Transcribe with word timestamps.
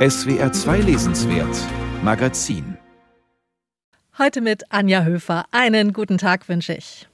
SWR 0.00 0.50
2 0.50 0.78
Lesenswert 0.78 1.54
Magazin 2.02 2.78
Heute 4.16 4.40
mit 4.40 4.72
Anja 4.72 5.04
Höfer. 5.04 5.44
Einen 5.50 5.92
guten 5.92 6.16
Tag 6.16 6.48
wünsche 6.48 6.72
ich. 6.72 7.06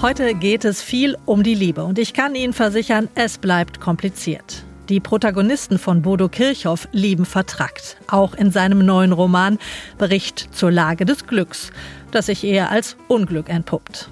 Heute 0.00 0.34
geht 0.36 0.64
es 0.64 0.80
viel 0.80 1.18
um 1.26 1.42
die 1.42 1.56
Liebe 1.56 1.82
und 1.82 1.98
ich 1.98 2.14
kann 2.14 2.36
Ihnen 2.36 2.52
versichern, 2.52 3.08
es 3.16 3.38
bleibt 3.38 3.80
kompliziert. 3.80 4.64
Die 4.90 4.98
Protagonisten 4.98 5.78
von 5.78 6.02
Bodo 6.02 6.28
Kirchhoff 6.28 6.88
lieben 6.90 7.24
vertrackt. 7.24 7.96
Auch 8.08 8.34
in 8.34 8.50
seinem 8.50 8.84
neuen 8.84 9.12
Roman 9.12 9.56
Bericht 9.98 10.48
zur 10.52 10.72
Lage 10.72 11.04
des 11.04 11.28
Glücks, 11.28 11.70
das 12.10 12.26
sich 12.26 12.42
eher 12.42 12.72
als 12.72 12.96
Unglück 13.06 13.48
entpuppt. 13.48 14.10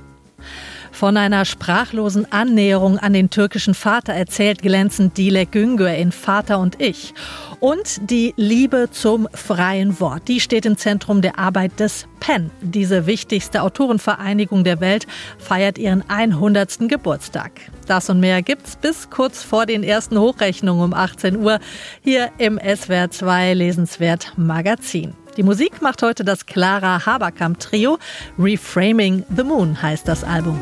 Von 0.98 1.16
einer 1.16 1.45
sprachlosen 1.45 2.27
Annäherung 2.33 2.98
an 2.98 3.12
den 3.12 3.30
türkischen 3.30 3.75
Vater 3.75 4.15
erzählt 4.15 4.62
glänzend 4.62 5.16
Dilek 5.16 5.52
Güngör 5.52 5.95
in 5.95 6.11
Vater 6.11 6.59
und 6.59 6.80
Ich. 6.80 7.15
Und 7.61 8.11
die 8.11 8.34
Liebe 8.37 8.89
zum 8.91 9.29
freien 9.33 10.01
Wort, 10.01 10.27
die 10.27 10.41
steht 10.41 10.66
im 10.66 10.77
Zentrum 10.77 11.23
der 11.23 11.39
Arbeit 11.39 11.79
des 11.79 12.09
PEN. 12.19 12.51
Diese 12.62 13.06
wichtigste 13.06 13.62
Autorenvereinigung 13.62 14.65
der 14.65 14.80
Welt 14.80 15.06
feiert 15.39 15.79
ihren 15.79 16.03
100. 16.11 16.89
Geburtstag. 16.89 17.53
Das 17.87 18.11
und 18.11 18.19
mehr 18.19 18.42
gibt's 18.42 18.75
bis 18.75 19.09
kurz 19.09 19.45
vor 19.45 19.67
den 19.67 19.84
ersten 19.84 20.19
Hochrechnungen 20.19 20.83
um 20.83 20.95
18 20.95 21.37
Uhr 21.37 21.61
hier 22.03 22.33
im 22.39 22.59
SWR 22.59 23.09
2 23.09 23.55
Lesenswert 23.55 24.33
Magazin. 24.37 25.15
Die 25.38 25.45
Musik 25.45 25.80
macht 25.83 26.02
heute 26.02 26.24
das 26.24 26.47
Clara 26.47 27.06
Haberkamp 27.06 27.60
Trio. 27.60 28.01
Reframing 28.41 29.24
the 29.37 29.45
Moon 29.45 29.80
heißt 29.80 30.09
das 30.09 30.24
Album. 30.24 30.59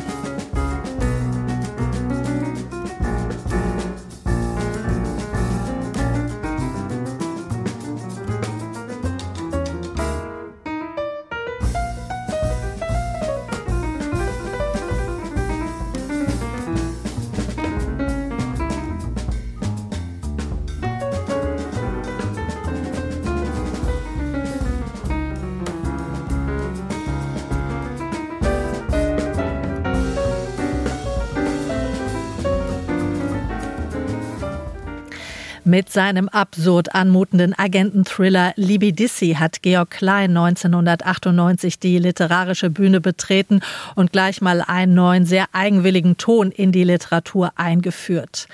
Mit 35.69 35.91
seinem 35.91 36.29
absurd 36.29 36.95
anmutenden 36.95 37.53
Agententhriller 37.59 38.53
Libidissi 38.55 39.35
hat 39.37 39.63
Georg 39.63 39.91
Klein 39.91 40.37
1998 40.37 41.81
die 41.81 41.99
literarische 41.99 42.71
Bühne 42.71 43.01
betreten 43.01 43.59
und 43.97 44.13
gleich 44.13 44.41
mal 44.41 44.63
einen 44.65 44.95
neuen, 44.95 45.27
sehr 45.27 45.47
eigenwilligen 45.51 46.19
Ton 46.19 46.53
in 46.53 46.71
die 46.71 46.85
Literatur 46.85 47.51
eingeführt. 47.57 48.47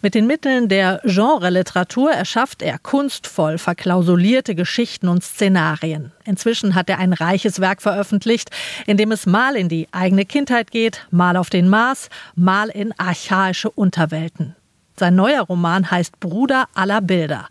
Mit 0.00 0.14
den 0.14 0.28
Mitteln 0.28 0.68
der 0.68 1.00
Genre-Literatur 1.04 2.12
erschafft 2.12 2.62
er 2.62 2.78
kunstvoll 2.78 3.58
verklausulierte 3.58 4.54
Geschichten 4.54 5.08
und 5.08 5.24
Szenarien. 5.24 6.12
Inzwischen 6.24 6.76
hat 6.76 6.88
er 6.88 7.00
ein 7.00 7.14
reiches 7.14 7.58
Werk 7.58 7.82
veröffentlicht, 7.82 8.52
in 8.86 8.96
dem 8.96 9.10
es 9.10 9.26
mal 9.26 9.56
in 9.56 9.68
die 9.68 9.88
eigene 9.90 10.24
Kindheit 10.24 10.70
geht, 10.70 11.04
mal 11.10 11.36
auf 11.36 11.50
den 11.50 11.68
Mars, 11.68 12.10
mal 12.36 12.68
in 12.68 12.96
archaische 12.96 13.70
Unterwelten. 13.70 14.54
Sein 15.00 15.14
neuer 15.14 15.40
Roman 15.40 15.90
heißt 15.90 16.20
Bruder 16.20 16.66
aller 16.74 17.00
Bilder. 17.00 17.48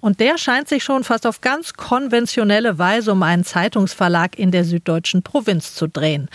Und 0.00 0.18
der 0.18 0.36
scheint 0.36 0.68
sich 0.68 0.82
schon 0.82 1.04
fast 1.04 1.28
auf 1.28 1.40
ganz 1.40 1.74
konventionelle 1.74 2.76
Weise 2.76 3.12
um 3.12 3.22
einen 3.22 3.44
Zeitungsverlag 3.44 4.36
in 4.36 4.50
der 4.50 4.64
süddeutschen 4.64 5.22
Provinz 5.22 5.76
zu 5.76 5.86
drehen. 5.86 6.28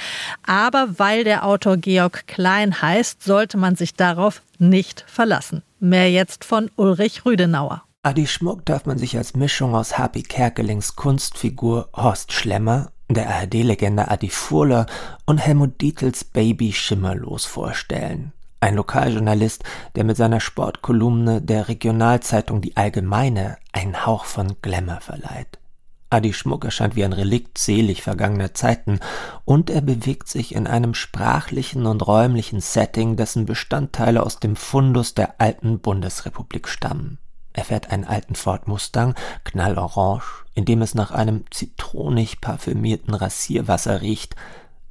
Aber 0.48 0.98
weil 1.00 1.26
der 1.26 1.46
Autor 1.46 1.76
Georg 1.76 2.28
Klein 2.28 2.82
heißt, 2.82 3.22
sollte 3.22 3.58
man 3.58 3.76
sich 3.76 3.96
darauf 3.96 4.42
nicht 4.58 5.04
verlassen. 5.06 5.64
Mehr 5.82 6.10
jetzt 6.10 6.46
von 6.46 6.72
Ulrich 6.78 7.26
Rüdenauer. 7.26 7.84
Adi 8.02 8.26
Schmuck 8.26 8.64
darf 8.64 8.86
man 8.86 8.98
sich 8.98 9.18
als 9.18 9.36
Mischung 9.36 9.76
aus 9.76 9.98
Happy 9.98 10.24
Kerkelings 10.24 10.96
Kunstfigur 10.96 11.90
Horst 11.94 12.32
Schlemmer, 12.32 12.94
der 13.10 13.28
ARD-Legende 13.30 14.10
Adi 14.10 14.30
Furler 14.30 14.86
und 15.26 15.40
Helmut 15.40 15.82
Dietels 15.82 16.24
Baby 16.24 16.72
Schimmerlos 16.72 17.44
vorstellen. 17.44 18.32
Ein 18.63 18.75
Lokaljournalist, 18.75 19.66
der 19.97 20.06
mit 20.06 20.16
seiner 20.16 20.40
Sportkolumne 20.40 21.41
der 21.41 21.68
Regionalzeitung 21.68 22.62
Die 22.62 22.78
Allgemeine 22.78 23.57
einen 23.74 24.06
Hauch 24.06 24.24
von 24.24 24.56
Glamour 24.62 25.01
verleiht. 25.01 25.59
Adi 26.09 26.31
Schmuck 26.31 26.63
erscheint 26.63 26.96
wie 26.96 27.03
ein 27.03 27.12
Relikt 27.12 27.57
selig 27.57 28.03
vergangener 28.03 28.53
Zeiten 28.53 29.01
und 29.44 29.69
er 29.69 29.81
bewegt 29.81 30.29
sich 30.29 30.56
in 30.56 30.66
einem 30.66 30.94
sprachlichen 30.94 31.85
und 31.85 32.07
räumlichen 32.07 32.62
Setting, 32.62 33.18
dessen 33.18 33.46
Bestandteile 33.46 34.24
aus 34.24 34.40
dem 34.40 34.56
Fundus 34.56 35.13
der 35.13 35.41
alten 35.41 35.80
Bundesrepublik 35.80 36.69
stammen. 36.69 37.18
Er 37.51 37.66
fährt 37.66 37.91
einen 37.91 38.06
alten 38.06 38.35
Ford 38.35 38.69
Mustang, 38.69 39.13
knallorange, 39.44 40.24
in 40.56 40.63
dem 40.63 40.81
es 40.81 40.95
nach 40.95 41.12
einem 41.12 41.44
zitronig 41.51 42.40
parfümierten 42.40 43.13
Rasierwasser 43.13 44.01
riecht, 44.01 44.38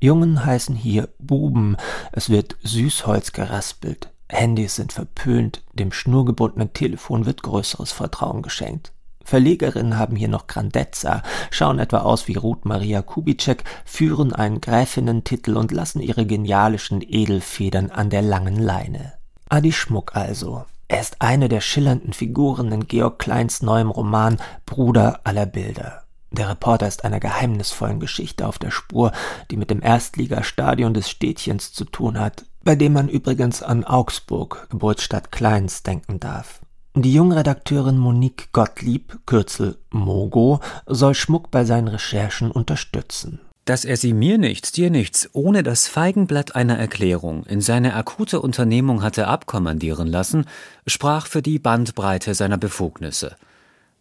Jungen 0.03 0.45
heißen 0.45 0.75
hier 0.75 1.11
Buben, 1.21 1.77
es 2.11 2.29
wird 2.29 2.57
Süßholz 2.65 3.31
geraspelt, 3.31 4.11
Handys 4.29 4.75
sind 4.75 4.93
verpönt, 4.93 5.63
dem 5.75 5.93
schnurgebundenen 5.93 6.73
Telefon 6.73 7.25
wird 7.25 7.45
größeres 7.45 7.93
Vertrauen 7.93 8.43
geschenkt. 8.43 8.91
Verlegerinnen 9.23 9.99
haben 9.99 10.17
hier 10.17 10.27
noch 10.27 10.49
Grandezza, 10.49 11.23
schauen 11.53 11.79
etwa 11.79 11.99
aus 11.99 12.27
wie 12.27 12.35
Ruth 12.35 12.65
Maria 12.65 13.01
Kubitschek, 13.01 13.63
führen 13.85 14.33
einen 14.33 14.61
Gräfinnentitel 14.61 15.57
und 15.57 15.71
lassen 15.71 16.01
ihre 16.01 16.27
genialischen 16.27 17.01
Edelfedern 17.01 17.93
an 17.93 18.11
der 18.11 18.23
langen 18.23 18.57
Leine. 18.57 19.13
Adi 19.49 19.71
Schmuck 19.71 20.17
also. 20.17 20.65
Er 20.89 21.01
ist 21.01 21.23
eine 21.23 21.49
der 21.49 21.61
schillernden 21.61 22.13
Figuren 22.13 22.73
in 22.73 22.89
Georg 22.89 23.21
Kleins 23.21 23.63
neuem 23.63 23.91
Roman 23.91 24.39
Bruder 24.67 25.21
aller 25.23 25.47
Bilder. 25.47 26.02
Der 26.33 26.49
Reporter 26.49 26.89
ist 26.89 27.05
einer 27.05 27.21
geheimnisvollen 27.21 28.01
Geschichte 28.01 28.47
auf 28.47 28.59
der 28.59 28.71
Spur, 28.71 29.13
die 29.51 29.59
mit 29.59 29.71
dem 29.71 29.83
Erstligastadion 29.83 30.95
des 30.95 31.11
Städtchens 31.11 31.75
zu 31.75 31.85
tun 31.85 32.19
hat, 32.19 32.47
bei 32.65 32.75
dem 32.75 32.95
man 32.95 33.11
übrigens 33.11 33.63
an 33.63 33.85
Augsburg, 33.85 34.67
Geburtsstadt 34.71 35.31
Kleins, 35.31 35.83
denken 35.83 36.21
darf. 36.21 36.61
Die 36.95 37.13
Jungredakteurin 37.13 37.99
Monique 37.99 38.51
Gottlieb, 38.53 39.19
Kürzel 39.27 39.77
Mogo, 39.91 40.61
soll 40.87 41.15
Schmuck 41.15 41.51
bei 41.51 41.65
seinen 41.65 41.89
Recherchen 41.89 42.51
unterstützen. 42.51 43.41
Dass 43.67 43.85
er 43.85 43.99
sie 43.99 44.15
mir 44.15 44.39
nichts, 44.39 44.73
dir 44.73 44.91
nichts, 44.91 45.29
ohne 45.35 45.63
das 45.63 45.87
Feigenblatt 45.87 46.57
einer 46.57 46.79
Erklärung 46.79 47.45
in 47.45 47.61
seine 47.61 47.95
akute 47.95 48.41
Unternehmung 48.41 49.03
hatte 49.03 49.29
abkommandieren 49.29 50.09
lassen, 50.09 50.47
sprach 50.87 51.27
für 51.27 51.43
die 51.43 51.59
Bandbreite 51.59 52.35
seiner 52.35 52.57
Befugnisse– 52.57 53.37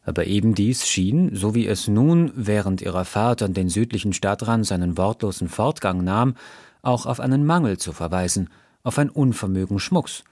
aber 0.04 0.26
eben 0.26 0.56
dies 0.56 0.88
schien, 0.88 1.36
so 1.36 1.54
wie 1.56 1.68
es 1.68 1.88
nun 1.88 2.32
während 2.36 2.82
ihrer 2.82 3.06
Fahrt 3.06 3.42
an 3.42 3.54
den 3.54 3.70
südlichen 3.70 4.14
Stadtrand 4.14 4.66
seinen 4.66 4.98
wortlosen 4.98 5.50
Fortgang 5.50 6.04
nahm, 6.04 6.36
auch 6.82 7.06
auf 7.06 7.20
einen 7.20 7.46
Mangel 7.46 7.78
zu 7.78 7.94
verweisen, 7.94 8.50
auf 8.84 8.98
ein 8.98 9.10
Unvermögen 9.10 9.80
Schmucks, 9.80 10.24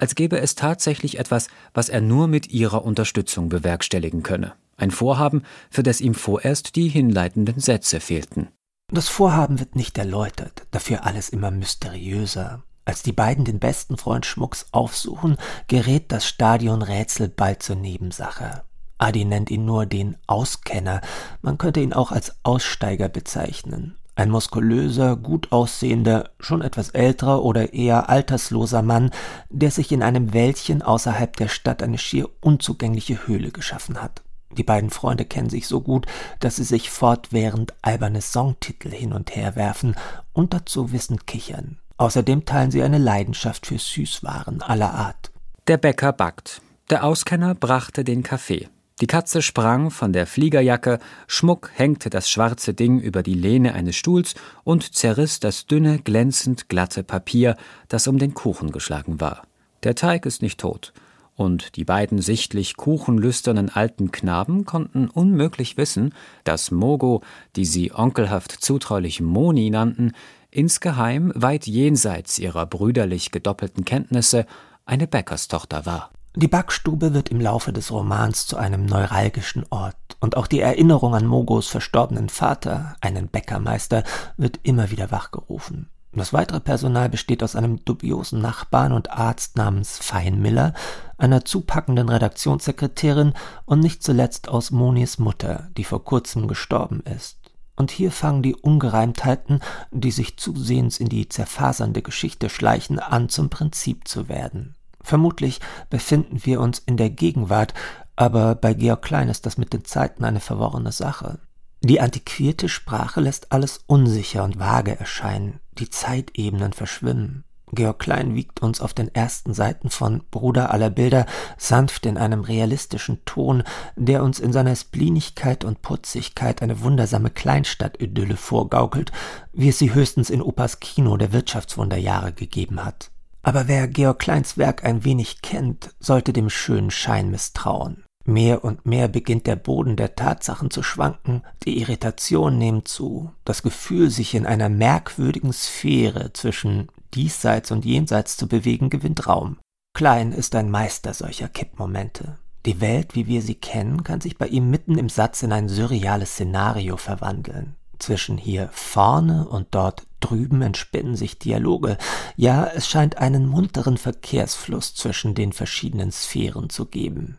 als 0.00 0.14
gäbe 0.14 0.40
es 0.40 0.54
tatsächlich 0.54 1.18
etwas, 1.18 1.48
was 1.74 1.90
er 1.90 2.00
nur 2.00 2.26
mit 2.26 2.50
ihrer 2.50 2.84
Unterstützung 2.84 3.50
bewerkstelligen 3.50 4.22
könne. 4.22 4.54
Ein 4.78 4.90
Vorhaben, 4.90 5.42
für 5.70 5.82
das 5.82 6.00
ihm 6.00 6.14
vorerst 6.14 6.74
die 6.74 6.88
hinleitenden 6.88 7.60
Sätze 7.60 8.00
fehlten. 8.00 8.48
Das 8.88 9.08
Vorhaben 9.08 9.60
wird 9.60 9.76
nicht 9.76 9.98
erläutert, 9.98 10.66
dafür 10.70 11.04
alles 11.04 11.28
immer 11.28 11.50
mysteriöser. 11.50 12.62
Als 12.86 13.02
die 13.02 13.12
beiden 13.12 13.44
den 13.44 13.58
besten 13.58 13.98
Freund 13.98 14.24
Schmucks 14.24 14.66
aufsuchen, 14.72 15.36
gerät 15.68 16.10
das 16.10 16.26
Stadionrätsel 16.26 17.28
bald 17.28 17.62
zur 17.62 17.76
Nebensache. 17.76 18.62
Adi 19.00 19.24
nennt 19.24 19.50
ihn 19.50 19.64
nur 19.64 19.86
den 19.86 20.16
Auskenner, 20.26 21.00
man 21.40 21.56
könnte 21.56 21.80
ihn 21.80 21.94
auch 21.94 22.12
als 22.12 22.36
Aussteiger 22.42 23.08
bezeichnen. 23.08 23.96
Ein 24.14 24.28
muskulöser, 24.30 25.16
gut 25.16 25.50
aussehender, 25.52 26.28
schon 26.38 26.60
etwas 26.60 26.90
älterer 26.90 27.42
oder 27.42 27.72
eher 27.72 28.10
altersloser 28.10 28.82
Mann, 28.82 29.10
der 29.48 29.70
sich 29.70 29.92
in 29.92 30.02
einem 30.02 30.34
Wäldchen 30.34 30.82
außerhalb 30.82 31.34
der 31.36 31.48
Stadt 31.48 31.82
eine 31.82 31.96
schier 31.96 32.28
unzugängliche 32.40 33.26
Höhle 33.26 33.50
geschaffen 33.50 34.02
hat. 34.02 34.22
Die 34.58 34.64
beiden 34.64 34.90
Freunde 34.90 35.24
kennen 35.24 35.48
sich 35.48 35.66
so 35.66 35.80
gut, 35.80 36.06
dass 36.40 36.56
sie 36.56 36.64
sich 36.64 36.90
fortwährend 36.90 37.72
alberne 37.80 38.20
Songtitel 38.20 38.90
hin 38.90 39.14
und 39.14 39.34
her 39.34 39.56
werfen 39.56 39.94
und 40.34 40.52
dazu 40.52 40.92
wissend 40.92 41.26
kichern. 41.26 41.78
Außerdem 41.96 42.44
teilen 42.44 42.70
sie 42.70 42.82
eine 42.82 42.98
Leidenschaft 42.98 43.66
für 43.66 43.78
Süßwaren 43.78 44.60
aller 44.60 44.92
Art. 44.92 45.30
Der 45.68 45.78
Bäcker 45.78 46.12
backt. 46.12 46.60
Der 46.90 47.04
Auskenner 47.04 47.54
brachte 47.54 48.04
den 48.04 48.22
Kaffee. 48.22 48.68
Die 49.00 49.06
Katze 49.06 49.40
sprang 49.40 49.90
von 49.90 50.12
der 50.12 50.26
Fliegerjacke, 50.26 50.98
Schmuck 51.26 51.70
hängte 51.72 52.10
das 52.10 52.28
schwarze 52.28 52.74
Ding 52.74 53.00
über 53.00 53.22
die 53.22 53.34
Lehne 53.34 53.72
eines 53.72 53.96
Stuhls 53.96 54.34
und 54.62 54.94
zerriss 54.94 55.40
das 55.40 55.66
dünne, 55.66 56.00
glänzend 56.00 56.68
glatte 56.68 57.02
Papier, 57.02 57.56
das 57.88 58.06
um 58.06 58.18
den 58.18 58.34
Kuchen 58.34 58.72
geschlagen 58.72 59.18
war. 59.18 59.42
Der 59.84 59.94
Teig 59.94 60.26
ist 60.26 60.42
nicht 60.42 60.60
tot, 60.60 60.92
und 61.34 61.76
die 61.76 61.84
beiden 61.84 62.20
sichtlich 62.20 62.76
kuchenlüsternen 62.76 63.70
alten 63.70 64.10
Knaben 64.10 64.66
konnten 64.66 65.08
unmöglich 65.08 65.78
wissen, 65.78 66.12
dass 66.44 66.70
Mogo, 66.70 67.22
die 67.56 67.64
sie 67.64 67.92
onkelhaft 67.94 68.52
zutraulich 68.52 69.22
Moni 69.22 69.70
nannten, 69.70 70.12
insgeheim 70.50 71.32
weit 71.34 71.66
jenseits 71.66 72.38
ihrer 72.38 72.66
brüderlich 72.66 73.30
gedoppelten 73.30 73.86
Kenntnisse 73.86 74.44
eine 74.84 75.06
Bäckerstochter 75.06 75.86
war. 75.86 76.10
Die 76.36 76.48
Backstube 76.48 77.12
wird 77.12 77.30
im 77.30 77.40
Laufe 77.40 77.72
des 77.72 77.90
Romans 77.90 78.46
zu 78.46 78.56
einem 78.56 78.86
neuralgischen 78.86 79.64
Ort, 79.70 79.96
und 80.20 80.36
auch 80.36 80.46
die 80.46 80.60
Erinnerung 80.60 81.14
an 81.14 81.26
Mogos 81.26 81.66
verstorbenen 81.66 82.28
Vater, 82.28 82.94
einen 83.00 83.26
Bäckermeister, 83.26 84.04
wird 84.36 84.60
immer 84.62 84.90
wieder 84.90 85.10
wachgerufen. 85.10 85.88
Das 86.12 86.32
weitere 86.32 86.60
Personal 86.60 87.08
besteht 87.08 87.42
aus 87.42 87.56
einem 87.56 87.84
dubiosen 87.84 88.40
Nachbarn 88.40 88.92
und 88.92 89.10
Arzt 89.10 89.56
namens 89.56 89.98
Feinmiller, 89.98 90.74
einer 91.18 91.44
zupackenden 91.44 92.08
Redaktionssekretärin 92.08 93.34
und 93.64 93.80
nicht 93.80 94.02
zuletzt 94.02 94.48
aus 94.48 94.70
Monis 94.70 95.18
Mutter, 95.18 95.68
die 95.76 95.84
vor 95.84 96.04
kurzem 96.04 96.46
gestorben 96.46 97.00
ist. 97.00 97.38
Und 97.74 97.90
hier 97.90 98.12
fangen 98.12 98.42
die 98.42 98.54
Ungereimtheiten, 98.54 99.60
die 99.90 100.10
sich 100.10 100.36
zusehends 100.36 101.00
in 101.00 101.08
die 101.08 101.28
zerfasernde 101.28 102.02
Geschichte 102.02 102.50
schleichen, 102.50 102.98
an 102.98 103.28
zum 103.28 103.48
Prinzip 103.48 104.06
zu 104.06 104.28
werden. 104.28 104.76
Vermutlich 105.02 105.60
befinden 105.88 106.44
wir 106.44 106.60
uns 106.60 106.78
in 106.78 106.96
der 106.96 107.10
Gegenwart, 107.10 107.74
aber 108.16 108.54
bei 108.54 108.74
Georg 108.74 109.02
Klein 109.02 109.28
ist 109.28 109.46
das 109.46 109.56
mit 109.58 109.72
den 109.72 109.84
Zeiten 109.84 110.24
eine 110.24 110.40
verworrene 110.40 110.92
Sache. 110.92 111.38
Die 111.82 112.00
antiquierte 112.00 112.68
Sprache 112.68 113.20
lässt 113.20 113.52
alles 113.52 113.80
unsicher 113.86 114.44
und 114.44 114.58
vage 114.58 114.98
erscheinen, 114.98 115.60
die 115.78 115.88
Zeitebenen 115.88 116.74
verschwimmen. 116.74 117.44
Georg 117.72 118.00
Klein 118.00 118.34
wiegt 118.34 118.60
uns 118.60 118.80
auf 118.80 118.94
den 118.94 119.14
ersten 119.14 119.54
Seiten 119.54 119.90
von 119.90 120.22
Bruder 120.30 120.72
aller 120.72 120.90
Bilder 120.90 121.24
sanft 121.56 122.04
in 122.04 122.18
einem 122.18 122.40
realistischen 122.40 123.24
Ton, 123.24 123.62
der 123.96 124.22
uns 124.22 124.40
in 124.40 124.52
seiner 124.52 124.74
Splinigkeit 124.74 125.64
und 125.64 125.80
Putzigkeit 125.80 126.62
eine 126.62 126.82
wundersame 126.82 127.30
Kleinstadt-Idylle 127.30 128.36
vorgaukelt, 128.36 129.12
wie 129.52 129.68
es 129.68 129.78
sie 129.78 129.94
höchstens 129.94 130.30
in 130.30 130.42
Opas 130.42 130.80
Kino 130.80 131.16
der 131.16 131.32
Wirtschaftswunderjahre 131.32 132.32
gegeben 132.32 132.84
hat. 132.84 133.09
Aber 133.42 133.68
wer 133.68 133.88
Georg 133.88 134.18
Kleins 134.18 134.58
Werk 134.58 134.84
ein 134.84 135.04
wenig 135.04 135.42
kennt, 135.42 135.94
sollte 135.98 136.32
dem 136.32 136.50
schönen 136.50 136.90
Schein 136.90 137.30
misstrauen. 137.30 138.04
Mehr 138.24 138.64
und 138.64 138.84
mehr 138.84 139.08
beginnt 139.08 139.46
der 139.46 139.56
Boden 139.56 139.96
der 139.96 140.14
Tatsachen 140.14 140.70
zu 140.70 140.82
schwanken, 140.82 141.42
die 141.64 141.80
Irritation 141.80 142.58
nimmt 142.58 142.86
zu, 142.86 143.32
das 143.44 143.62
Gefühl, 143.62 144.10
sich 144.10 144.34
in 144.34 144.46
einer 144.46 144.68
merkwürdigen 144.68 145.52
Sphäre 145.52 146.32
zwischen 146.34 146.88
diesseits 147.14 147.70
und 147.70 147.84
jenseits 147.84 148.36
zu 148.36 148.46
bewegen, 148.46 148.90
gewinnt 148.90 149.26
Raum. 149.26 149.58
Klein 149.94 150.32
ist 150.32 150.54
ein 150.54 150.70
Meister 150.70 151.14
solcher 151.14 151.48
Kippmomente. 151.48 152.38
Die 152.66 152.80
Welt, 152.80 153.14
wie 153.14 153.26
wir 153.26 153.40
sie 153.40 153.54
kennen, 153.54 154.04
kann 154.04 154.20
sich 154.20 154.36
bei 154.36 154.46
ihm 154.46 154.70
mitten 154.70 154.98
im 154.98 155.08
Satz 155.08 155.42
in 155.42 155.52
ein 155.52 155.68
surreales 155.68 156.32
Szenario 156.32 156.98
verwandeln. 156.98 157.74
Zwischen 157.98 158.36
hier 158.36 158.68
vorne 158.72 159.48
und 159.48 159.68
dort 159.70 160.06
drüben 160.20 160.62
entspinnen 160.62 161.16
sich 161.16 161.38
Dialoge. 161.38 161.98
Ja, 162.36 162.66
es 162.66 162.88
scheint 162.88 163.18
einen 163.18 163.46
munteren 163.46 163.96
Verkehrsfluss 163.96 164.94
zwischen 164.94 165.34
den 165.34 165.52
verschiedenen 165.52 166.12
Sphären 166.12 166.70
zu 166.70 166.86
geben. 166.86 167.38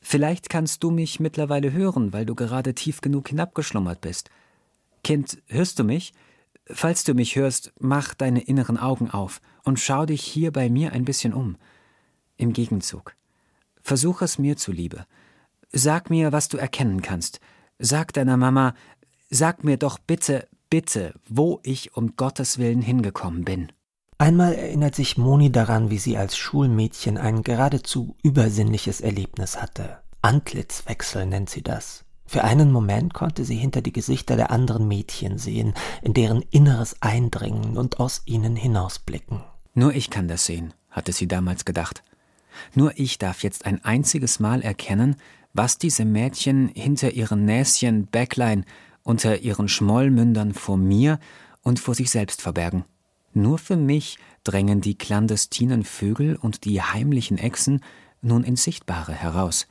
Vielleicht 0.00 0.48
kannst 0.48 0.82
du 0.82 0.90
mich 0.90 1.20
mittlerweile 1.20 1.72
hören, 1.72 2.12
weil 2.12 2.24
du 2.24 2.34
gerade 2.34 2.74
tief 2.74 3.00
genug 3.00 3.28
hinabgeschlummert 3.28 4.00
bist. 4.00 4.30
Kind, 5.02 5.38
hörst 5.46 5.78
du 5.78 5.84
mich? 5.84 6.12
Falls 6.66 7.04
du 7.04 7.14
mich 7.14 7.36
hörst, 7.36 7.72
mach 7.78 8.14
deine 8.14 8.42
inneren 8.42 8.78
Augen 8.78 9.10
auf 9.10 9.40
und 9.64 9.80
schau 9.80 10.06
dich 10.06 10.22
hier 10.22 10.52
bei 10.52 10.68
mir 10.68 10.92
ein 10.92 11.04
bisschen 11.04 11.34
um. 11.34 11.56
Im 12.36 12.52
Gegenzug. 12.52 13.14
Versuch 13.82 14.22
es 14.22 14.38
mir 14.38 14.56
zuliebe. 14.56 15.06
Sag 15.72 16.10
mir, 16.10 16.32
was 16.32 16.48
du 16.48 16.56
erkennen 16.56 17.02
kannst. 17.02 17.40
Sag 17.78 18.12
deiner 18.12 18.36
Mama, 18.36 18.74
Sag 19.30 19.62
mir 19.62 19.76
doch 19.76 19.98
bitte, 19.98 20.48
bitte, 20.70 21.14
wo 21.28 21.60
ich 21.62 21.96
um 21.96 22.16
Gottes 22.16 22.58
Willen 22.58 22.82
hingekommen 22.82 23.44
bin. 23.44 23.72
Einmal 24.18 24.54
erinnert 24.54 24.94
sich 24.94 25.16
Moni 25.16 25.52
daran, 25.52 25.90
wie 25.90 25.98
sie 25.98 26.16
als 26.16 26.36
Schulmädchen 26.36 27.18
ein 27.18 27.42
geradezu 27.42 28.16
übersinnliches 28.22 29.00
Erlebnis 29.00 29.62
hatte. 29.62 29.98
Antlitzwechsel 30.22 31.26
nennt 31.26 31.50
sie 31.50 31.62
das. 31.62 32.04
Für 32.26 32.44
einen 32.44 32.72
Moment 32.72 33.14
konnte 33.14 33.44
sie 33.44 33.56
hinter 33.56 33.80
die 33.80 33.92
Gesichter 33.92 34.36
der 34.36 34.50
anderen 34.50 34.88
Mädchen 34.88 35.38
sehen, 35.38 35.72
in 36.02 36.14
deren 36.14 36.42
Inneres 36.50 37.00
eindringen 37.00 37.78
und 37.78 38.00
aus 38.00 38.22
ihnen 38.26 38.56
hinausblicken. 38.56 39.42
Nur 39.74 39.94
ich 39.94 40.10
kann 40.10 40.28
das 40.28 40.44
sehen, 40.44 40.74
hatte 40.90 41.12
sie 41.12 41.28
damals 41.28 41.64
gedacht. 41.64 42.02
Nur 42.74 42.98
ich 42.98 43.18
darf 43.18 43.44
jetzt 43.44 43.64
ein 43.64 43.84
einziges 43.84 44.40
Mal 44.40 44.62
erkennen, 44.62 45.16
was 45.54 45.78
diese 45.78 46.04
Mädchen 46.04 46.68
hinter 46.74 47.12
ihren 47.12 47.44
Näschen, 47.44 48.06
Backline 48.08 48.64
unter 49.08 49.38
ihren 49.38 49.68
Schmollmündern 49.68 50.52
vor 50.52 50.76
mir 50.76 51.18
und 51.62 51.80
vor 51.80 51.94
sich 51.94 52.10
selbst 52.10 52.42
verbergen. 52.42 52.84
Nur 53.32 53.56
für 53.56 53.78
mich 53.78 54.18
drängen 54.44 54.82
die 54.82 54.98
clandestinen 54.98 55.82
Vögel 55.82 56.36
und 56.36 56.66
die 56.66 56.82
heimlichen 56.82 57.38
Echsen 57.38 57.82
nun 58.20 58.44
ins 58.44 58.64
Sichtbare 58.64 59.14
heraus. 59.14 59.66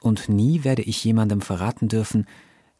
Und 0.00 0.28
nie 0.28 0.64
werde 0.64 0.82
ich 0.82 1.04
jemandem 1.04 1.42
verraten 1.42 1.86
dürfen, 1.86 2.26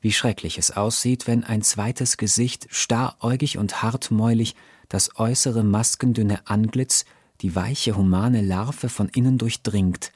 wie 0.00 0.10
schrecklich 0.10 0.58
es 0.58 0.72
aussieht, 0.72 1.28
wenn 1.28 1.44
ein 1.44 1.62
zweites 1.62 2.16
Gesicht 2.16 2.66
staräugig 2.70 3.56
und 3.56 3.80
hartmäulig 3.80 4.56
das 4.88 5.16
äußere 5.20 5.62
maskendünne 5.62 6.48
Antlitz, 6.48 7.04
die 7.42 7.54
weiche 7.54 7.96
humane 7.96 8.42
Larve 8.42 8.88
von 8.88 9.08
innen 9.08 9.38
durchdringt 9.38 10.10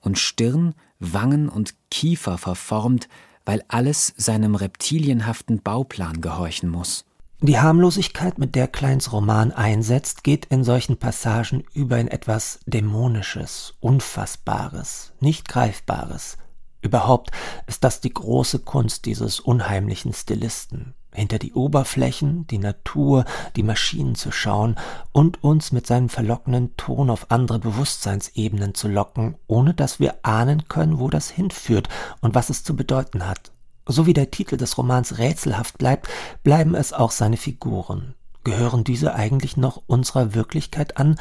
und 0.00 0.20
Stirn, 0.20 0.76
Wangen 1.00 1.48
und 1.48 1.74
Kiefer 1.90 2.38
verformt 2.38 3.08
weil 3.46 3.64
alles 3.68 4.12
seinem 4.18 4.54
reptilienhaften 4.54 5.62
Bauplan 5.62 6.20
gehorchen 6.20 6.68
muss. 6.68 7.06
Die 7.40 7.58
Harmlosigkeit, 7.58 8.38
mit 8.38 8.54
der 8.54 8.66
Kleins 8.66 9.12
Roman 9.12 9.52
einsetzt, 9.52 10.24
geht 10.24 10.46
in 10.46 10.64
solchen 10.64 10.98
Passagen 10.98 11.64
über 11.72 11.98
in 11.98 12.08
etwas 12.08 12.60
Dämonisches, 12.66 13.74
Unfassbares, 13.80 15.12
nicht 15.20 15.48
Greifbares. 15.48 16.38
Überhaupt 16.82 17.30
ist 17.66 17.84
das 17.84 18.00
die 18.00 18.12
große 18.12 18.60
Kunst 18.60 19.06
dieses 19.06 19.40
unheimlichen 19.40 20.12
Stilisten 20.12 20.94
hinter 21.16 21.38
die 21.38 21.54
Oberflächen, 21.54 22.46
die 22.46 22.58
Natur, 22.58 23.24
die 23.56 23.62
Maschinen 23.62 24.14
zu 24.14 24.30
schauen 24.30 24.76
und 25.12 25.42
uns 25.42 25.72
mit 25.72 25.86
seinem 25.86 26.08
verlockenden 26.08 26.76
Ton 26.76 27.08
auf 27.08 27.30
andere 27.30 27.58
Bewusstseinsebenen 27.58 28.74
zu 28.74 28.88
locken, 28.88 29.36
ohne 29.46 29.72
dass 29.72 29.98
wir 29.98 30.16
ahnen 30.22 30.68
können, 30.68 30.98
wo 30.98 31.08
das 31.08 31.30
hinführt 31.30 31.88
und 32.20 32.34
was 32.34 32.50
es 32.50 32.64
zu 32.64 32.76
bedeuten 32.76 33.26
hat. 33.26 33.50
So 33.86 34.06
wie 34.06 34.12
der 34.12 34.30
Titel 34.30 34.56
des 34.56 34.76
Romans 34.76 35.18
rätselhaft 35.18 35.78
bleibt, 35.78 36.08
bleiben 36.42 36.74
es 36.74 36.92
auch 36.92 37.12
seine 37.12 37.36
Figuren. 37.36 38.14
Gehören 38.44 38.84
diese 38.84 39.14
eigentlich 39.14 39.56
noch 39.56 39.82
unserer 39.86 40.34
Wirklichkeit 40.34 40.98
an? 40.98 41.16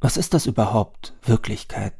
Was 0.00 0.16
ist 0.16 0.32
das 0.32 0.46
überhaupt, 0.46 1.12
Wirklichkeit? 1.22 1.94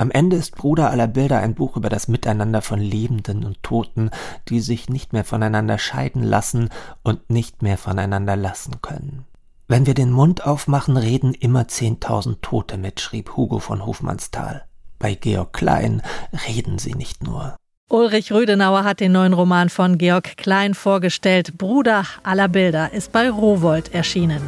Am 0.00 0.10
Ende 0.10 0.36
ist 0.36 0.56
Bruder 0.56 0.90
aller 0.90 1.08
Bilder 1.08 1.40
ein 1.40 1.54
Buch 1.54 1.76
über 1.76 1.90
das 1.90 2.08
Miteinander 2.08 2.62
von 2.62 2.80
Lebenden 2.80 3.44
und 3.44 3.62
Toten, 3.62 4.08
die 4.48 4.60
sich 4.60 4.88
nicht 4.88 5.12
mehr 5.12 5.24
voneinander 5.24 5.78
scheiden 5.78 6.22
lassen 6.22 6.70
und 7.02 7.28
nicht 7.28 7.60
mehr 7.60 7.76
voneinander 7.76 8.34
lassen 8.34 8.80
können. 8.80 9.26
Wenn 9.68 9.84
wir 9.84 9.92
den 9.92 10.10
Mund 10.10 10.46
aufmachen, 10.46 10.96
reden 10.96 11.34
immer 11.34 11.68
zehntausend 11.68 12.40
Tote 12.40 12.78
mit, 12.78 12.98
schrieb 13.00 13.36
Hugo 13.36 13.58
von 13.58 13.84
Hofmannsthal. 13.84 14.64
Bei 14.98 15.12
Georg 15.12 15.52
Klein 15.52 16.00
reden 16.48 16.78
sie 16.78 16.94
nicht 16.94 17.22
nur. 17.22 17.56
Ulrich 17.90 18.32
Rödenauer 18.32 18.84
hat 18.84 19.00
den 19.00 19.12
neuen 19.12 19.34
Roman 19.34 19.68
von 19.68 19.98
Georg 19.98 20.38
Klein 20.38 20.72
vorgestellt. 20.72 21.58
Bruder 21.58 22.06
aller 22.22 22.48
Bilder 22.48 22.94
ist 22.94 23.12
bei 23.12 23.28
Rowold 23.28 23.92
erschienen. 23.92 24.40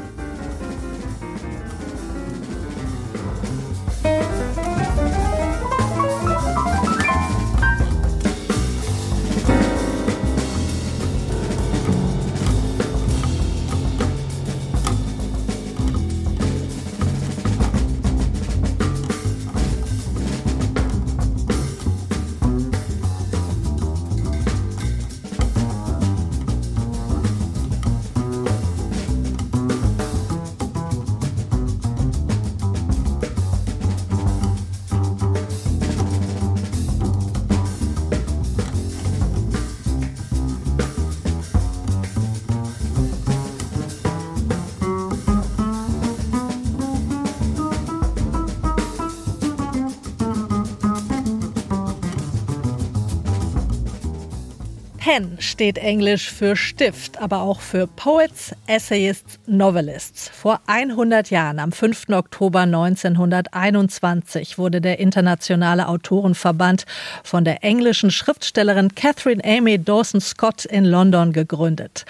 Pen 55.05 55.37
steht 55.41 55.79
Englisch 55.79 56.31
für 56.31 56.55
Stift, 56.55 57.21
aber 57.21 57.41
auch 57.41 57.61
für 57.61 57.89
Poets, 57.89 58.55
Essayists, 58.69 59.41
Novelists. 59.49 60.29
Vor 60.29 60.61
100 60.69 61.29
Jahren, 61.29 61.59
am 61.59 61.73
5. 61.73 62.11
Oktober 62.11 62.61
1921, 62.61 64.59
wurde 64.59 64.81
der 64.81 65.01
Internationale 65.01 65.89
Autorenverband 65.89 66.85
von 67.25 67.45
der 67.45 67.65
englischen 67.65 68.13
Schriftstellerin 68.13 68.95
Catherine 68.95 69.43
Amy 69.45 69.83
Dawson 69.83 70.21
Scott 70.21 70.67
in 70.67 70.85
London 70.85 71.33
gegründet. 71.33 72.07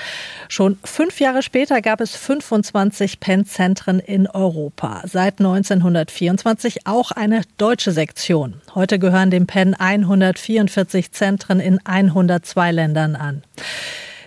Schon 0.49 0.79
fünf 0.85 1.19
Jahre 1.19 1.43
später 1.43 1.81
gab 1.81 2.03
es 2.03 2.15
25 2.15 3.21
Pen-Zentren 3.21 4.01
in 4.01 4.27
Europa. 4.27 5.01
Seit 5.07 5.41
1924 5.41 6.87
auch 6.87 7.11
eine 7.11 7.41
deutsche 7.57 7.93
Sektion. 7.93 8.61
Heute 8.75 8.99
gehören 8.99 9.31
dem 9.31 9.47
Pen 9.47 9.73
144 9.73 11.13
Zentren 11.13 11.59
in 11.59 11.81
102 11.87 12.73
Ländern. 12.73 12.82
Ländern 12.83 13.15
an. 13.15 13.43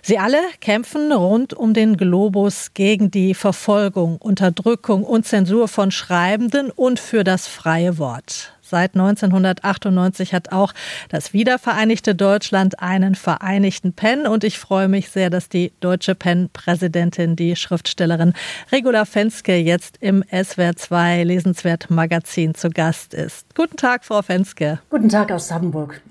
Sie 0.02 0.20
alle 0.20 0.38
kämpfen 0.62 1.12
rund 1.12 1.54
um 1.54 1.74
den 1.74 1.98
Globus 1.98 2.74
gegen 2.74 3.10
die 3.10 3.34
Verfolgung, 3.34 4.18
Unterdrückung 4.18 5.04
und 5.04 5.26
Zensur 5.26 5.68
von 5.68 5.90
Schreibenden 5.90 6.70
und 6.70 7.00
für 7.00 7.24
das 7.24 7.48
freie 7.48 7.98
Wort. 7.98 8.54
Seit 8.62 8.94
1998 8.94 10.34
hat 10.34 10.52
auch 10.52 10.74
das 11.10 11.34
wiedervereinigte 11.34 12.16
Deutschland 12.16 12.80
einen 12.80 13.16
vereinigten 13.16 13.94
PEN 13.94 14.28
und 14.28 14.44
ich 14.44 14.60
freue 14.60 14.88
mich 14.88 15.10
sehr, 15.10 15.30
dass 15.30 15.50
die 15.50 15.74
deutsche 15.82 16.16
PEN-Präsidentin, 16.16 17.36
die 17.36 17.56
Schriftstellerin 17.56 18.34
Regula 18.72 19.06
Fenske, 19.06 19.58
jetzt 19.58 19.98
im 20.02 20.24
SWR2 20.24 21.24
Lesenswert 21.24 21.90
Magazin 21.90 22.54
zu 22.54 22.70
Gast 22.70 23.16
ist. 23.16 23.48
Guten 23.56 23.76
Tag, 23.76 24.06
Frau 24.06 24.22
Fenske. 24.22 24.80
Guten 24.90 25.10
Tag 25.10 25.32
aus 25.32 25.52
Hamburg. 25.52 26.02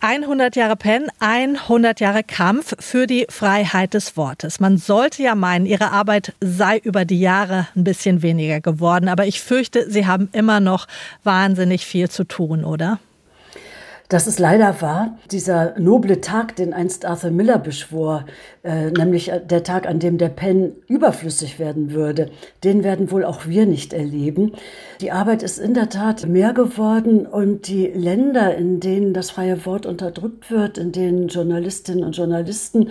100 0.00 0.54
Jahre 0.54 0.76
Penn, 0.76 1.08
100 1.18 1.98
Jahre 2.00 2.22
Kampf 2.22 2.76
für 2.78 3.06
die 3.06 3.26
Freiheit 3.28 3.94
des 3.94 4.16
Wortes. 4.16 4.60
Man 4.60 4.78
sollte 4.78 5.22
ja 5.22 5.34
meinen, 5.34 5.66
Ihre 5.66 5.90
Arbeit 5.90 6.34
sei 6.40 6.78
über 6.78 7.04
die 7.04 7.20
Jahre 7.20 7.66
ein 7.74 7.84
bisschen 7.84 8.22
weniger 8.22 8.60
geworden, 8.60 9.08
aber 9.08 9.26
ich 9.26 9.40
fürchte, 9.40 9.90
Sie 9.90 10.06
haben 10.06 10.28
immer 10.32 10.60
noch 10.60 10.86
wahnsinnig 11.24 11.84
viel 11.84 12.08
zu 12.08 12.24
tun, 12.24 12.64
oder? 12.64 13.00
Das 14.08 14.26
ist 14.26 14.38
leider 14.38 14.80
wahr. 14.80 15.18
Dieser 15.30 15.78
noble 15.78 16.22
Tag, 16.22 16.56
den 16.56 16.72
einst 16.72 17.04
Arthur 17.04 17.30
Miller 17.30 17.58
beschwor, 17.58 18.24
äh, 18.68 18.90
nämlich 18.90 19.32
der 19.48 19.62
Tag, 19.62 19.88
an 19.88 19.98
dem 19.98 20.18
der 20.18 20.28
Pen 20.28 20.72
überflüssig 20.88 21.58
werden 21.58 21.92
würde, 21.92 22.28
den 22.64 22.84
werden 22.84 23.10
wohl 23.10 23.24
auch 23.24 23.46
wir 23.46 23.64
nicht 23.64 23.94
erleben. 23.94 24.52
Die 25.00 25.10
Arbeit 25.10 25.42
ist 25.42 25.58
in 25.58 25.72
der 25.72 25.88
Tat 25.88 26.26
mehr 26.26 26.52
geworden 26.52 27.24
und 27.26 27.68
die 27.68 27.86
Länder, 27.86 28.54
in 28.56 28.78
denen 28.78 29.14
das 29.14 29.30
freie 29.30 29.64
Wort 29.64 29.86
unterdrückt 29.86 30.50
wird, 30.50 30.76
in 30.76 30.92
denen 30.92 31.28
Journalistinnen 31.28 32.04
und 32.04 32.14
Journalisten 32.14 32.90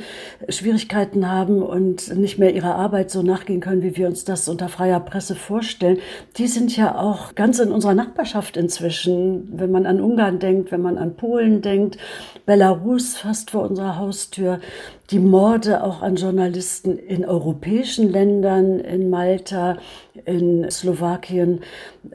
Schwierigkeiten 0.50 1.30
haben 1.30 1.62
und 1.62 2.16
nicht 2.18 2.40
mehr 2.40 2.56
ihrer 2.56 2.74
Arbeit 2.74 3.12
so 3.12 3.22
nachgehen 3.22 3.60
können, 3.60 3.84
wie 3.84 3.98
wir 3.98 4.08
uns 4.08 4.26
das 4.26 4.50
unter 4.50 4.70
freier 4.70 5.00
Presse 5.00 5.36
vorstellen, 5.36 6.00
die 6.38 6.48
sind 6.48 6.76
ja 6.76 6.98
auch 6.98 7.36
ganz 7.36 7.60
in 7.60 7.72
unserer 7.72 7.94
Nachbarschaft 7.94 8.58
inzwischen. 8.58 9.48
Wenn 9.52 9.70
man 9.70 9.86
an 9.86 10.02
Ungarn 10.02 10.40
denkt, 10.40 10.72
wenn 10.72 10.82
man 10.82 10.98
an 10.98 11.18
Polen 11.18 11.62
denkt, 11.62 12.00
Belarus 12.48 13.18
fast 13.18 13.52
vor 13.52 13.70
unserer 13.70 14.00
Haustür, 14.00 14.60
die 15.10 15.20
Morde 15.20 15.84
auch 15.84 16.02
an 16.02 16.16
Journalisten 16.16 16.98
in 16.98 17.26
europäischen 17.26 18.12
Ländern, 18.12 18.80
in 18.80 19.10
Malta, 19.10 19.78
in 20.26 20.70
Slowakien. 20.70 21.62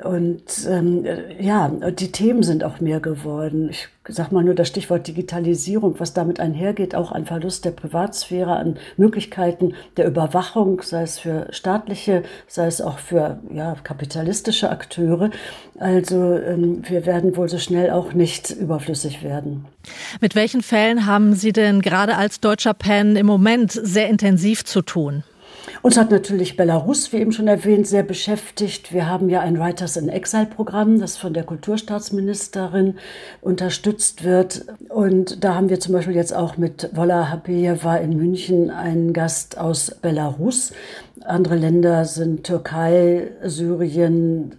Und 0.03 0.43
ähm, 0.69 1.05
ja, 1.39 1.69
die 1.69 2.13
Themen 2.13 2.43
sind 2.43 2.65
auch 2.65 2.81
mehr 2.81 3.01
geworden. 3.01 3.69
Ich 3.71 3.89
sag 4.09 4.33
mal 4.33 4.43
nur 4.43 4.55
das 4.55 4.69
Stichwort 4.69 5.07
Digitalisierung, 5.07 5.95
was 5.99 6.13
damit 6.13 6.41
einhergeht, 6.41 6.95
auch 6.95 7.13
ein 7.13 7.27
Verlust 7.27 7.65
der 7.65 7.71
Privatsphäre, 7.71 8.57
an 8.57 8.79
Möglichkeiten 8.97 9.75
der 9.97 10.07
Überwachung, 10.07 10.83
sei 10.83 11.03
es 11.03 11.19
für 11.19 11.47
staatliche, 11.51 12.23
sei 12.49 12.67
es 12.67 12.81
auch 12.81 12.99
für 12.99 13.39
ja, 13.53 13.77
kapitalistische 13.83 14.71
Akteure. 14.71 15.31
Also 15.79 16.35
ähm, 16.35 16.83
wir 16.89 17.07
werden 17.07 17.37
wohl 17.37 17.49
so 17.49 17.59
schnell 17.59 17.91
auch 17.91 18.13
nicht 18.13 18.51
überflüssig 18.51 19.23
werden. 19.23 19.67
Mit 20.21 20.35
welchen 20.35 20.63
Fällen 20.63 21.07
haben 21.07 21.35
Sie 21.35 21.53
denn 21.53 21.81
gerade 21.81 22.17
als 22.17 22.41
deutscher 22.41 22.75
Pen 22.75 23.17
im 23.17 23.27
Moment 23.27 23.73
sehr 23.73 24.09
intensiv 24.09 24.65
zu 24.65 24.83
tun? 24.83 25.25
Uns 25.83 25.97
hat 25.97 26.11
natürlich 26.11 26.57
Belarus, 26.57 27.13
wie 27.13 27.19
eben 27.19 27.33
schon 27.33 27.49
erwähnt, 27.49 27.87
sehr 27.87 28.03
beschäftigt. 28.03 28.93
Wir 28.93 29.09
haben 29.09 29.29
ja 29.29 29.41
ein 29.41 29.59
Writers 29.59 29.97
in 29.97 30.09
Exile 30.09 30.47
Programm, 30.47 31.01
das 31.01 31.17
von 31.17 31.35
der 31.35 31.45
Kulturstaatsministerin 31.45 32.97
unterstützt 33.41 34.25
wird. 34.25 34.65
Und 34.89 35.43
da 35.45 35.55
haben 35.55 35.69
wir 35.69 35.81
zum 35.81 35.93
Beispiel 35.95 36.15
jetzt 36.15 36.35
auch 36.35 36.57
mit 36.57 36.91
Wola 36.95 37.31
Hapejeva 37.31 37.97
in 37.97 38.17
München 38.17 38.71
einen 38.71 39.13
Gast 39.13 39.59
aus 39.59 39.97
Belarus. 40.01 40.73
Andere 41.25 41.57
Länder 41.57 42.05
sind 42.05 42.45
Türkei, 42.45 43.31
Syrien, 43.45 44.53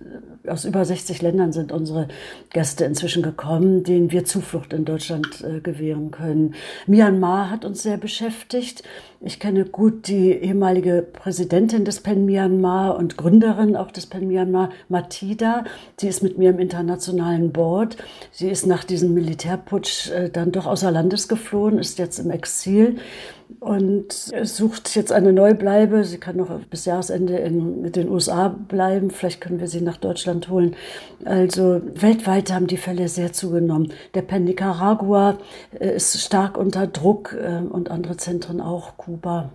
aus 0.47 0.65
über 0.65 0.83
60 0.83 1.21
Ländern 1.21 1.53
sind 1.53 1.71
unsere 1.71 2.07
Gäste 2.49 2.83
inzwischen 2.85 3.23
gekommen, 3.23 3.83
denen 3.83 4.11
wir 4.11 4.25
Zuflucht 4.25 4.73
in 4.73 4.85
Deutschland 4.85 5.43
äh, 5.43 5.61
gewähren 5.61 6.11
können. 6.11 6.55
Myanmar 6.85 7.49
hat 7.49 7.63
uns 7.65 7.83
sehr 7.83 7.97
beschäftigt. 7.97 8.83
Ich 9.21 9.39
kenne 9.39 9.63
gut 9.63 10.07
die 10.07 10.31
ehemalige 10.31 11.01
Präsidentin 11.01 11.85
des 11.85 12.01
PEN 12.01 12.25
Myanmar 12.25 12.97
und 12.97 13.15
Gründerin 13.15 13.77
auch 13.77 13.91
des 13.91 14.05
PEN 14.05 14.27
Myanmar, 14.27 14.71
Matida. 14.89 15.63
Sie 15.97 16.09
ist 16.09 16.23
mit 16.23 16.37
mir 16.37 16.49
im 16.49 16.59
internationalen 16.59 17.53
Board. 17.53 17.95
Sie 18.31 18.49
ist 18.49 18.67
nach 18.67 18.83
diesem 18.83 19.13
Militärputsch 19.13 20.09
äh, 20.11 20.29
dann 20.29 20.51
doch 20.51 20.65
außer 20.65 20.91
Landes 20.91 21.29
geflohen, 21.29 21.79
ist 21.79 21.99
jetzt 21.99 22.19
im 22.19 22.31
Exil 22.31 22.97
und 23.59 24.11
sucht 24.11 24.95
jetzt 24.95 25.11
eine 25.11 25.33
Neubleibe. 25.33 26.03
Sie 26.03 26.17
kann 26.17 26.37
noch 26.37 26.49
bis 26.65 26.85
Jahresende 26.85 27.37
in 27.37 27.91
den 27.91 28.09
USA 28.09 28.47
bleiben. 28.47 29.11
Vielleicht 29.11 29.41
können 29.41 29.59
wir 29.59 29.67
sie 29.67 29.81
nach 29.81 29.97
Deutschland 29.97 30.49
holen. 30.49 30.75
Also 31.25 31.81
weltweit 31.95 32.51
haben 32.51 32.67
die 32.67 32.77
Fälle 32.77 33.07
sehr 33.07 33.33
zugenommen. 33.33 33.93
Der 34.13 34.21
PEN 34.21 34.43
Nicaragua 34.43 35.37
äh, 35.79 35.95
ist 35.95 36.19
stark 36.21 36.57
unter 36.57 36.87
Druck 36.87 37.33
äh, 37.33 37.59
und 37.59 37.89
andere 37.89 38.17
Zentren 38.17 38.61
auch. 38.61 38.97
Kuba. 38.97 39.49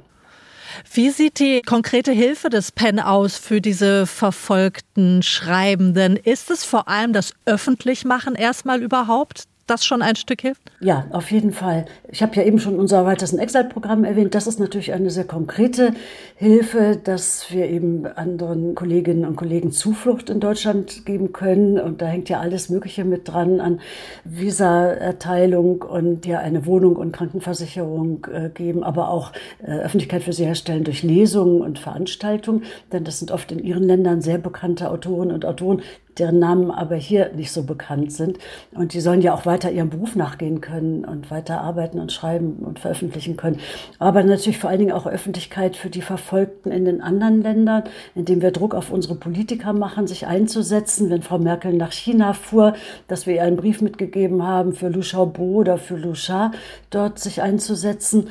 Wie 0.93 1.11
sieht 1.11 1.38
die 1.38 1.62
konkrete 1.62 2.12
Hilfe 2.12 2.50
des 2.50 2.73
PEN 2.73 3.00
aus 3.00 3.37
für 3.37 3.61
diese 3.61 4.07
verfolgten 4.07 5.23
Schreibenden? 5.23 6.17
Ist 6.17 6.50
es 6.50 6.64
vor 6.64 6.88
allem 6.88 7.12
das 7.12 7.35
Öffentlichmachen 7.47 8.35
erstmal 8.35 8.83
überhaupt, 8.83 9.45
das 9.71 9.85
schon 9.85 10.03
ein 10.03 10.17
Stück 10.17 10.41
hilft? 10.43 10.63
Ja, 10.81 11.07
auf 11.11 11.31
jeden 11.31 11.53
Fall. 11.53 11.87
Ich 12.11 12.23
habe 12.23 12.35
ja 12.37 12.43
eben 12.43 12.59
schon 12.59 12.79
unser 12.79 13.05
Writers 13.05 13.33
in 13.33 13.39
Exile 13.39 13.65
Programm 13.65 14.05
erwähnt. 14.05 14.35
Das 14.35 14.47
ist 14.47 14.61
natürlich 14.61 14.93
eine 14.93 15.11
sehr 15.11 15.25
konkrete 15.25 15.93
Hilfe, 16.37 16.99
dass 17.03 17.51
wir 17.51 17.67
eben 17.67 18.07
anderen 18.07 18.75
Kolleginnen 18.75 19.25
und 19.25 19.37
Kollegen 19.37 19.73
Zuflucht 19.73 20.31
in 20.31 20.41
Deutschland 20.41 21.05
geben 21.05 21.33
können. 21.33 21.79
Und 21.79 22.03
da 22.03 22.07
hängt 22.07 22.29
ja 22.29 22.41
alles 22.41 22.69
Mögliche 22.69 23.05
mit 23.05 23.29
dran 23.29 23.61
an 23.61 23.81
Visa-Erteilung 24.25 25.83
und 25.83 26.27
ja 26.27 26.39
eine 26.39 26.67
Wohnung 26.67 26.97
und 26.97 27.13
Krankenversicherung 27.13 28.27
äh, 28.33 28.51
geben, 28.51 28.85
aber 28.85 29.11
auch 29.11 29.33
äh, 29.63 29.71
Öffentlichkeit 29.71 30.23
für 30.23 30.33
sie 30.33 30.45
herstellen 30.45 30.85
durch 30.85 31.03
Lesungen 31.03 31.63
und 31.63 31.79
Veranstaltungen. 31.79 32.65
Denn 32.93 33.05
das 33.05 33.19
sind 33.19 33.31
oft 33.31 33.53
in 33.53 33.59
ihren 33.59 33.85
Ländern 33.85 34.23
sehr 34.23 34.39
bekannte 34.39 34.91
Autoren 34.91 35.33
und 35.33 35.45
Autoren, 35.45 35.83
deren 36.19 36.39
Namen 36.39 36.71
aber 36.71 36.97
hier 36.97 37.33
nicht 37.35 37.53
so 37.53 37.63
bekannt 37.63 38.13
sind. 38.13 38.39
Und 38.75 38.93
die 38.93 39.01
sollen 39.01 39.23
ja 39.23 39.35
auch 39.35 39.47
weiter 39.47 39.71
ihrem 39.71 39.91
Beruf 39.91 40.17
nachgehen 40.17 40.61
können 40.61 41.05
und 41.05 41.31
weiter 41.31 41.61
arbeiten 41.61 41.99
und 41.99 42.13
schreiben 42.13 42.57
und 42.61 42.79
veröffentlichen 42.79 43.37
können. 43.37 43.61
Aber 43.99 44.23
natürlich 44.23 44.59
vor 44.59 44.71
allen 44.71 44.81
Dingen 44.81 44.93
auch 44.93 45.07
Öffentlichkeit 45.07 45.77
für 45.77 45.91
die 45.91 46.03
Verfolgten 46.03 46.71
in 46.71 46.85
den 46.85 47.01
anderen 47.01 47.43
Ländern, 47.43 47.85
indem 48.15 48.43
wir 48.43 48.51
Druck 48.51 48.75
auf 48.75 48.91
unsere 48.91 49.15
Politiker 49.15 49.73
machen, 49.73 50.07
sich 50.07 50.27
einzusetzen. 50.27 51.11
Wenn 51.11 51.23
Frau 51.23 51.39
Merkel 51.39 51.73
nach 51.75 51.93
China 51.93 52.33
fuhr, 52.33 52.75
dass 53.07 53.27
wir 53.27 53.35
ihr 53.35 53.43
einen 53.43 53.57
Brief 53.57 53.81
mitgegeben 53.81 54.43
haben 54.43 54.73
für 54.73 54.89
Liu 54.89 55.01
Xiaobo 55.01 55.43
oder 55.43 55.79
für 55.79 55.97
Liu 55.97 56.15
Sha, 56.15 56.53
dort 56.91 57.19
sich 57.19 57.43
einzusetzen 57.43 58.29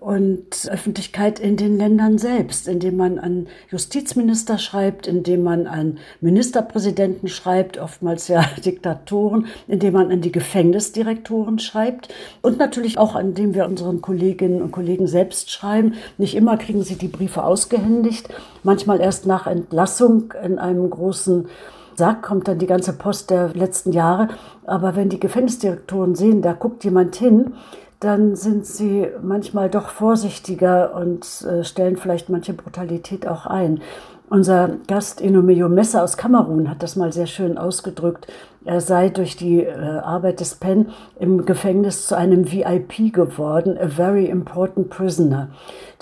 und 0.00 0.68
Öffentlichkeit 0.70 1.38
in 1.38 1.56
den 1.56 1.76
Ländern 1.76 2.18
selbst, 2.18 2.68
indem 2.68 2.96
man 2.96 3.18
an 3.18 3.46
Justizminister 3.70 4.58
schreibt, 4.58 5.06
indem 5.06 5.42
man 5.42 5.66
an 5.66 5.98
Ministerpräsidenten 6.20 7.28
schreibt, 7.28 7.78
oftmals 7.78 8.28
ja 8.28 8.44
Diktatoren, 8.64 9.46
indem 9.68 9.94
man 9.94 10.10
an 10.10 10.20
die 10.20 10.32
Gefängnisdirektoren 10.32 11.58
schreibt 11.58 12.12
und 12.40 12.58
natürlich 12.58 12.98
auch, 12.98 13.16
indem 13.16 13.54
wir 13.54 13.66
unseren 13.66 14.00
Kolleginnen 14.00 14.62
und 14.62 14.72
Kollegen 14.72 15.06
selbst 15.06 15.50
schreiben. 15.50 15.94
Nicht 16.18 16.34
immer 16.34 16.56
kriegen 16.56 16.82
sie 16.82 16.96
die 16.96 17.08
Briefe 17.08 17.44
ausgehändigt, 17.44 18.28
manchmal 18.62 19.00
erst 19.00 19.26
nach 19.26 19.46
Entlassung 19.46 20.34
in 20.44 20.58
einem 20.58 20.88
großen 20.90 21.48
Sack 21.94 22.22
kommt 22.22 22.48
dann 22.48 22.58
die 22.58 22.66
ganze 22.66 22.92
Post 22.94 23.30
der 23.30 23.50
letzten 23.54 23.92
Jahre. 23.92 24.28
Aber 24.64 24.96
wenn 24.96 25.08
die 25.08 25.20
Gefängnisdirektoren 25.20 26.14
sehen, 26.14 26.42
da 26.42 26.52
guckt 26.52 26.84
jemand 26.84 27.16
hin, 27.16 27.54
dann 28.02 28.34
sind 28.34 28.66
sie 28.66 29.06
manchmal 29.22 29.70
doch 29.70 29.88
vorsichtiger 29.88 30.94
und 30.94 31.24
äh, 31.42 31.62
stellen 31.62 31.96
vielleicht 31.96 32.28
manche 32.28 32.52
Brutalität 32.52 33.28
auch 33.28 33.46
ein. 33.46 33.80
Unser 34.28 34.70
Gast 34.88 35.20
Inomeo 35.20 35.68
Messer 35.68 36.02
aus 36.02 36.16
Kamerun 36.16 36.68
hat 36.68 36.82
das 36.82 36.96
mal 36.96 37.12
sehr 37.12 37.26
schön 37.26 37.58
ausgedrückt. 37.58 38.26
Er 38.64 38.80
sei 38.80 39.08
durch 39.08 39.36
die 39.36 39.60
äh, 39.60 39.72
Arbeit 39.72 40.40
des 40.40 40.56
Penn 40.56 40.88
im 41.20 41.44
Gefängnis 41.44 42.06
zu 42.06 42.16
einem 42.16 42.50
VIP 42.50 43.12
geworden, 43.12 43.78
a 43.78 43.88
very 43.88 44.26
important 44.26 44.90
prisoner. 44.90 45.50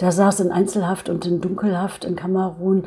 Der 0.00 0.12
saß 0.12 0.40
in 0.40 0.52
Einzelhaft 0.52 1.08
und 1.10 1.26
in 1.26 1.40
Dunkelhaft 1.40 2.06
in 2.06 2.16
Kamerun 2.16 2.84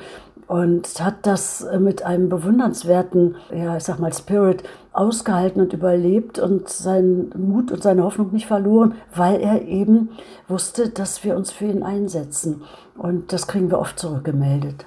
und 0.53 0.87
hat 0.99 1.25
das 1.25 1.61
äh, 1.63 1.79
mit 1.79 2.03
einem 2.03 2.29
bewundernswerten, 2.29 3.37
ja, 3.51 3.75
ich 3.75 3.83
sag 3.85 3.97
mal, 3.97 4.13
Spirit 4.13 4.61
ausgehalten 4.91 5.63
und 5.63 5.73
überlebt 5.73 6.37
und 6.37 6.69
seinen 6.69 7.31
Mut 7.35 7.71
und 7.71 7.81
seine 7.81 8.03
Hoffnung 8.03 8.31
nicht 8.31 8.45
verloren, 8.45 8.93
weil 9.15 9.41
er 9.41 9.63
eben 9.63 10.09
wusste, 10.47 10.89
dass 10.89 11.23
wir 11.23 11.35
uns 11.35 11.51
für 11.51 11.65
ihn 11.65 11.81
einsetzen. 11.81 12.61
Und 12.95 13.33
das 13.33 13.47
kriegen 13.47 13.71
wir 13.71 13.79
oft 13.79 13.97
zurückgemeldet. 13.97 14.85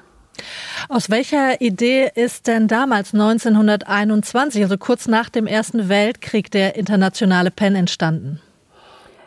Aus 0.88 1.10
welcher 1.10 1.60
Idee 1.60 2.12
ist 2.14 2.46
denn 2.46 2.68
damals 2.68 3.12
1921, 3.12 4.62
also 4.62 4.78
kurz 4.78 5.08
nach 5.08 5.30
dem 5.30 5.48
Ersten 5.48 5.88
Weltkrieg, 5.88 6.48
der 6.52 6.76
internationale 6.76 7.50
PEN 7.50 7.74
entstanden? 7.74 8.40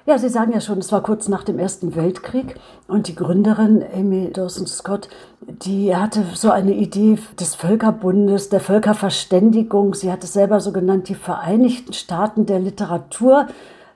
Ja, 0.10 0.18
Sie 0.18 0.30
sagen 0.30 0.54
ja 0.54 0.60
schon, 0.60 0.80
es 0.80 0.92
war 0.92 1.04
kurz 1.04 1.28
nach 1.28 1.44
dem 1.44 1.60
Ersten 1.60 1.96
Weltkrieg 1.96 2.56
und 2.88 3.08
die 3.08 3.14
Gründerin 3.14 3.86
Amy 3.94 4.32
Dawson 4.34 4.66
Scott, 4.66 5.08
die 5.40 5.96
hatte 5.96 6.24
so 6.34 6.50
eine 6.50 6.74
Idee 6.74 7.20
des 7.40 7.54
Völkerbundes, 7.54 8.50
der 8.50 8.60
Völkerverständigung. 8.60 9.94
Sie 9.94 10.12
hat 10.12 10.24
es 10.24 10.34
selber 10.34 10.62
so 10.62 10.72
genannt, 10.72 11.10
die 11.10 11.14
Vereinigten 11.14 11.94
Staaten 11.94 12.48
der 12.48 12.58
Literatur 12.58 13.46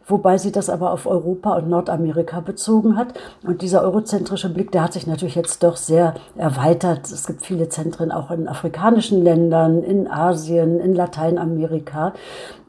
wobei 0.06 0.38
sie 0.38 0.52
das 0.52 0.70
aber 0.70 0.92
auf 0.92 1.06
Europa 1.06 1.56
und 1.56 1.70
Nordamerika 1.70 2.42
bezogen 2.42 2.98
hat. 2.98 3.14
Und 3.44 3.62
dieser 3.62 3.82
eurozentrische 3.84 4.50
Blick, 4.50 4.70
der 4.72 4.84
hat 4.84 4.92
sich 4.92 5.08
natürlich 5.08 5.36
jetzt 5.36 5.64
doch 5.64 5.78
sehr 5.78 6.16
erweitert. 6.36 7.10
Es 7.10 7.26
gibt 7.26 7.46
viele 7.46 7.70
Zentren 7.70 8.12
auch 8.12 8.30
in 8.30 8.50
afrikanischen 8.50 9.24
Ländern, 9.24 9.82
in 9.82 10.12
Asien, 10.12 10.82
in 10.82 10.94
Lateinamerika. 10.94 12.14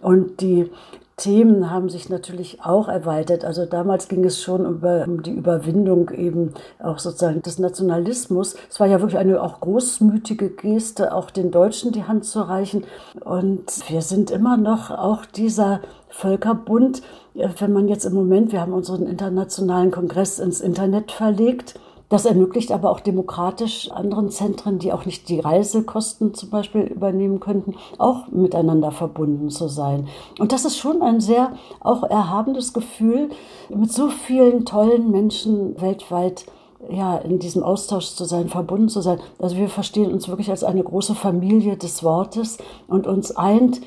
Und 0.01 0.41
die 0.41 0.71
Themen 1.17 1.71
haben 1.71 1.89
sich 1.89 2.09
natürlich 2.09 2.63
auch 2.63 2.89
erweitert. 2.89 3.45
Also 3.45 3.67
damals 3.67 4.09
ging 4.09 4.25
es 4.25 4.43
schon 4.43 4.67
über, 4.67 5.05
um 5.07 5.23
die 5.23 5.33
Überwindung 5.33 6.11
eben 6.11 6.55
auch 6.83 6.99
sozusagen 6.99 7.41
des 7.43 7.59
Nationalismus. 7.61 8.57
Es 8.69 8.81
war 8.81 8.89
ja 8.89 9.01
wirklich 9.01 9.19
eine 9.19 9.41
auch 9.41 9.61
großmütige 9.61 10.51
Geste, 10.51 11.15
auch 11.15 11.31
den 11.31 11.53
Deutschen 11.53 11.93
die 11.93 12.05
Hand 12.05 12.25
zu 12.25 12.41
reichen. 12.41 12.85
Und 13.25 13.89
wir 13.89 14.03
sind 14.03 14.33
immer 14.33 14.57
noch 14.57 14.91
auch 14.91 15.25
dieser 15.25 15.81
Völkerbund. 16.09 17.03
Wenn 17.35 17.73
man 17.73 17.89
jetzt 17.89 18.05
im 18.05 18.15
Moment, 18.15 18.53
wir 18.53 18.61
haben 18.61 18.73
unseren 18.73 19.07
internationalen 19.07 19.93
Kongress 19.93 20.41
ins 20.41 20.61
Internet 20.61 21.13
verlegt, 21.13 21.75
das 22.09 22.27
ermöglicht 22.27 22.71
aber 22.71 22.91
auch 22.91 23.01
demokratisch 23.01 23.91
anderen 23.91 24.31
Zentren, 24.31 24.79
die 24.79 24.93
auch 24.93 25.07
nicht 25.07 25.29
die 25.29 25.41
Reisekosten 25.41 26.35
zum 26.35 26.51
Beispiel 26.51 26.83
übernehmen 26.83 27.41
könnten, 27.41 27.75
auch 27.99 28.29
miteinander 28.29 28.93
verbunden 28.93 29.51
zu 29.51 29.69
sein. 29.69 30.09
Und 30.39 30.53
das 30.53 30.65
ist 30.65 30.77
schon 30.77 31.03
ein 31.03 31.21
sehr 31.21 31.53
auch 31.81 32.03
erhabenes 32.05 32.73
Gefühl, 32.73 33.31
mit 33.69 33.93
so 33.93 34.09
vielen 34.09 34.65
tollen 34.65 35.11
Menschen 35.11 35.81
weltweit 35.81 36.47
ja, 36.91 37.17
in 37.17 37.39
diesem 37.39 37.63
Austausch 37.63 38.09
zu 38.09 38.25
sein, 38.25 38.49
verbunden 38.49 38.89
zu 38.89 39.01
sein. 39.01 39.19
Also 39.39 39.57
wir 39.57 39.69
verstehen 39.69 40.13
uns 40.13 40.29
wirklich 40.29 40.51
als 40.51 40.65
eine 40.65 40.83
große 40.83 41.15
Familie 41.15 41.77
des 41.77 42.03
Wortes 42.03 42.59
und 42.89 43.07
uns 43.07 43.35
eint 43.35 43.81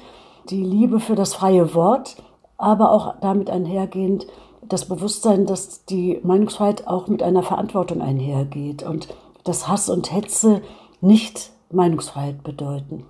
die 0.50 0.64
Liebe 0.64 1.00
für 1.00 1.16
das 1.16 1.34
freie 1.34 1.74
Wort, 1.76 2.16
aber 2.58 2.92
auch 2.92 3.16
damit 3.22 3.50
einhergehend 3.50 4.26
das 4.70 4.88
Bewusstsein, 4.88 5.46
dass 5.46 5.86
die 5.86 6.20
Meinungsfreiheit 6.24 6.88
auch 6.88 7.08
mit 7.08 7.24
einer 7.24 7.44
Verantwortung 7.44 8.02
einhergeht 8.02 8.84
und 8.84 9.08
dass 9.44 9.68
Hass 9.68 9.90
und 9.90 10.12
Hetze 10.12 10.62
nicht 11.02 11.52
Meinungsfreiheit 11.72 12.44
bedeuten. 12.44 13.06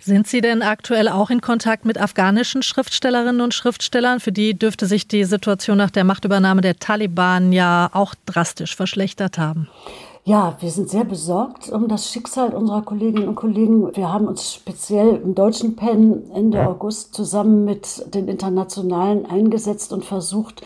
Sind 0.00 0.28
Sie 0.28 0.40
denn 0.40 0.62
aktuell 0.62 1.08
auch 1.08 1.30
in 1.30 1.40
Kontakt 1.40 1.84
mit 1.84 1.98
afghanischen 1.98 2.62
Schriftstellerinnen 2.62 3.40
und 3.40 3.52
Schriftstellern? 3.52 4.20
Für 4.20 4.30
die 4.30 4.56
dürfte 4.56 4.86
sich 4.86 5.08
die 5.08 5.24
Situation 5.24 5.76
nach 5.76 5.90
der 5.90 6.04
Machtübernahme 6.04 6.60
der 6.60 6.76
Taliban 6.76 7.52
ja 7.52 7.90
auch 7.92 8.14
drastisch 8.26 8.76
verschlechtert 8.76 9.38
haben. 9.38 9.68
Ja, 10.28 10.56
wir 10.58 10.72
sind 10.72 10.90
sehr 10.90 11.04
besorgt 11.04 11.68
um 11.70 11.86
das 11.86 12.10
Schicksal 12.10 12.52
unserer 12.52 12.82
Kolleginnen 12.82 13.28
und 13.28 13.36
Kollegen. 13.36 13.94
Wir 13.94 14.12
haben 14.12 14.26
uns 14.26 14.54
speziell 14.54 15.20
im 15.22 15.36
deutschen 15.36 15.76
PEN 15.76 16.32
Ende 16.32 16.66
August 16.66 17.14
zusammen 17.14 17.64
mit 17.64 18.12
den 18.12 18.26
Internationalen 18.26 19.24
eingesetzt 19.24 19.92
und 19.92 20.04
versucht, 20.04 20.62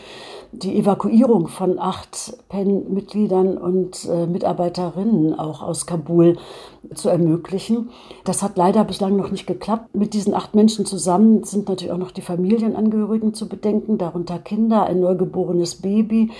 die 0.51 0.77
Evakuierung 0.77 1.47
von 1.47 1.79
acht 1.79 2.37
PEN-Mitgliedern 2.49 3.57
und 3.57 4.05
äh, 4.05 4.25
Mitarbeiterinnen 4.27 5.37
auch 5.37 5.61
aus 5.61 5.85
Kabul 5.85 6.37
zu 6.93 7.09
ermöglichen. 7.09 7.89
Das 8.25 8.43
hat 8.43 8.57
leider 8.57 8.83
bislang 8.83 9.15
noch 9.15 9.31
nicht 9.31 9.47
geklappt. 9.47 9.95
Mit 9.95 10.13
diesen 10.13 10.33
acht 10.33 10.53
Menschen 10.55 10.85
zusammen 10.85 11.43
sind 11.43 11.69
natürlich 11.69 11.93
auch 11.93 11.97
noch 11.97 12.11
die 12.11 12.21
Familienangehörigen 12.21 13.33
zu 13.33 13.47
bedenken, 13.47 13.97
darunter 13.97 14.39
Kinder, 14.39 14.83
ein 14.83 14.99
neugeborenes 14.99 15.75
Baby. 15.75 16.31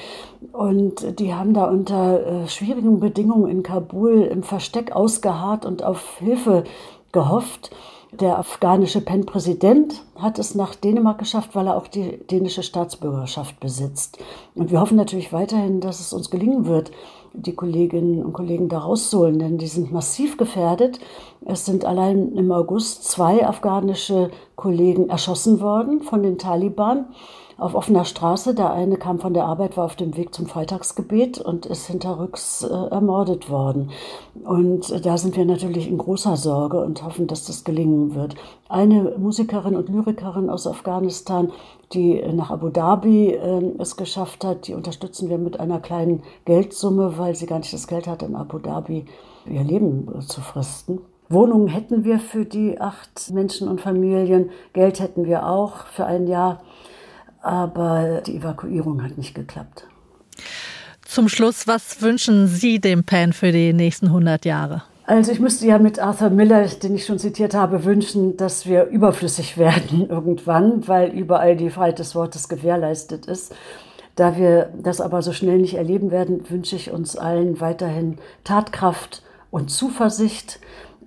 Und 0.51 1.19
die 1.19 1.33
haben 1.33 1.53
da 1.53 1.65
unter 1.65 2.25
äh, 2.25 2.47
schwierigen 2.47 2.99
Bedingungen 2.99 3.49
in 3.49 3.63
Kabul 3.63 4.23
im 4.23 4.43
Versteck 4.43 4.91
ausgeharrt 4.91 5.65
und 5.65 5.83
auf 5.83 6.17
Hilfe 6.19 6.65
gehofft. 7.11 7.71
Der 8.11 8.37
afghanische 8.37 8.99
PEN-Präsident 8.99 10.03
hat 10.17 10.37
es 10.37 10.53
nach 10.53 10.75
Dänemark 10.75 11.17
geschafft, 11.17 11.55
weil 11.55 11.67
er 11.67 11.77
auch 11.77 11.87
die 11.87 12.17
dänische 12.27 12.61
Staatsbürgerschaft 12.61 13.57
besitzt. 13.61 14.17
Und 14.53 14.69
wir 14.69 14.81
hoffen 14.81 14.97
natürlich 14.97 15.31
weiterhin, 15.31 15.79
dass 15.79 16.01
es 16.01 16.11
uns 16.11 16.29
gelingen 16.29 16.65
wird, 16.65 16.91
die 17.31 17.55
Kolleginnen 17.55 18.21
und 18.25 18.33
Kollegen 18.33 18.67
da 18.67 18.79
rauszuholen, 18.79 19.39
denn 19.39 19.57
die 19.57 19.67
sind 19.67 19.93
massiv 19.93 20.35
gefährdet. 20.35 20.99
Es 21.45 21.65
sind 21.65 21.85
allein 21.85 22.33
im 22.33 22.51
August 22.51 23.05
zwei 23.05 23.47
afghanische 23.47 24.29
Kollegen 24.57 25.09
erschossen 25.09 25.61
worden 25.61 26.01
von 26.01 26.21
den 26.21 26.37
Taliban 26.37 27.05
auf 27.61 27.75
offener 27.75 28.05
Straße. 28.05 28.55
Der 28.55 28.73
eine 28.73 28.97
kam 28.97 29.19
von 29.19 29.35
der 29.35 29.45
Arbeit, 29.45 29.77
war 29.77 29.85
auf 29.85 29.95
dem 29.95 30.17
Weg 30.17 30.33
zum 30.33 30.47
Freitagsgebet 30.47 31.39
und 31.39 31.67
ist 31.67 31.85
hinterrücks 31.85 32.63
äh, 32.63 32.67
ermordet 32.67 33.51
worden. 33.51 33.91
Und 34.43 34.89
äh, 34.89 34.99
da 34.99 35.17
sind 35.17 35.37
wir 35.37 35.45
natürlich 35.45 35.87
in 35.87 35.99
großer 35.99 36.37
Sorge 36.37 36.81
und 36.81 37.03
hoffen, 37.03 37.27
dass 37.27 37.45
das 37.45 37.63
gelingen 37.63 38.15
wird. 38.15 38.33
Eine 38.67 39.13
Musikerin 39.17 39.75
und 39.75 39.89
Lyrikerin 39.89 40.49
aus 40.49 40.65
Afghanistan, 40.65 41.51
die 41.93 42.19
nach 42.33 42.49
Abu 42.49 42.69
Dhabi 42.69 43.29
äh, 43.35 43.71
es 43.77 43.95
geschafft 43.95 44.43
hat, 44.43 44.67
die 44.67 44.73
unterstützen 44.73 45.29
wir 45.29 45.37
mit 45.37 45.59
einer 45.59 45.79
kleinen 45.79 46.23
Geldsumme, 46.45 47.19
weil 47.19 47.35
sie 47.35 47.45
gar 47.45 47.59
nicht 47.59 47.73
das 47.73 47.87
Geld 47.87 48.07
hat, 48.07 48.23
in 48.23 48.35
Abu 48.35 48.57
Dhabi 48.57 49.05
ihr 49.45 49.63
Leben 49.63 50.07
zu 50.21 50.41
fristen. 50.41 50.99
Wohnungen 51.29 51.67
hätten 51.67 52.03
wir 52.03 52.19
für 52.19 52.43
die 52.43 52.81
acht 52.81 53.31
Menschen 53.31 53.67
und 53.67 53.81
Familien, 53.81 54.49
Geld 54.73 54.99
hätten 54.99 55.25
wir 55.25 55.47
auch 55.47 55.85
für 55.85 56.05
ein 56.05 56.27
Jahr 56.27 56.61
aber 57.41 58.21
die 58.25 58.37
Evakuierung 58.37 59.03
hat 59.03 59.17
nicht 59.17 59.35
geklappt. 59.35 59.87
Zum 61.03 61.27
Schluss, 61.27 61.67
was 61.67 62.01
wünschen 62.01 62.47
Sie 62.47 62.79
dem 62.79 63.03
PAN 63.03 63.33
für 63.33 63.51
die 63.51 63.73
nächsten 63.73 64.07
100 64.07 64.45
Jahre? 64.45 64.83
Also 65.05 65.33
ich 65.33 65.41
müsste 65.41 65.67
ja 65.67 65.77
mit 65.77 65.99
Arthur 65.99 66.29
Miller, 66.29 66.65
den 66.67 66.95
ich 66.95 67.05
schon 67.05 67.19
zitiert 67.19 67.53
habe, 67.53 67.83
wünschen, 67.83 68.37
dass 68.37 68.65
wir 68.65 68.85
überflüssig 68.85 69.57
werden 69.57 70.07
irgendwann, 70.09 70.87
weil 70.87 71.09
überall 71.09 71.57
die 71.57 71.69
Freiheit 71.69 71.99
des 71.99 72.15
Wortes 72.15 72.47
gewährleistet 72.47 73.25
ist. 73.25 73.53
Da 74.15 74.37
wir 74.37 74.69
das 74.81 75.01
aber 75.01 75.21
so 75.21 75.33
schnell 75.33 75.57
nicht 75.57 75.73
erleben 75.73 76.11
werden, 76.11 76.49
wünsche 76.49 76.75
ich 76.75 76.91
uns 76.91 77.17
allen 77.17 77.59
weiterhin 77.59 78.17
Tatkraft 78.43 79.23
und 79.49 79.69
Zuversicht. 79.69 80.59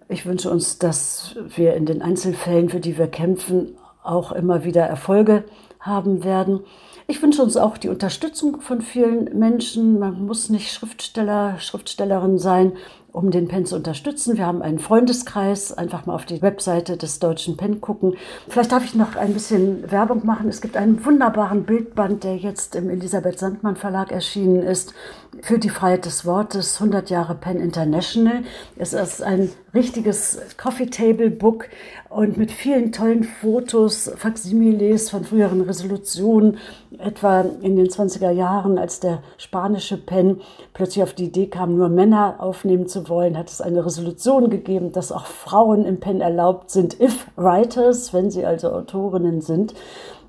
Ich 0.08 0.26
wünsche 0.26 0.50
uns, 0.50 0.78
dass 0.78 1.36
wir 1.54 1.74
in 1.74 1.86
den 1.86 2.02
Einzelfällen, 2.02 2.68
für 2.68 2.80
die 2.80 2.98
wir 2.98 3.08
kämpfen, 3.08 3.76
auch 4.02 4.32
immer 4.32 4.64
wieder 4.64 4.82
Erfolge 4.82 5.44
haben 5.84 6.24
werden. 6.24 6.60
Ich 7.06 7.20
wünsche 7.20 7.42
uns 7.42 7.58
auch 7.58 7.76
die 7.76 7.90
Unterstützung 7.90 8.62
von 8.62 8.80
vielen 8.80 9.38
Menschen. 9.38 9.98
Man 9.98 10.24
muss 10.24 10.48
nicht 10.48 10.72
Schriftsteller, 10.72 11.58
Schriftstellerin 11.58 12.38
sein, 12.38 12.72
um 13.12 13.30
den 13.30 13.46
PEN 13.46 13.66
zu 13.66 13.76
unterstützen. 13.76 14.38
Wir 14.38 14.46
haben 14.46 14.62
einen 14.62 14.78
Freundeskreis. 14.78 15.72
Einfach 15.76 16.06
mal 16.06 16.14
auf 16.14 16.24
die 16.24 16.40
Webseite 16.40 16.96
des 16.96 17.18
Deutschen 17.18 17.58
PEN 17.58 17.82
gucken. 17.82 18.14
Vielleicht 18.48 18.72
darf 18.72 18.84
ich 18.86 18.94
noch 18.94 19.16
ein 19.16 19.34
bisschen 19.34 19.90
Werbung 19.90 20.24
machen. 20.24 20.48
Es 20.48 20.62
gibt 20.62 20.78
einen 20.78 21.04
wunderbaren 21.04 21.64
Bildband, 21.64 22.24
der 22.24 22.38
jetzt 22.38 22.74
im 22.74 22.88
Elisabeth 22.88 23.38
Sandmann 23.38 23.76
Verlag 23.76 24.10
erschienen 24.10 24.62
ist, 24.62 24.94
für 25.42 25.58
die 25.58 25.68
Freiheit 25.68 26.04
des 26.04 26.24
Wortes, 26.24 26.80
100 26.80 27.10
Jahre 27.10 27.34
PEN 27.34 27.60
International. 27.60 28.42
Es 28.76 28.92
ist 28.92 29.22
ein 29.22 29.50
richtiges 29.74 30.38
Coffee 30.56 30.86
Table 30.86 31.30
Book 31.30 31.68
und 32.08 32.36
mit 32.36 32.52
vielen 32.52 32.92
tollen 32.92 33.24
Fotos, 33.24 34.10
Faximiles 34.16 35.10
von 35.10 35.24
früheren 35.24 35.60
Resolutionen, 35.62 36.58
etwa 36.98 37.44
in 37.60 37.76
den 37.76 37.88
20er 37.88 38.30
Jahren, 38.30 38.78
als 38.78 39.00
der 39.00 39.22
spanische 39.36 39.96
Pen 39.96 40.40
plötzlich 40.74 41.02
auf 41.02 41.12
die 41.12 41.24
Idee 41.24 41.46
kam, 41.46 41.76
nur 41.76 41.88
Männer 41.88 42.36
aufnehmen 42.38 42.86
zu 42.86 43.08
wollen, 43.08 43.36
hat 43.36 43.50
es 43.50 43.60
eine 43.60 43.84
Resolution 43.84 44.50
gegeben, 44.50 44.92
dass 44.92 45.10
auch 45.10 45.26
Frauen 45.26 45.84
im 45.84 45.98
Pen 45.98 46.20
erlaubt 46.20 46.70
sind, 46.70 47.00
if 47.00 47.26
writers, 47.36 48.14
wenn 48.14 48.30
sie 48.30 48.44
also 48.44 48.70
Autorinnen 48.70 49.40
sind. 49.40 49.74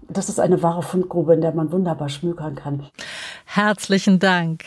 Das 0.09 0.29
ist 0.29 0.39
eine 0.39 0.61
wahre 0.61 0.83
Fundgrube, 0.83 1.33
in 1.33 1.41
der 1.41 1.53
man 1.53 1.71
wunderbar 1.71 2.09
schmökern 2.09 2.55
kann. 2.55 2.83
Herzlichen 3.45 4.19
Dank. 4.19 4.63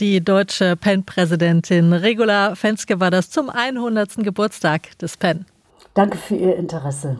Die 0.00 0.24
deutsche 0.24 0.76
PEN-Präsidentin 0.76 1.92
Regula 1.92 2.54
Fenske 2.54 3.00
war 3.00 3.10
das 3.10 3.30
zum 3.30 3.50
100. 3.50 4.18
Geburtstag 4.18 4.96
des 4.98 5.16
PEN. 5.16 5.44
Danke 5.94 6.16
für 6.16 6.36
Ihr 6.36 6.56
Interesse. 6.56 7.16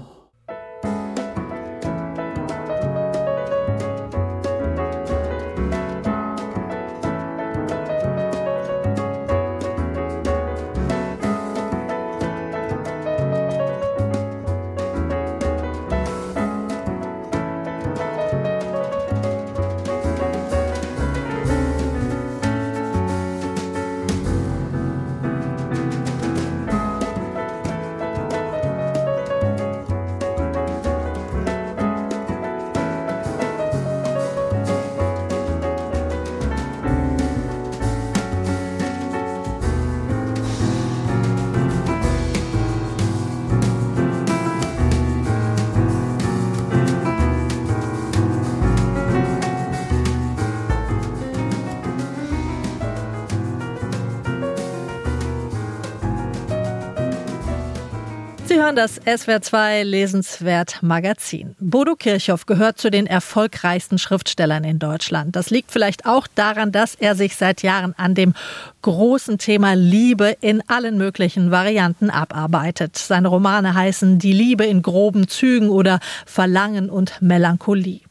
Hören 58.69 58.77
das 58.77 59.01
SWR2 59.01 59.83
Lesenswert 59.83 60.83
Magazin. 60.83 61.57
Bodo 61.59 61.97
Kirchhoff 61.97 62.45
gehört 62.45 62.77
zu 62.77 62.91
den 62.91 63.07
erfolgreichsten 63.07 63.97
Schriftstellern 63.97 64.63
in 64.63 64.79
Deutschland. 64.79 65.37
Das 65.37 65.49
liegt 65.49 65.71
vielleicht 65.71 66.05
auch 66.05 66.27
daran, 66.27 66.71
dass 66.71 66.95
er 66.95 67.15
sich 67.15 67.37
seit 67.37 67.63
Jahren 67.63 67.95
an 67.97 68.15
dem 68.15 68.35
großen 68.83 69.39
Thema 69.39 69.73
Liebe 69.73 70.37
in 70.43 70.63
allen 70.69 70.99
möglichen 70.99 71.51
Varianten 71.51 72.11
abarbeitet. 72.11 72.99
Seine 72.99 73.29
Romane 73.29 73.73
heißen 73.73 74.19
Die 74.19 74.35
Liebe 74.35 74.67
in 74.67 74.83
groben 74.83 75.29
Zügen 75.29 75.71
oder 75.71 75.99
Verlangen 76.27 76.91
und 76.91 77.23
Melancholie. 77.23 78.03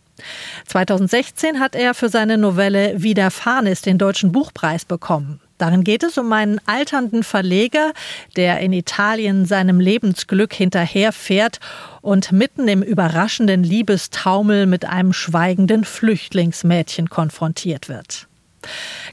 2016 0.66 1.60
hat 1.60 1.76
er 1.76 1.94
für 1.94 2.10
seine 2.10 2.40
Novelle 2.40 3.04
Widerfahren 3.04 3.68
ist 3.68 3.86
den 3.86 4.00
Deutschen 4.00 4.32
Buchpreis 4.32 4.86
bekommen. 4.86 5.40
Darin 5.58 5.84
geht 5.84 6.04
es 6.04 6.18
um 6.18 6.32
einen 6.34 6.62
alternden 6.66 7.24
Verleger, 7.24 7.94
der 8.36 8.60
in 8.60 8.74
Italien 8.74 9.46
seinem 9.46 9.80
Lebensglück 9.80 10.54
hinterherfährt 10.54 11.60
und 12.02 12.32
mitten 12.32 12.68
im 12.68 12.84
überraschenden 12.84 13.64
Liebestaumel 13.64 14.66
mit 14.68 14.86
einem 14.86 15.14
schweigenden 15.14 15.84
Flüchtlingsmädchen 15.84 17.10
konfrontiert 17.10 17.90
wird. 17.90 18.28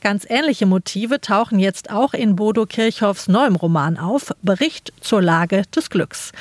Ganz 0.00 0.26
ähnliche 0.28 0.66
Motive 0.66 1.20
tauchen 1.20 1.58
jetzt 1.58 1.90
auch 1.90 2.12
in 2.14 2.36
Bodo 2.36 2.66
Kirchhoffs 2.66 3.28
neuem 3.28 3.56
Roman 3.56 3.98
auf, 3.98 4.32
Bericht 4.42 4.92
zur 5.00 5.22
Lage 5.22 5.62
des 5.74 5.90
Glücks. 5.90 6.32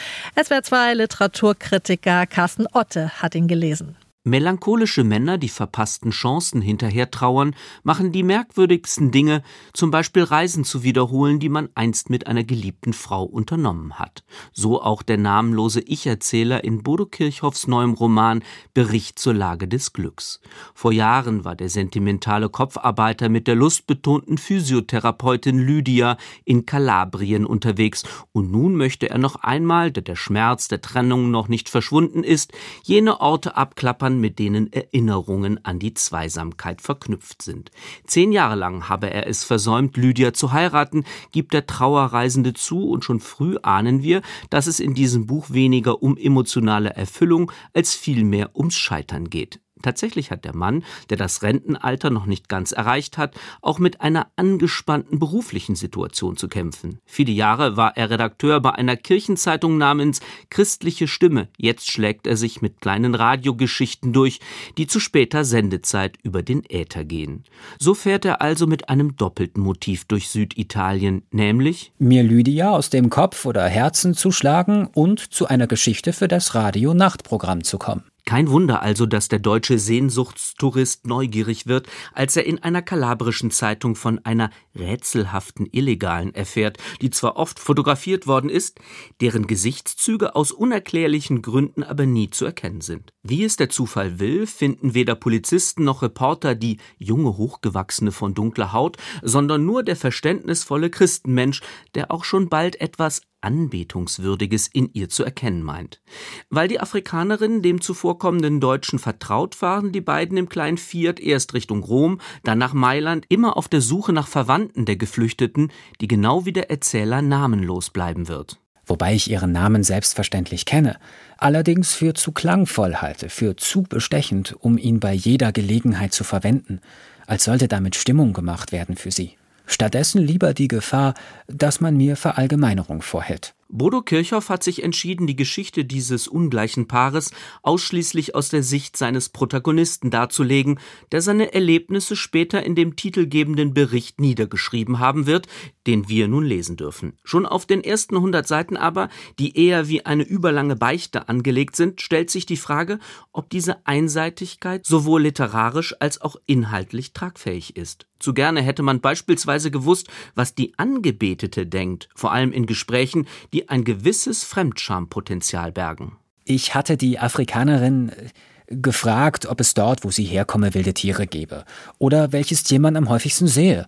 SWR 0.41 0.63
2 0.63 0.93
Literaturkritiker 0.95 2.25
Carsten 2.25 2.67
Otte 2.73 3.09
hat 3.21 3.35
ihn 3.35 3.47
gelesen. 3.47 3.95
Melancholische 4.25 5.03
Männer, 5.03 5.37
die 5.37 5.49
verpassten 5.49 6.11
Chancen 6.11 6.61
hinterher 6.61 7.11
trauern, 7.11 7.57
machen 7.83 8.13
die 8.13 8.23
merkwürdigsten 8.23 9.11
Dinge, 9.11 9.43
zum 9.73 9.91
Beispiel 9.91 10.23
Reisen 10.23 10.63
zu 10.63 10.81
wiederholen, 10.81 11.41
die 11.41 11.49
man 11.49 11.67
einst 11.75 12.09
mit 12.09 12.25
einer 12.25 12.45
geliebten 12.45 12.93
Frau 12.93 13.25
unternommen 13.25 13.99
hat. 13.99 14.23
So 14.53 14.81
auch 14.81 15.01
der 15.01 15.17
namenlose 15.17 15.81
Ich-Erzähler 15.81 16.63
in 16.63 16.83
Bodo 16.83 17.05
Kirchhoffs 17.05 17.67
neuem 17.67 17.95
Roman 17.95 18.43
Bericht 18.73 19.19
zur 19.19 19.33
Lage 19.33 19.67
des 19.67 19.91
Glücks. 19.91 20.39
Vor 20.73 20.93
Jahren 20.93 21.43
war 21.43 21.57
der 21.57 21.67
sentimentale 21.67 22.47
Kopfarbeiter 22.47 23.27
mit 23.27 23.45
der 23.45 23.55
lustbetonten 23.55 24.37
Physiotherapeutin 24.37 25.59
Lydia 25.59 26.15
in 26.45 26.65
Kalabrien 26.65 27.45
unterwegs 27.45 28.03
und 28.31 28.53
nun 28.53 28.77
möchte 28.77 29.09
er 29.09 29.17
noch 29.17 29.35
einmal, 29.35 29.91
da 29.91 29.99
der 29.99 30.15
Schmerz 30.15 30.69
der 30.69 30.79
Trennung 30.79 31.29
noch 31.29 31.49
nicht 31.49 31.67
verschwunden 31.67 32.23
ist, 32.23 32.53
jene 32.83 33.19
Orte 33.19 33.57
abklappern, 33.57 34.12
Jahren, 34.13 34.19
mit 34.19 34.39
denen 34.39 34.71
Erinnerungen 34.71 35.63
an 35.65 35.79
die 35.79 35.93
Zweisamkeit 35.93 36.81
verknüpft 36.81 37.41
sind. 37.41 37.71
Zehn 38.05 38.31
Jahre 38.31 38.55
lang 38.55 38.89
habe 38.89 39.09
er 39.09 39.27
es 39.27 39.43
versäumt, 39.43 39.97
Lydia 39.97 40.33
zu 40.33 40.51
heiraten, 40.51 41.03
gibt 41.31 41.53
der 41.53 41.65
Trauerreisende 41.65 42.53
zu 42.53 42.89
und 42.89 43.03
schon 43.03 43.19
früh 43.19 43.57
ahnen 43.61 44.03
wir, 44.03 44.21
dass 44.49 44.67
es 44.67 44.79
in 44.79 44.93
diesem 44.93 45.25
Buch 45.25 45.49
weniger 45.49 46.01
um 46.01 46.17
emotionale 46.17 46.89
Erfüllung 46.89 47.51
als 47.73 47.95
vielmehr 47.95 48.55
ums 48.55 48.75
Scheitern 48.75 49.29
geht. 49.29 49.59
Tatsächlich 49.83 50.31
hat 50.31 50.45
der 50.45 50.55
Mann, 50.55 50.83
der 51.09 51.17
das 51.17 51.43
Rentenalter 51.43 52.09
noch 52.09 52.25
nicht 52.25 52.49
ganz 52.49 52.71
erreicht 52.71 53.17
hat, 53.17 53.35
auch 53.61 53.79
mit 53.79 54.01
einer 54.01 54.27
angespannten 54.37 55.19
beruflichen 55.19 55.75
Situation 55.75 56.37
zu 56.37 56.47
kämpfen. 56.47 56.99
Viele 57.05 57.33
Jahre 57.33 57.77
war 57.77 57.95
er 57.97 58.09
Redakteur 58.09 58.61
bei 58.61 58.71
einer 58.71 58.95
Kirchenzeitung 58.95 59.77
namens 59.77 60.21
Christliche 60.49 61.07
Stimme. 61.07 61.49
Jetzt 61.57 61.91
schlägt 61.91 62.25
er 62.27 62.37
sich 62.37 62.61
mit 62.61 62.79
kleinen 62.79 63.13
Radiogeschichten 63.13 64.13
durch, 64.13 64.39
die 64.77 64.87
zu 64.87 65.01
später 65.01 65.43
Sendezeit 65.43 66.17
über 66.23 66.41
den 66.43 66.63
Äther 66.69 67.03
gehen. 67.03 67.43
So 67.77 67.93
fährt 67.93 68.23
er 68.23 68.41
also 68.41 68.65
mit 68.65 68.87
einem 68.87 69.17
doppelten 69.17 69.61
Motiv 69.61 70.05
durch 70.05 70.29
Süditalien, 70.29 71.23
nämlich 71.31 71.91
mir 71.99 72.23
Lydia 72.23 72.71
aus 72.71 72.89
dem 72.89 73.09
Kopf 73.09 73.45
oder 73.45 73.67
Herzen 73.67 74.13
zu 74.13 74.31
schlagen 74.31 74.87
und 74.93 75.19
zu 75.33 75.47
einer 75.47 75.67
Geschichte 75.67 76.13
für 76.13 76.29
das 76.29 76.55
Radio-Nachtprogramm 76.55 77.65
zu 77.65 77.77
kommen. 77.77 78.12
Kein 78.25 78.49
Wunder 78.49 78.81
also, 78.81 79.05
dass 79.05 79.27
der 79.27 79.39
deutsche 79.39 79.77
Sehnsuchtstourist 79.77 81.05
neugierig 81.05 81.67
wird, 81.67 81.87
als 82.13 82.37
er 82.37 82.45
in 82.45 82.63
einer 82.63 82.81
kalabrischen 82.81 83.51
Zeitung 83.51 83.95
von 83.95 84.19
einer 84.23 84.49
rätselhaften 84.75 85.67
Illegalen 85.69 86.33
erfährt, 86.33 86.77
die 87.01 87.09
zwar 87.09 87.35
oft 87.35 87.59
fotografiert 87.59 88.25
worden 88.25 88.49
ist, 88.49 88.79
deren 89.19 89.45
Gesichtszüge 89.45 90.35
aus 90.35 90.53
unerklärlichen 90.53 91.41
Gründen 91.41 91.83
aber 91.83 92.05
nie 92.05 92.29
zu 92.29 92.45
erkennen 92.45 92.79
sind. 92.79 93.11
Wie 93.23 93.43
es 93.43 93.57
der 93.57 93.69
Zufall 93.69 94.19
will, 94.19 94.47
finden 94.47 94.93
weder 94.93 95.15
Polizisten 95.15 95.83
noch 95.83 96.01
Reporter 96.01 96.55
die 96.55 96.77
junge 96.97 97.35
Hochgewachsene 97.35 98.13
von 98.13 98.33
dunkler 98.33 98.71
Haut, 98.71 98.95
sondern 99.21 99.65
nur 99.65 99.83
der 99.83 99.97
verständnisvolle 99.97 100.89
Christenmensch, 100.89 101.61
der 101.93 102.09
auch 102.09 102.23
schon 102.23 102.47
bald 102.47 102.79
etwas 102.79 103.21
Anbetungswürdiges 103.43 104.67
in 104.67 104.89
ihr 104.93 105.09
zu 105.09 105.23
erkennen 105.23 105.63
meint. 105.63 106.01
Weil 106.49 106.67
die 106.67 106.79
Afrikanerinnen 106.79 107.61
dem 107.61 107.81
zuvorkommenden 107.81 108.59
Deutschen 108.59 108.99
vertraut 108.99 109.61
waren, 109.61 109.91
die 109.91 110.01
beiden 110.01 110.37
im 110.37 110.49
kleinen 110.49 110.77
Fiat 110.77 111.19
erst 111.19 111.53
Richtung 111.53 111.83
Rom, 111.83 112.19
dann 112.43 112.57
nach 112.57 112.73
Mailand, 112.73 113.25
immer 113.29 113.57
auf 113.57 113.67
der 113.67 113.81
Suche 113.81 114.13
nach 114.13 114.27
Verwandten 114.27 114.85
der 114.85 114.95
Geflüchteten, 114.95 115.71
die 116.01 116.07
genau 116.07 116.45
wie 116.45 116.53
der 116.53 116.69
Erzähler 116.69 117.21
namenlos 117.21 117.89
bleiben 117.89 118.27
wird. 118.27 118.59
Wobei 118.85 119.15
ich 119.15 119.29
ihren 119.29 119.53
Namen 119.53 119.83
selbstverständlich 119.83 120.65
kenne, 120.65 120.97
allerdings 121.37 121.93
für 121.93 122.13
zu 122.13 122.33
klangvoll 122.33 122.95
halte, 122.95 123.29
für 123.29 123.55
zu 123.55 123.83
bestechend, 123.83 124.55
um 124.59 124.77
ihn 124.77 124.99
bei 124.99 125.13
jeder 125.13 125.53
Gelegenheit 125.53 126.13
zu 126.13 126.25
verwenden, 126.25 126.81
als 127.25 127.45
sollte 127.45 127.69
damit 127.69 127.95
Stimmung 127.95 128.33
gemacht 128.33 128.73
werden 128.73 128.97
für 128.97 129.11
sie. 129.11 129.37
Stattdessen 129.65 130.21
lieber 130.21 130.53
die 130.53 130.67
Gefahr, 130.67 131.13
dass 131.47 131.81
man 131.81 131.97
mir 131.97 132.15
Verallgemeinerung 132.15 133.01
vorhält. 133.01 133.53
Bodo 133.75 134.03
Kirchhoff 134.03 134.49
hat 134.49 134.63
sich 134.63 134.83
entschieden, 134.83 135.25
die 135.25 135.35
Geschichte 135.35 135.83
dieses 135.83 136.27
ungleichen 136.27 136.87
Paares 136.87 137.31
ausschließlich 137.63 138.35
aus 138.35 138.49
der 138.49 138.61
Sicht 138.61 138.95
seines 138.95 139.29
Protagonisten 139.29 140.11
darzulegen, 140.11 140.79
der 141.11 141.23
seine 141.23 141.55
Erlebnisse 141.55 142.15
später 142.15 142.61
in 142.61 142.75
dem 142.75 142.95
titelgebenden 142.95 143.73
Bericht 143.73 144.21
niedergeschrieben 144.21 144.99
haben 144.99 145.25
wird, 145.25 145.47
den 145.87 146.07
wir 146.07 146.27
nun 146.27 146.45
lesen 146.45 146.77
dürfen. 146.77 147.17
Schon 147.23 147.47
auf 147.47 147.65
den 147.65 147.83
ersten 147.83 148.15
100 148.15 148.47
Seiten 148.47 148.77
aber, 148.77 149.09
die 149.39 149.57
eher 149.57 149.87
wie 149.87 150.05
eine 150.05 150.21
überlange 150.21 150.75
Beichte 150.75 151.27
angelegt 151.27 151.75
sind, 151.75 151.99
stellt 151.99 152.29
sich 152.29 152.45
die 152.45 152.57
Frage, 152.57 152.99
ob 153.31 153.49
diese 153.49 153.87
Einseitigkeit 153.87 154.85
sowohl 154.85 155.23
literarisch 155.23 155.95
als 155.99 156.21
auch 156.21 156.35
inhaltlich 156.45 157.13
tragfähig 157.13 157.75
ist. 157.75 158.05
Zu 158.23 158.33
gerne 158.33 158.61
hätte 158.61 158.83
man 158.83 159.01
beispielsweise 159.01 159.69
gewusst, 159.69 160.07
was 160.33 160.55
die 160.55 160.73
Angebetete 160.77 161.67
denkt, 161.67 162.07
vor 162.15 162.31
allem 162.31 162.53
in 162.53 162.65
Gesprächen, 162.65 163.27
die 163.51 163.62
ein 163.69 163.83
gewisses 163.83 164.43
Fremdschampotenzial 164.43 165.71
bergen. 165.71 166.17
Ich 166.45 166.75
hatte 166.75 166.97
die 166.97 167.19
Afrikanerin 167.19 168.09
äh, 168.09 168.29
gefragt, 168.67 169.45
ob 169.45 169.59
es 169.59 169.73
dort, 169.73 170.03
wo 170.03 170.11
sie 170.11 170.25
herkomme, 170.25 170.73
wilde 170.73 170.93
Tiere 170.93 171.27
gebe 171.27 171.65
oder 171.99 172.31
welches 172.31 172.63
Tier 172.63 172.79
man 172.79 172.95
am 172.95 173.09
häufigsten 173.09 173.47
sehe. 173.47 173.87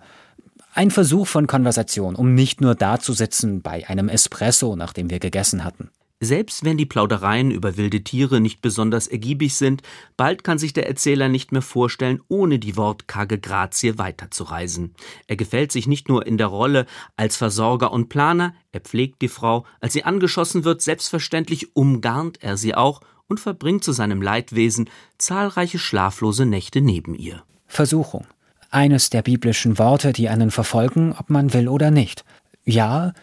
Ein 0.74 0.92
Versuch 0.92 1.28
von 1.28 1.48
Konversation, 1.48 2.16
um 2.16 2.34
nicht 2.34 2.60
nur 2.60 2.76
dazusitzen 2.76 3.62
bei 3.62 3.88
einem 3.88 4.10
Espresso, 4.10 4.76
nachdem 4.76 5.10
wir 5.10 5.20
gegessen 5.20 5.64
hatten. 5.64 5.90
Selbst 6.22 6.64
wenn 6.64 6.78
die 6.78 6.86
Plaudereien 6.86 7.52
über 7.52 7.76
wilde 7.76 8.02
Tiere 8.02 8.40
nicht 8.40 8.62
besonders 8.62 9.08
ergiebig 9.08 9.56
sind, 9.56 9.82
bald 10.16 10.46
kann 10.46 10.58
sich 10.58 10.72
der 10.72 10.88
Erzähler 10.88 11.28
nicht 11.28 11.52
mehr 11.52 11.62
vorstellen, 11.62 12.22
ohne 12.30 12.58
die 12.58 12.78
wortkarge 12.78 13.38
Grazie 13.38 13.98
weiterzureisen. 13.98 14.96
Er 15.28 15.36
gefällt 15.36 15.74
sich 15.74 15.88
nicht 15.88 16.08
nur 16.08 16.26
in 16.26 16.38
der 16.38 16.48
Rolle 16.48 16.86
als 17.18 17.36
Versorger 17.36 17.92
und 17.92 18.08
Planer, 18.08 18.54
er 18.72 18.80
pflegt 18.80 19.22
die 19.22 19.28
Frau, 19.28 19.66
als 19.82 19.92
sie 19.92 20.06
angeschossen 20.06 20.64
wird, 20.64 20.82
selbstverständlich 20.82 21.76
umgarnt 21.76 22.42
er 22.42 22.56
sie 22.56 22.76
auch 22.76 23.02
und 23.28 23.42
verbringt 23.42 23.84
zu 23.84 23.92
seinem 23.92 24.22
Leidwesen 24.22 24.90
zahlreiche 25.18 25.80
schlaflose 25.80 26.46
Nächte 26.46 26.80
neben 26.80 27.14
ihr. 27.14 27.44
Versuchung. 27.68 28.26
Eines 28.70 29.10
der 29.10 29.22
biblischen 29.22 29.78
Worte, 29.78 30.14
die 30.14 30.30
einen 30.30 30.52
verfolgen, 30.52 31.14
ob 31.18 31.30
man 31.30 31.54
will 31.54 31.68
oder 31.68 31.92
nicht. 31.92 32.24
Ja, 32.64 33.14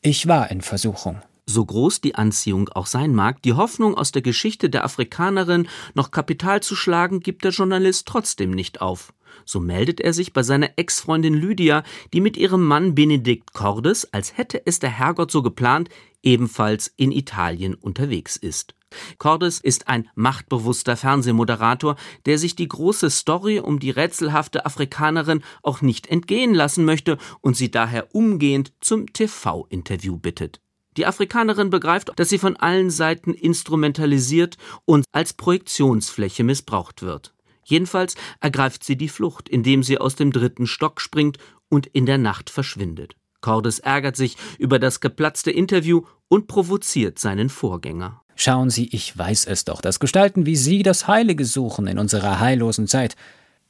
ich 0.00 0.26
war 0.26 0.50
in 0.50 0.62
Versuchung. 0.62 1.20
So 1.52 1.66
groß 1.66 2.00
die 2.00 2.14
Anziehung 2.14 2.68
auch 2.68 2.86
sein 2.86 3.12
mag, 3.12 3.42
die 3.42 3.54
Hoffnung 3.54 3.96
aus 3.96 4.12
der 4.12 4.22
Geschichte 4.22 4.70
der 4.70 4.84
Afrikanerin 4.84 5.66
noch 5.94 6.12
Kapital 6.12 6.62
zu 6.62 6.76
schlagen, 6.76 7.18
gibt 7.18 7.42
der 7.42 7.50
Journalist 7.50 8.06
trotzdem 8.06 8.52
nicht 8.52 8.80
auf. 8.80 9.12
So 9.44 9.58
meldet 9.58 10.00
er 10.00 10.12
sich 10.12 10.32
bei 10.32 10.44
seiner 10.44 10.78
Ex-Freundin 10.78 11.34
Lydia, 11.34 11.82
die 12.12 12.20
mit 12.20 12.36
ihrem 12.36 12.64
Mann 12.64 12.94
Benedikt 12.94 13.52
Cordes, 13.52 14.12
als 14.12 14.38
hätte 14.38 14.64
es 14.64 14.78
der 14.78 14.90
Herrgott 14.90 15.32
so 15.32 15.42
geplant, 15.42 15.88
ebenfalls 16.22 16.94
in 16.96 17.10
Italien 17.10 17.74
unterwegs 17.74 18.36
ist. 18.36 18.76
Cordes 19.18 19.58
ist 19.58 19.88
ein 19.88 20.08
machtbewusster 20.14 20.96
Fernsehmoderator, 20.96 21.96
der 22.26 22.38
sich 22.38 22.54
die 22.54 22.68
große 22.68 23.10
Story 23.10 23.58
um 23.58 23.80
die 23.80 23.90
rätselhafte 23.90 24.66
Afrikanerin 24.66 25.42
auch 25.64 25.80
nicht 25.80 26.06
entgehen 26.06 26.54
lassen 26.54 26.84
möchte 26.84 27.18
und 27.40 27.56
sie 27.56 27.72
daher 27.72 28.14
umgehend 28.14 28.72
zum 28.80 29.12
TV-Interview 29.12 30.16
bittet. 30.16 30.60
Die 30.96 31.06
Afrikanerin 31.06 31.70
begreift, 31.70 32.10
dass 32.16 32.28
sie 32.28 32.38
von 32.38 32.56
allen 32.56 32.90
Seiten 32.90 33.32
instrumentalisiert 33.32 34.56
und 34.84 35.04
als 35.12 35.32
Projektionsfläche 35.32 36.42
missbraucht 36.42 37.02
wird. 37.02 37.32
Jedenfalls 37.64 38.16
ergreift 38.40 38.82
sie 38.82 38.96
die 38.96 39.08
Flucht, 39.08 39.48
indem 39.48 39.82
sie 39.82 39.98
aus 39.98 40.16
dem 40.16 40.32
dritten 40.32 40.66
Stock 40.66 41.00
springt 41.00 41.38
und 41.68 41.86
in 41.86 42.06
der 42.06 42.18
Nacht 42.18 42.50
verschwindet. 42.50 43.14
Cordes 43.40 43.78
ärgert 43.78 44.16
sich 44.16 44.36
über 44.58 44.78
das 44.78 45.00
geplatzte 45.00 45.50
Interview 45.50 46.02
und 46.28 46.48
provoziert 46.48 47.18
seinen 47.18 47.48
Vorgänger. 47.48 48.22
Schauen 48.34 48.70
Sie, 48.70 48.88
ich 48.90 49.16
weiß 49.16 49.44
es 49.46 49.64
doch, 49.64 49.80
dass 49.80 50.00
Gestalten 50.00 50.46
wie 50.46 50.56
Sie 50.56 50.82
das 50.82 51.06
Heilige 51.06 51.44
suchen 51.44 51.86
in 51.86 51.98
unserer 51.98 52.40
heillosen 52.40 52.86
Zeit. 52.86 53.16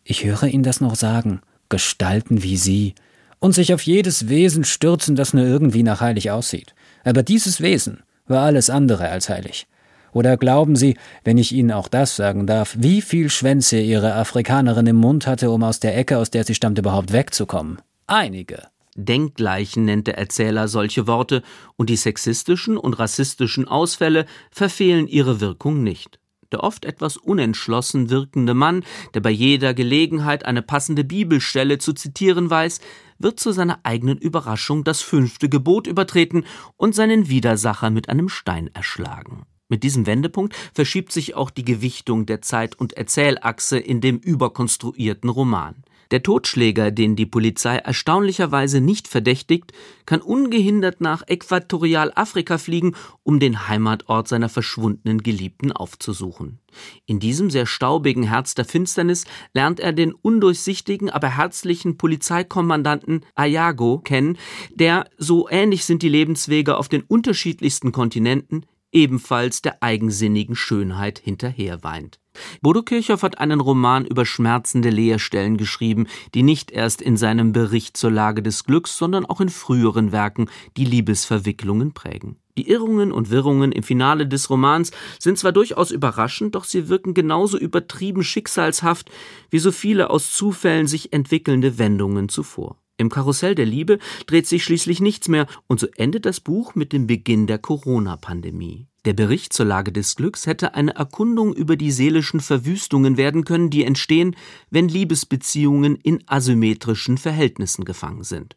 Ich 0.05 0.25
höre 0.25 0.45
Ihnen 0.45 0.63
das 0.63 0.81
noch 0.81 0.95
sagen. 0.95 1.41
Gestalten 1.69 2.43
wie 2.43 2.57
Sie. 2.57 2.95
Und 3.39 3.53
sich 3.53 3.75
auf 3.75 3.83
jedes 3.83 4.29
Wesen 4.29 4.65
stürzen, 4.65 5.17
das 5.17 5.35
nur 5.35 5.45
irgendwie 5.45 5.83
nach 5.83 6.01
heilig 6.01 6.31
aussieht. 6.31 6.75
Aber 7.05 7.23
dieses 7.23 7.61
Wesen 7.61 8.03
war 8.27 8.45
alles 8.45 8.71
andere 8.71 9.09
als 9.09 9.29
heilig. 9.29 9.67
Oder 10.13 10.37
glauben 10.37 10.77
Sie, 10.77 10.97
wenn 11.25 11.39
ich 11.39 11.53
Ihnen 11.53 11.73
auch 11.73 11.89
das 11.89 12.17
sagen 12.17 12.47
darf, 12.47 12.77
wie 12.79 13.01
viel 13.01 13.31
Schwänze 13.31 13.79
Ihre 13.79 14.15
Afrikanerin 14.15 14.87
im 14.87 14.97
Mund 14.97 15.27
hatte, 15.27 15.51
um 15.51 15.63
aus 15.63 15.81
der 15.81 15.97
Ecke, 15.97 16.19
aus 16.19 16.31
der 16.31 16.45
sie 16.45 16.55
stammt, 16.55 16.79
überhaupt 16.79 17.13
wegzukommen? 17.13 17.79
Einige. 18.07 18.69
Denkleichen 18.97 19.85
nennt 19.85 20.09
der 20.09 20.19
Erzähler 20.19 20.67
solche 20.67 21.07
Worte, 21.07 21.43
und 21.77 21.91
die 21.91 21.97
sexistischen 21.97 22.77
und 22.77 22.99
rassistischen 22.99 23.69
Ausfälle 23.69 24.27
verfehlen 24.51 25.07
ihre 25.07 25.41
Wirkung 25.41 25.83
nicht. 25.83 26.19
Der 26.53 26.65
oft 26.65 26.85
etwas 26.85 27.17
unentschlossen 27.17 28.11
wirkende 28.11 28.55
Mann, 28.55 28.85
der 29.15 29.21
bei 29.21 29.31
jeder 29.31 29.73
Gelegenheit 29.73 30.45
eine 30.45 30.63
passende 30.63 31.05
Bibelstelle 31.05 31.79
zu 31.79 31.93
zitieren 31.93 32.51
weiß, 32.51 32.81
wird 33.19 33.39
zu 33.39 33.53
seiner 33.53 33.81
eigenen 33.85 34.19
Überraschung 34.19 34.83
das 34.83 35.01
fünfte 35.01 35.49
Gebot 35.49 35.87
übertreten 35.87 36.45
und 36.77 36.95
seinen 36.95 37.29
Widersacher 37.29 37.91
mit 37.91 38.09
einem 38.09 38.29
Stein 38.29 38.71
erschlagen. 38.75 39.45
Mit 39.69 39.85
diesem 39.85 40.05
Wendepunkt 40.05 40.57
verschiebt 40.75 41.13
sich 41.13 41.37
auch 41.37 41.51
die 41.51 41.65
Gewichtung 41.65 42.27
der 42.27 42.43
Zeit- 42.43 42.75
und 42.75 42.95
Erzählachse 42.95 43.79
in 43.79 44.01
dem 44.01 44.19
überkonstruierten 44.19 45.31
Roman. 45.31 45.85
Der 46.11 46.25
Totschläger, 46.25 46.91
den 46.91 47.15
die 47.15 47.27
Polizei 47.27 47.77
erstaunlicherweise 47.77 48.81
nicht 48.81 49.07
verdächtigt, 49.07 49.73
kann 50.07 50.21
ungehindert 50.21 51.01
nach 51.01 51.23
Äquatorialafrika 51.27 52.59
fliegen, 52.59 52.97
um 53.23 53.39
den 53.39 53.69
Heimatort 53.69 54.27
seiner 54.27 54.49
verschwundenen 54.49 55.23
Geliebten 55.23 55.71
aufzusuchen. 55.71 56.59
In 57.07 57.21
diesem 57.21 57.51
sehr 57.51 57.67
staubigen 57.67 58.25
Herz 58.25 58.55
der 58.55 58.65
Finsternis 58.65 59.25
lernt 59.55 59.79
er 59.79 59.93
den 59.93 60.13
undurchsichtigen, 60.13 61.11
aber 61.11 61.37
herzlichen 61.37 61.97
Polizeikommandanten 61.97 63.25
Ayago 63.37 63.99
kennen, 63.99 64.37
der, 64.75 65.09
so 65.17 65.49
ähnlich 65.49 65.85
sind 65.85 66.03
die 66.03 66.09
Lebenswege 66.09 66.77
auf 66.77 66.89
den 66.89 67.03
unterschiedlichsten 67.03 67.93
Kontinenten, 67.93 68.67
ebenfalls 68.93 69.63
der 69.63 69.83
eigensinnigen 69.83 70.57
Schönheit 70.57 71.19
hinterherweint. 71.19 72.19
Bodo 72.63 72.83
Kirchhoff 72.83 73.23
hat 73.23 73.39
einen 73.39 73.61
Roman 73.61 74.07
über 74.07 74.25
schmerzende 74.25 74.91
Leerstellen 74.91 75.57
geschrieben, 75.57 76.07
die 76.35 76.43
nicht 76.43 76.71
erst 76.71 77.03
in 77.03 77.17
seinem 77.17 77.53
Bericht 77.53 77.97
zur 77.97 78.11
Lage 78.11 78.43
des 78.43 78.65
Glücks, 78.65 78.97
sondern 78.97 79.27
auch 79.27 79.41
in 79.41 79.49
früheren 79.49 80.13
Werken 80.13 80.49
die 80.77 80.85
Liebesverwicklungen 80.85 81.93
prägen. 81.93 82.37
Die 82.59 82.69
Irrungen 82.69 83.13
und 83.13 83.31
Wirrungen 83.31 83.73
im 83.73 83.83
Finale 83.83 84.27
des 84.27 84.51
Romans 84.51 84.91
sind 85.19 85.39
zwar 85.39 85.53
durchaus 85.53 85.91
überraschend, 85.91 86.55
doch 86.55 86.65
sie 86.65 86.89
wirken 86.89 87.15
genauso 87.15 87.59
übertrieben 87.59 88.23
schicksalshaft 88.23 89.11
wie 89.51 89.59
so 89.59 89.73
viele 89.73 90.11
aus 90.11 90.33
Zufällen 90.33 90.87
sich 90.87 91.13
entwickelnde 91.13 91.79
Wendungen 91.79 92.29
zuvor. 92.29 92.77
Im 93.01 93.09
Karussell 93.09 93.55
der 93.55 93.65
Liebe 93.65 93.99
dreht 94.27 94.47
sich 94.47 94.63
schließlich 94.63 95.01
nichts 95.01 95.27
mehr 95.27 95.47
und 95.67 95.81
so 95.81 95.87
endet 95.97 96.27
das 96.27 96.39
Buch 96.39 96.75
mit 96.75 96.93
dem 96.93 97.07
Beginn 97.07 97.47
der 97.47 97.57
Corona-Pandemie. 97.57 98.89
Der 99.07 99.15
Bericht 99.15 99.55
zur 99.55 99.65
Lage 99.65 99.91
des 99.91 100.17
Glücks 100.17 100.45
hätte 100.45 100.75
eine 100.75 100.97
Erkundung 100.97 101.55
über 101.55 101.77
die 101.77 101.93
seelischen 101.93 102.41
Verwüstungen 102.41 103.17
werden 103.17 103.47
können, 103.47 103.71
die 103.71 103.85
entstehen, 103.85 104.37
wenn 104.69 104.91
Liebesbeziehungen 104.91 105.97
in 105.97 106.23
asymmetrischen 106.27 107.17
Verhältnissen 107.17 107.87
gefangen 107.87 108.25
sind. 108.25 108.55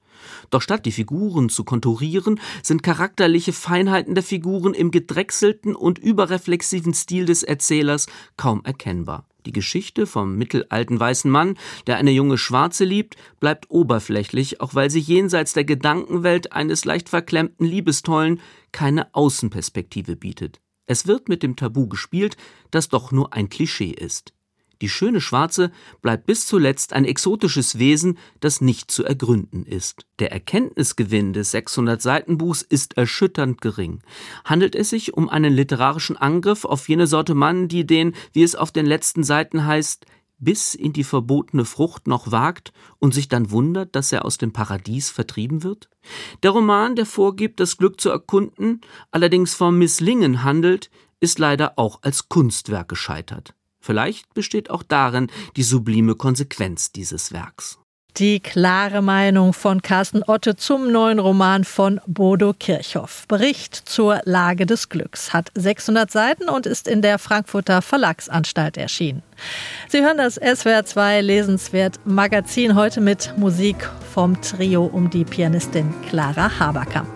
Doch 0.50 0.62
statt 0.62 0.86
die 0.86 0.92
Figuren 0.92 1.48
zu 1.48 1.64
konturieren, 1.64 2.42
sind 2.64 2.84
charakterliche 2.84 3.54
Feinheiten 3.54 4.14
der 4.14 4.26
Figuren 4.26 4.74
im 4.74 4.92
gedrechselten 4.92 5.74
und 5.74 6.00
überreflexiven 6.00 6.94
Stil 6.94 7.26
des 7.26 7.44
Erzählers 7.44 8.08
kaum 8.36 8.66
erkennbar. 8.66 9.26
Die 9.46 9.52
Geschichte 9.52 10.06
vom 10.06 10.36
mittelalten 10.38 11.00
weißen 11.00 11.30
Mann, 11.30 11.58
der 11.88 11.98
eine 11.98 12.12
junge 12.12 12.38
Schwarze 12.38 12.86
liebt, 12.86 13.16
bleibt 13.40 13.70
oberflächlich, 13.70 14.62
auch 14.62 14.76
weil 14.76 14.90
sie 14.90 15.00
jenseits 15.00 15.54
der 15.54 15.66
Gedankenwelt 15.66 16.52
eines 16.54 16.86
leicht 16.86 17.10
verklemmten 17.10 17.66
Liebestollen 17.66 18.42
keine 18.72 19.14
Außenperspektive 19.14 20.16
bietet. 20.16 20.62
Es 20.86 21.08
wird 21.08 21.30
mit 21.30 21.44
dem 21.44 21.56
Tabu 21.56 21.88
gespielt, 21.88 22.38
das 22.72 22.90
doch 22.90 23.12
nur 23.12 23.34
ein 23.34 23.50
Klischee 23.50 23.92
ist. 23.92 24.34
Die 24.84 24.90
schöne 24.90 25.22
Schwarze 25.22 25.72
bleibt 26.02 26.26
bis 26.26 26.46
zuletzt 26.46 26.92
ein 26.92 27.06
exotisches 27.06 27.80
Wesen, 27.80 28.18
das 28.42 28.60
nicht 28.60 28.92
zu 28.92 29.06
ergründen 29.06 29.66
ist. 29.66 30.06
Der 30.20 30.34
Erkenntnisgewinn 30.34 31.32
des 31.32 31.52
600 31.52 32.02
Seitenbuchs 32.02 32.64
ist 32.64 32.98
erschütternd 32.98 33.62
gering. 33.62 34.02
Handelt 34.44 34.76
es 34.76 34.90
sich 34.90 35.14
um 35.14 35.30
einen 35.30 35.54
literarischen 35.54 36.18
Angriff 36.18 36.66
auf 36.66 36.90
jene 36.90 37.08
Sorte 37.08 37.34
Mann, 37.34 37.70
die 37.70 37.86
den, 37.88 38.14
wie 38.34 38.44
es 38.44 38.56
auf 38.56 38.74
den 38.74 38.86
letzten 38.86 39.24
Seiten 39.24 39.66
heißt, 39.66 40.06
bis 40.38 40.76
in 40.76 40.92
die 40.92 41.06
verbotene 41.06 41.64
Frucht 41.64 42.06
noch 42.06 42.34
wagt 42.34 42.74
und 43.00 43.14
sich 43.14 43.30
dann 43.30 43.52
wundert, 43.52 43.96
dass 43.96 44.12
er 44.12 44.26
aus 44.26 44.38
dem 44.38 44.52
Paradies 44.52 45.10
vertrieben 45.10 45.64
wird? 45.64 45.88
Der 46.44 46.52
Roman, 46.52 46.98
der 46.98 47.06
vorgibt, 47.06 47.62
das 47.62 47.78
Glück 47.78 48.02
zu 48.02 48.10
erkunden, 48.10 48.82
allerdings 49.12 49.54
vom 49.54 49.78
Misslingen 49.78 50.44
handelt, 50.44 50.90
ist 51.22 51.40
leider 51.40 51.80
auch 51.80 52.00
als 52.02 52.28
Kunstwerk 52.28 52.90
gescheitert. 52.90 53.56
Vielleicht 53.84 54.34
besteht 54.34 54.70
auch 54.70 54.82
darin 54.82 55.28
die 55.58 55.64
sublime 55.64 56.16
Konsequenz 56.16 56.94
dieses 56.94 57.34
Werks. 57.34 57.80
Die 58.18 58.40
klare 58.40 59.02
Meinung 59.02 59.54
von 59.54 59.82
Carsten 59.82 60.24
Otte 60.24 60.56
zum 60.56 60.92
neuen 60.92 61.18
Roman 61.18 61.64
von 61.64 62.00
Bodo 62.06 62.54
Kirchhoff. 62.54 63.28
Bericht 63.28 63.76
zur 63.76 64.22
Lage 64.24 64.68
des 64.68 64.90
Glücks 64.90 65.34
hat 65.34 65.50
600 65.56 66.12
Seiten 66.12 66.48
und 66.48 66.68
ist 66.68 66.88
in 66.88 67.02
der 67.02 67.18
Frankfurter 67.18 67.82
Verlagsanstalt 67.82 68.78
erschienen. 68.78 69.24
Sie 69.90 70.02
hören 70.02 70.18
das 70.18 70.40
SWR2 70.40 71.22
Lesenswert 71.22 72.00
Magazin 72.06 72.76
heute 72.76 73.02
mit 73.02 73.34
Musik 73.38 73.90
vom 74.14 74.40
Trio 74.42 74.86
um 74.86 75.10
die 75.10 75.26
Pianistin 75.26 75.94
Clara 76.08 76.60
Haberkamp. 76.60 77.10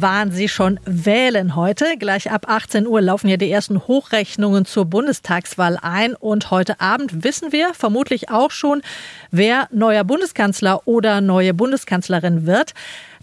Waren 0.00 0.30
Sie 0.30 0.48
schon 0.48 0.78
wählen 0.84 1.56
heute? 1.56 1.96
Gleich 1.98 2.30
ab 2.30 2.48
18 2.48 2.86
Uhr 2.86 3.00
laufen 3.00 3.28
ja 3.28 3.36
die 3.36 3.50
ersten 3.50 3.88
Hochrechnungen 3.88 4.64
zur 4.64 4.84
Bundestagswahl 4.84 5.76
ein. 5.82 6.14
Und 6.14 6.52
heute 6.52 6.80
Abend 6.80 7.24
wissen 7.24 7.50
wir 7.50 7.74
vermutlich 7.74 8.30
auch 8.30 8.52
schon, 8.52 8.82
wer 9.32 9.66
neuer 9.72 10.04
Bundeskanzler 10.04 10.86
oder 10.86 11.20
neue 11.20 11.52
Bundeskanzlerin 11.52 12.46
wird. 12.46 12.74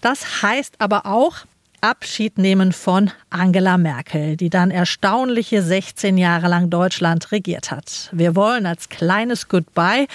Das 0.01 0.41
heißt 0.41 0.75
aber 0.79 1.05
auch, 1.05 1.45
Abschied 1.79 2.39
nehmen 2.39 2.71
von 2.73 3.11
Angela 3.29 3.77
Merkel, 3.77 4.35
die 4.35 4.49
dann 4.49 4.71
erstaunliche 4.71 5.61
16 5.61 6.17
Jahre 6.17 6.47
lang 6.47 6.69
Deutschland 6.71 7.31
regiert 7.31 7.71
hat. 7.71 8.09
Wir 8.11 8.35
wollen 8.35 8.65
als 8.65 8.89
kleines 8.89 9.47
Goodbye 9.47 10.07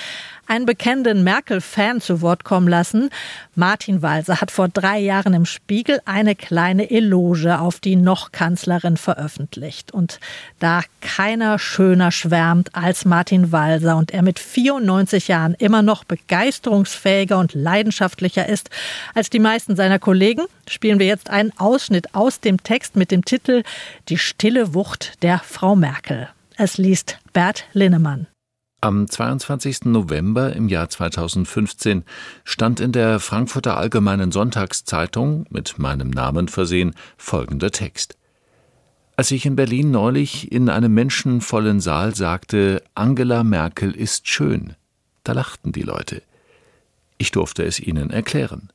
einen 0.50 0.66
bekennenden 0.66 1.22
Merkel-Fan 1.22 2.00
zu 2.00 2.20
Wort 2.22 2.42
kommen 2.42 2.66
lassen. 2.66 3.10
Martin 3.54 4.02
Walser 4.02 4.40
hat 4.40 4.50
vor 4.50 4.68
drei 4.68 4.98
Jahren 4.98 5.32
im 5.32 5.46
Spiegel 5.46 6.00
eine 6.06 6.34
kleine 6.34 6.90
Eloge 6.90 7.60
auf 7.60 7.78
die 7.78 7.94
Noch-Kanzlerin 7.94 8.96
veröffentlicht. 8.96 9.92
Und 9.92 10.18
da 10.58 10.82
keiner 11.00 11.60
schöner 11.60 12.10
schwärmt 12.10 12.74
als 12.74 13.04
Martin 13.04 13.52
Walser 13.52 13.96
und 13.96 14.10
er 14.10 14.22
mit 14.22 14.40
94 14.40 15.28
Jahren 15.28 15.54
immer 15.54 15.82
noch 15.82 16.02
begeisterungsfähiger 16.02 17.38
und 17.38 17.54
leidenschaftlicher 17.54 18.48
ist 18.48 18.70
als 19.14 19.30
die 19.30 19.38
meisten 19.38 19.76
seiner 19.76 20.00
Kollegen, 20.00 20.46
spielen 20.68 20.98
wir 20.98 21.06
jetzt 21.06 21.30
einen 21.30 21.52
Ausschnitt 21.58 22.14
aus 22.16 22.40
dem 22.40 22.60
Text 22.62 22.96
mit 22.96 23.12
dem 23.12 23.24
Titel 23.24 23.62
Die 24.08 24.18
stille 24.18 24.74
Wucht 24.74 25.22
der 25.22 25.38
Frau 25.38 25.76
Merkel. 25.76 26.28
Es 26.56 26.76
liest 26.76 27.18
Bert 27.32 27.66
Linnemann. 27.72 28.26
Am 28.82 29.06
22. 29.06 29.84
November 29.84 30.56
im 30.56 30.66
Jahr 30.68 30.88
2015 30.88 32.02
stand 32.44 32.80
in 32.80 32.92
der 32.92 33.20
Frankfurter 33.20 33.76
Allgemeinen 33.76 34.32
Sonntagszeitung, 34.32 35.44
mit 35.50 35.78
meinem 35.78 36.08
Namen 36.08 36.48
versehen, 36.48 36.94
folgender 37.18 37.72
Text. 37.72 38.16
Als 39.16 39.32
ich 39.32 39.44
in 39.44 39.54
Berlin 39.54 39.90
neulich 39.90 40.50
in 40.50 40.70
einem 40.70 40.94
menschenvollen 40.94 41.80
Saal 41.80 42.14
sagte, 42.14 42.82
Angela 42.94 43.44
Merkel 43.44 43.92
ist 43.92 44.28
schön, 44.28 44.76
da 45.24 45.32
lachten 45.32 45.72
die 45.72 45.82
Leute. 45.82 46.22
Ich 47.18 47.32
durfte 47.32 47.64
es 47.64 47.80
ihnen 47.80 48.08
erklären. 48.08 48.70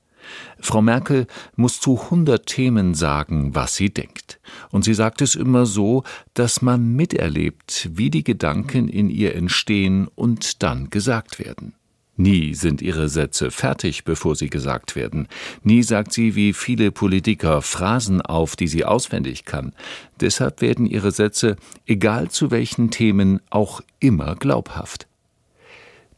Frau 0.60 0.82
Merkel 0.82 1.28
muss 1.56 1.80
zu 1.80 2.10
hundert 2.10 2.48
Themen 2.48 2.94
sagen, 2.94 3.56
was 3.56 3.76
sie 3.76 3.94
denkt. 3.94 4.40
Und 4.72 4.84
sie 4.84 4.94
sagt 4.94 5.22
es 5.22 5.36
immer 5.36 5.66
so, 5.66 6.04
dass 6.34 6.62
man 6.62 6.96
miterlebt, 6.96 7.90
wie 7.94 8.10
die 8.10 8.24
Gedanken 8.24 8.88
in 8.88 9.10
ihr 9.10 9.36
entstehen 9.36 10.08
und 10.16 10.64
dann 10.64 10.90
gesagt 10.90 11.40
werden. 11.40 11.74
Nie 12.18 12.54
sind 12.54 12.82
ihre 12.82 13.10
Sätze 13.10 13.52
fertig, 13.52 14.06
bevor 14.06 14.36
sie 14.36 14.50
gesagt 14.50 14.96
werden. 14.96 15.28
Nie 15.64 15.84
sagt 15.84 16.14
sie 16.14 16.36
wie 16.36 16.54
viele 16.54 16.92
Politiker 16.92 17.62
Phrasen 17.62 18.22
auf, 18.22 18.56
die 18.56 18.68
sie 18.68 18.86
auswendig 18.86 19.44
kann. 19.44 19.74
Deshalb 20.22 20.62
werden 20.62 20.86
ihre 20.86 21.12
Sätze, 21.12 21.58
egal 21.86 22.30
zu 22.30 22.52
welchen 22.52 22.90
Themen, 22.90 23.42
auch 23.50 23.82
immer 24.00 24.36
glaubhaft. 24.36 25.08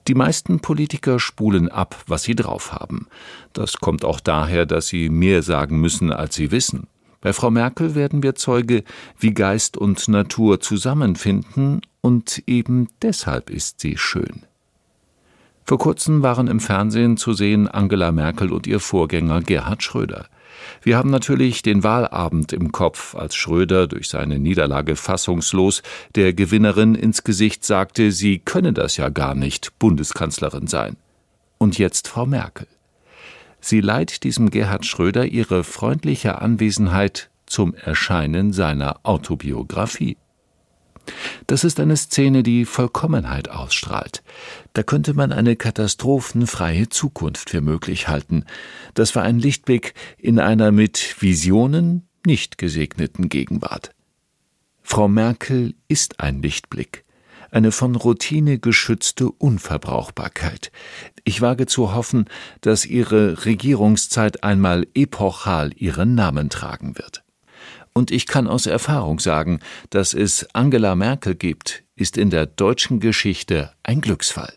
Die 0.07 0.15
meisten 0.15 0.59
Politiker 0.61 1.19
spulen 1.19 1.69
ab, 1.69 2.03
was 2.07 2.23
sie 2.23 2.35
drauf 2.35 2.71
haben. 2.71 3.07
Das 3.51 3.77
kommt 3.77 4.05
auch 4.05 4.21
daher, 4.21 4.65
dass 4.65 4.87
sie 4.87 5.09
mehr 5.09 5.43
sagen 5.43 5.81
müssen, 5.81 6.11
als 6.13 6.35
sie 6.35 6.51
wissen. 6.51 6.87
Bei 7.19 7.33
Frau 7.33 7.51
Merkel 7.51 7.93
werden 7.93 8.23
wir 8.23 8.35
Zeuge, 8.35 8.83
wie 9.19 9.33
Geist 9.33 9.75
und 9.75 10.07
Natur 10.07 10.61
zusammenfinden, 10.61 11.81
und 11.99 12.41
eben 12.47 12.87
deshalb 13.01 13.49
ist 13.49 13.81
sie 13.81 13.97
schön. 13.97 14.43
Vor 15.65 15.79
kurzem 15.79 16.23
waren 16.23 16.47
im 16.47 16.61
Fernsehen 16.61 17.17
zu 17.17 17.33
sehen 17.33 17.67
Angela 17.67 18.13
Merkel 18.13 18.53
und 18.53 18.65
ihr 18.67 18.79
Vorgänger 18.79 19.41
Gerhard 19.41 19.83
Schröder. 19.83 20.27
Wir 20.81 20.97
haben 20.97 21.09
natürlich 21.09 21.61
den 21.61 21.83
Wahlabend 21.83 22.53
im 22.53 22.71
Kopf, 22.71 23.15
als 23.15 23.35
Schröder 23.35 23.87
durch 23.87 24.09
seine 24.09 24.39
Niederlage 24.39 24.95
fassungslos 24.95 25.83
der 26.15 26.33
Gewinnerin 26.33 26.95
ins 26.95 27.23
Gesicht 27.23 27.65
sagte, 27.65 28.11
sie 28.11 28.39
könne 28.39 28.73
das 28.73 28.97
ja 28.97 29.09
gar 29.09 29.35
nicht 29.35 29.77
Bundeskanzlerin 29.79 30.67
sein. 30.67 30.97
Und 31.57 31.77
jetzt 31.77 32.07
Frau 32.07 32.25
Merkel. 32.25 32.67
Sie 33.59 33.81
leiht 33.81 34.23
diesem 34.23 34.49
Gerhard 34.49 34.85
Schröder 34.85 35.25
ihre 35.25 35.63
freundliche 35.63 36.41
Anwesenheit 36.41 37.29
zum 37.45 37.73
Erscheinen 37.73 38.53
seiner 38.53 38.99
Autobiografie. 39.03 40.17
Das 41.47 41.63
ist 41.63 41.79
eine 41.79 41.97
Szene, 41.97 42.43
die 42.43 42.65
Vollkommenheit 42.65 43.49
ausstrahlt. 43.49 44.23
Da 44.73 44.83
könnte 44.83 45.13
man 45.13 45.31
eine 45.31 45.55
katastrophenfreie 45.55 46.89
Zukunft 46.89 47.49
für 47.49 47.61
möglich 47.61 48.07
halten. 48.07 48.45
Das 48.93 49.15
war 49.15 49.23
ein 49.23 49.39
Lichtblick 49.39 49.93
in 50.17 50.39
einer 50.39 50.71
mit 50.71 51.15
Visionen 51.19 52.07
nicht 52.25 52.57
gesegneten 52.57 53.29
Gegenwart. 53.29 53.91
Frau 54.83 55.07
Merkel 55.07 55.75
ist 55.87 56.19
ein 56.19 56.41
Lichtblick, 56.41 57.03
eine 57.51 57.71
von 57.71 57.95
Routine 57.95 58.59
geschützte 58.59 59.29
Unverbrauchbarkeit. 59.29 60.71
Ich 61.23 61.41
wage 61.41 61.65
zu 61.65 61.93
hoffen, 61.93 62.25
dass 62.61 62.85
ihre 62.85 63.45
Regierungszeit 63.45 64.43
einmal 64.43 64.87
epochal 64.93 65.71
ihren 65.75 66.15
Namen 66.15 66.49
tragen 66.49 66.97
wird. 66.97 67.23
Und 67.97 68.11
ich 68.11 68.27
kann 68.27 68.45
aus 68.47 68.67
Erfahrung 68.67 69.19
sagen, 69.19 69.59
dass 69.89 70.13
es 70.13 70.45
Angela 70.53 70.93
Merkel 70.93 71.33
gibt, 71.33 71.83
ist 71.95 72.15
in 72.15 72.29
der 72.29 72.45
deutschen 72.45 72.99
Geschichte 72.99 73.71
ein 73.81 74.01
Glücksfall. 74.01 74.53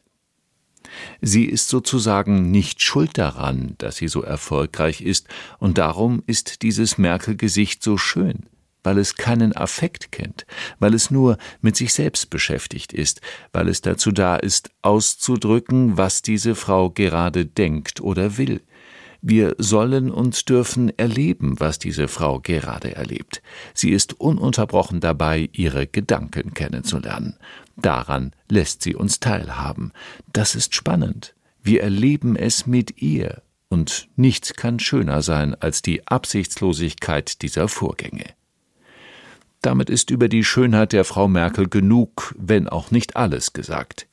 Sie 1.22 1.46
ist 1.46 1.70
sozusagen 1.70 2.50
nicht 2.50 2.83
schuld 2.83 3.16
daran, 3.16 3.76
dass 3.79 3.96
sie 3.96 4.09
so 4.09 4.22
erfolgreich 4.22 5.00
ist, 5.00 5.26
und 5.59 5.79
darum 5.79 6.22
ist 6.26 6.61
dieses 6.61 6.98
Merkel-Gesicht 6.98 7.83
so 7.83 7.96
schön, 7.96 8.40
weil 8.83 8.98
es 8.98 9.16
keinen 9.16 9.57
Affekt 9.57 10.12
kennt, 10.12 10.44
weil 10.79 10.92
es 10.92 11.11
nur 11.11 11.38
mit 11.62 11.76
sich 11.76 11.94
selbst 11.94 12.29
beschäftigt 12.29 12.92
ist, 12.92 13.22
weil 13.55 13.68
es 13.68 13.81
dazu 13.81 14.12
da 14.12 14.37
ist, 14.37 14.68
auszudrücken, 14.83 15.96
was 15.96 16.20
diese 16.20 16.55
Frau 16.55 16.90
gerade 16.90 17.46
denkt 17.46 18.03
oder 18.03 18.37
will, 18.37 18.61
wir 19.23 19.55
sollen 19.59 20.11
und 20.11 20.49
dürfen 20.49 20.97
erleben, 20.99 21.61
was 21.61 21.79
diese 21.79 22.09
Frau 22.09 22.41
gerade 22.41 22.95
erlebt. 22.95 23.43
Sie 23.75 23.91
ist 23.91 24.18
ununterbrochen 24.18 25.01
dabei, 25.01 25.49
ihre 25.53 25.87
Gedanken 25.87 26.55
kennenzulernen. 26.55 27.37
Daran 27.77 28.33
lässt 28.49 28.83
sie 28.83 28.95
uns 28.95 29.21
teilhaben. 29.21 29.93
Das 30.33 30.55
ist 30.55 30.75
spannend. 30.75 31.35
Wir 31.62 31.83
erleben 31.83 32.37
es 32.37 32.66
mit 32.66 33.03
ihr, 33.03 33.43
und 33.68 34.09
nichts 34.16 34.55
kann 34.55 34.81
schöner 34.81 35.23
sein 35.23 35.55
als 35.55 35.83
die 35.83 36.07
Absichtslosigkeit 36.07 37.43
dieser 37.43 37.68
Vorgänge. 37.68 38.25
Damit 39.62 39.91
ist 39.91 40.11
über 40.11 40.29
die 40.29 40.43
Schönheit 40.43 40.93
der 40.93 41.05
Frau 41.05 41.29
Merkel 41.29 41.68
genug, 41.68 42.35
wenn 42.39 42.68
auch 42.68 42.91
nicht 42.91 43.16
alles 43.16 43.53
gesagt. 43.53 44.09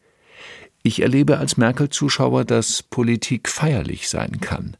Ich 0.83 1.01
erlebe 1.01 1.37
als 1.37 1.57
Merkel-Zuschauer, 1.57 2.45
dass 2.45 2.83
Politik 2.83 3.49
feierlich 3.49 4.09
sein 4.09 4.39
kann. 4.41 4.77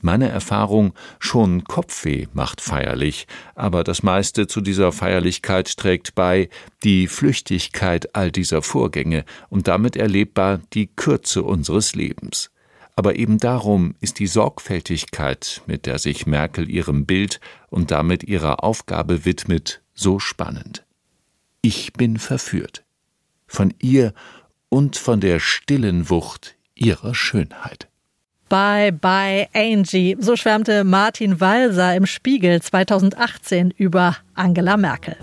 Meine 0.00 0.28
Erfahrung, 0.28 0.94
schon 1.18 1.64
Kopfweh 1.64 2.26
macht 2.32 2.60
feierlich, 2.60 3.26
aber 3.54 3.84
das 3.84 4.02
meiste 4.02 4.46
zu 4.46 4.60
dieser 4.60 4.92
Feierlichkeit 4.92 5.76
trägt 5.76 6.14
bei 6.14 6.48
die 6.82 7.06
Flüchtigkeit 7.06 8.14
all 8.14 8.30
dieser 8.30 8.62
Vorgänge 8.62 9.24
und 9.48 9.68
damit 9.68 9.96
erlebbar 9.96 10.60
die 10.72 10.88
Kürze 10.88 11.42
unseres 11.42 11.94
Lebens. 11.94 12.50
Aber 12.96 13.16
eben 13.16 13.38
darum 13.38 13.94
ist 14.00 14.18
die 14.18 14.26
Sorgfältigkeit, 14.26 15.62
mit 15.66 15.86
der 15.86 15.98
sich 15.98 16.26
Merkel 16.26 16.68
ihrem 16.68 17.06
Bild 17.06 17.40
und 17.68 17.90
damit 17.90 18.24
ihrer 18.24 18.62
Aufgabe 18.62 19.24
widmet, 19.24 19.80
so 19.94 20.18
spannend. 20.18 20.84
Ich 21.62 21.92
bin 21.92 22.18
verführt. 22.18 22.84
Von 23.46 23.74
ihr 23.80 24.14
und 24.68 24.96
von 24.96 25.20
der 25.20 25.40
stillen 25.40 26.08
Wucht 26.08 26.56
ihrer 26.74 27.14
Schönheit. 27.14 27.89
Bye 28.50 28.90
bye 28.90 29.48
Angie. 29.54 30.16
So 30.18 30.34
schwärmte 30.34 30.82
Martin 30.82 31.40
Walser 31.40 31.94
im 31.94 32.04
Spiegel 32.04 32.60
2018 32.60 33.72
über 33.76 34.16
Angela 34.34 34.76
Merkel. 34.76 35.16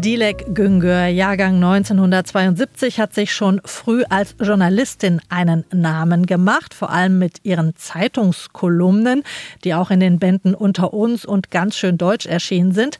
Dilek 0.00 0.54
Güngör, 0.54 1.08
Jahrgang 1.08 1.56
1972, 1.56 2.98
hat 2.98 3.12
sich 3.12 3.34
schon 3.34 3.60
früh 3.66 4.02
als 4.08 4.34
Journalistin 4.40 5.20
einen 5.28 5.64
Namen 5.74 6.24
gemacht, 6.24 6.72
vor 6.72 6.90
allem 6.90 7.18
mit 7.18 7.40
ihren 7.42 7.76
Zeitungskolumnen, 7.76 9.24
die 9.62 9.74
auch 9.74 9.90
in 9.90 10.00
den 10.00 10.18
Bänden 10.18 10.54
Unter 10.54 10.94
uns 10.94 11.26
und 11.26 11.50
ganz 11.50 11.76
schön 11.76 11.98
Deutsch 11.98 12.24
erschienen 12.24 12.72
sind. 12.72 12.98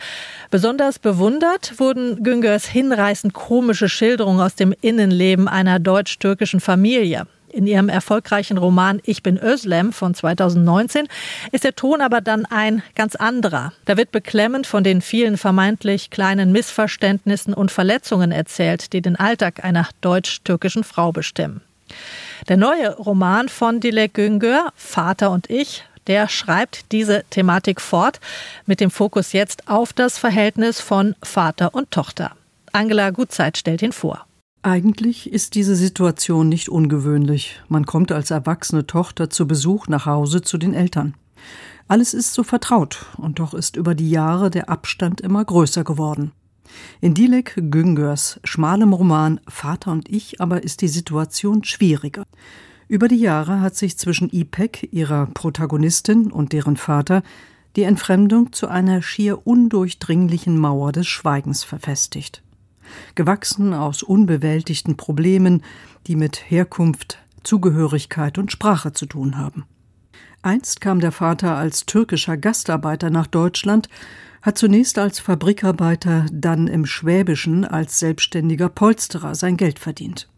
Besonders 0.50 0.98
bewundert 0.98 1.80
wurden 1.80 2.22
Güngörs 2.22 2.66
hinreißend 2.66 3.32
komische 3.32 3.88
Schilderungen 3.88 4.40
aus 4.40 4.54
dem 4.54 4.74
Innenleben 4.82 5.48
einer 5.48 5.78
deutsch-türkischen 5.78 6.60
Familie. 6.60 7.26
In 7.52 7.66
ihrem 7.66 7.88
erfolgreichen 7.88 8.58
Roman 8.58 9.00
Ich 9.04 9.24
bin 9.24 9.36
Özlem 9.36 9.92
von 9.92 10.14
2019 10.14 11.08
ist 11.50 11.64
der 11.64 11.74
Ton 11.74 12.00
aber 12.00 12.20
dann 12.20 12.46
ein 12.46 12.82
ganz 12.94 13.16
anderer. 13.16 13.72
Da 13.86 13.96
wird 13.96 14.12
beklemmend 14.12 14.68
von 14.68 14.84
den 14.84 15.02
vielen 15.02 15.36
vermeintlich 15.36 16.10
kleinen 16.10 16.52
Missverständnissen 16.52 17.52
und 17.52 17.72
Verletzungen 17.72 18.30
erzählt, 18.30 18.92
die 18.92 19.02
den 19.02 19.16
Alltag 19.16 19.64
einer 19.64 19.88
deutsch-türkischen 20.00 20.84
Frau 20.84 21.10
bestimmen. 21.10 21.60
Der 22.48 22.56
neue 22.56 22.94
Roman 22.96 23.48
von 23.48 23.80
Dilek 23.80 24.14
Güngör, 24.14 24.72
Vater 24.76 25.32
und 25.32 25.50
ich, 25.50 25.84
der 26.06 26.28
schreibt 26.28 26.92
diese 26.92 27.24
Thematik 27.30 27.80
fort, 27.80 28.20
mit 28.64 28.78
dem 28.78 28.92
Fokus 28.92 29.32
jetzt 29.32 29.68
auf 29.68 29.92
das 29.92 30.18
Verhältnis 30.18 30.80
von 30.80 31.16
Vater 31.22 31.74
und 31.74 31.90
Tochter. 31.90 32.32
Angela 32.72 33.10
Gutzeit 33.10 33.58
stellt 33.58 33.82
ihn 33.82 33.92
vor. 33.92 34.24
Eigentlich 34.62 35.32
ist 35.32 35.54
diese 35.54 35.74
Situation 35.74 36.50
nicht 36.50 36.68
ungewöhnlich. 36.68 37.62
Man 37.68 37.86
kommt 37.86 38.12
als 38.12 38.30
erwachsene 38.30 38.86
Tochter 38.86 39.30
zu 39.30 39.48
Besuch 39.48 39.88
nach 39.88 40.04
Hause 40.04 40.42
zu 40.42 40.58
den 40.58 40.74
Eltern. 40.74 41.14
Alles 41.88 42.12
ist 42.12 42.34
so 42.34 42.42
vertraut, 42.42 43.06
und 43.16 43.38
doch 43.38 43.54
ist 43.54 43.76
über 43.76 43.94
die 43.94 44.10
Jahre 44.10 44.50
der 44.50 44.68
Abstand 44.68 45.22
immer 45.22 45.42
größer 45.42 45.82
geworden. 45.82 46.32
In 47.00 47.14
Dilek 47.14 47.54
Güngörs 47.56 48.38
schmalem 48.44 48.92
Roman 48.92 49.40
Vater 49.48 49.92
und 49.92 50.10
ich 50.10 50.42
aber 50.42 50.62
ist 50.62 50.82
die 50.82 50.88
Situation 50.88 51.64
schwieriger. 51.64 52.24
Über 52.86 53.08
die 53.08 53.16
Jahre 53.16 53.62
hat 53.62 53.76
sich 53.76 53.96
zwischen 53.96 54.28
Ipek, 54.30 54.92
ihrer 54.92 55.24
Protagonistin, 55.24 56.30
und 56.30 56.52
deren 56.52 56.76
Vater 56.76 57.22
die 57.76 57.84
Entfremdung 57.84 58.52
zu 58.52 58.68
einer 58.68 59.00
schier 59.00 59.46
undurchdringlichen 59.46 60.58
Mauer 60.58 60.92
des 60.92 61.06
Schweigens 61.06 61.64
verfestigt 61.64 62.42
gewachsen 63.14 63.74
aus 63.74 64.02
unbewältigten 64.02 64.96
Problemen, 64.96 65.62
die 66.06 66.16
mit 66.16 66.50
Herkunft, 66.50 67.18
Zugehörigkeit 67.42 68.38
und 68.38 68.52
Sprache 68.52 68.92
zu 68.92 69.06
tun 69.06 69.38
haben. 69.38 69.64
Einst 70.42 70.80
kam 70.80 71.00
der 71.00 71.12
Vater 71.12 71.56
als 71.56 71.86
türkischer 71.86 72.36
Gastarbeiter 72.36 73.10
nach 73.10 73.26
Deutschland, 73.26 73.88
hat 74.42 74.56
zunächst 74.56 74.98
als 74.98 75.20
Fabrikarbeiter, 75.20 76.26
dann 76.32 76.66
im 76.66 76.86
Schwäbischen 76.86 77.64
als 77.64 77.98
selbstständiger 77.98 78.70
Polsterer 78.70 79.34
sein 79.34 79.56
Geld 79.56 79.78
verdient. 79.78 80.28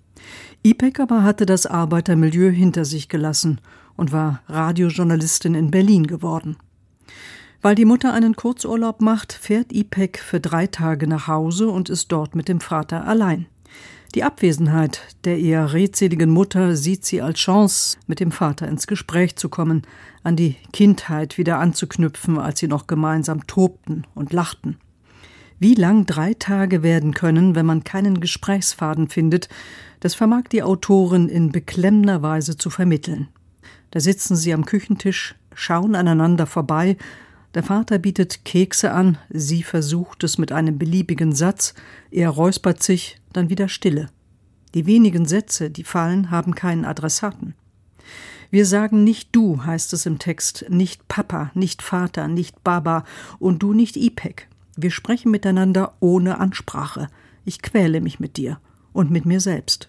Ipek 0.62 1.00
aber 1.00 1.22
hatte 1.22 1.46
das 1.46 1.66
Arbeitermilieu 1.66 2.50
hinter 2.50 2.84
sich 2.84 3.08
gelassen 3.08 3.60
und 3.96 4.12
war 4.12 4.42
Radiojournalistin 4.48 5.54
in 5.54 5.70
Berlin 5.70 6.06
geworden. 6.06 6.56
Weil 7.62 7.76
die 7.76 7.84
Mutter 7.84 8.12
einen 8.12 8.34
Kurzurlaub 8.34 9.00
macht, 9.00 9.32
fährt 9.32 9.72
Ipek 9.72 10.18
für 10.18 10.40
drei 10.40 10.66
Tage 10.66 11.06
nach 11.06 11.28
Hause 11.28 11.68
und 11.68 11.88
ist 11.88 12.10
dort 12.10 12.34
mit 12.34 12.48
dem 12.48 12.60
Vater 12.60 13.06
allein. 13.06 13.46
Die 14.16 14.24
Abwesenheit 14.24 15.00
der 15.24 15.38
eher 15.38 15.72
redseligen 15.72 16.28
Mutter 16.28 16.76
sieht 16.76 17.04
sie 17.04 17.22
als 17.22 17.38
Chance, 17.38 17.98
mit 18.08 18.18
dem 18.18 18.32
Vater 18.32 18.66
ins 18.66 18.88
Gespräch 18.88 19.36
zu 19.36 19.48
kommen, 19.48 19.82
an 20.24 20.34
die 20.34 20.56
Kindheit 20.72 21.38
wieder 21.38 21.60
anzuknüpfen, 21.60 22.36
als 22.36 22.58
sie 22.58 22.66
noch 22.66 22.88
gemeinsam 22.88 23.46
tobten 23.46 24.08
und 24.14 24.32
lachten. 24.32 24.78
Wie 25.60 25.74
lang 25.74 26.04
drei 26.04 26.34
Tage 26.34 26.82
werden 26.82 27.14
können, 27.14 27.54
wenn 27.54 27.64
man 27.64 27.84
keinen 27.84 28.20
Gesprächsfaden 28.20 29.08
findet, 29.08 29.48
das 30.00 30.16
vermag 30.16 30.48
die 30.50 30.64
Autorin 30.64 31.28
in 31.28 31.52
beklemmender 31.52 32.22
Weise 32.22 32.56
zu 32.56 32.70
vermitteln. 32.70 33.28
Da 33.92 34.00
sitzen 34.00 34.34
sie 34.34 34.52
am 34.52 34.66
Küchentisch, 34.66 35.36
schauen 35.54 35.94
aneinander 35.94 36.46
vorbei 36.46 36.96
der 37.54 37.62
Vater 37.62 37.98
bietet 37.98 38.44
Kekse 38.44 38.92
an, 38.92 39.18
sie 39.28 39.62
versucht 39.62 40.24
es 40.24 40.38
mit 40.38 40.52
einem 40.52 40.78
beliebigen 40.78 41.32
Satz, 41.32 41.74
er 42.10 42.30
räuspert 42.30 42.82
sich, 42.82 43.20
dann 43.32 43.50
wieder 43.50 43.68
Stille. 43.68 44.08
Die 44.74 44.86
wenigen 44.86 45.26
Sätze, 45.26 45.70
die 45.70 45.84
fallen, 45.84 46.30
haben 46.30 46.54
keinen 46.54 46.86
Adressaten. 46.86 47.54
Wir 48.50 48.66
sagen 48.66 49.04
nicht 49.04 49.30
du, 49.32 49.64
heißt 49.64 49.92
es 49.92 50.06
im 50.06 50.18
Text, 50.18 50.66
nicht 50.68 51.08
Papa, 51.08 51.50
nicht 51.54 51.82
Vater, 51.82 52.28
nicht 52.28 52.62
Baba 52.64 53.04
und 53.38 53.62
du 53.62 53.72
nicht 53.72 53.96
Ipek. 53.96 54.48
Wir 54.76 54.90
sprechen 54.90 55.30
miteinander 55.30 55.94
ohne 56.00 56.38
Ansprache. 56.38 57.08
Ich 57.44 57.62
quäle 57.62 58.00
mich 58.00 58.20
mit 58.20 58.36
dir 58.36 58.58
und 58.92 59.10
mit 59.10 59.26
mir 59.26 59.40
selbst. 59.40 59.88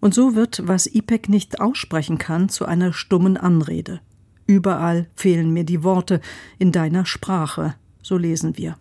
Und 0.00 0.14
so 0.14 0.34
wird, 0.34 0.62
was 0.66 0.86
Ipek 0.86 1.28
nicht 1.28 1.60
aussprechen 1.60 2.18
kann, 2.18 2.48
zu 2.48 2.64
einer 2.64 2.92
stummen 2.92 3.36
Anrede. 3.36 4.00
Überall 4.46 5.06
fehlen 5.14 5.52
mir 5.52 5.64
die 5.64 5.82
Worte 5.82 6.20
in 6.58 6.72
deiner 6.72 7.04
Sprache, 7.06 7.74
so 8.02 8.16
lesen 8.16 8.56
wir. 8.56 8.76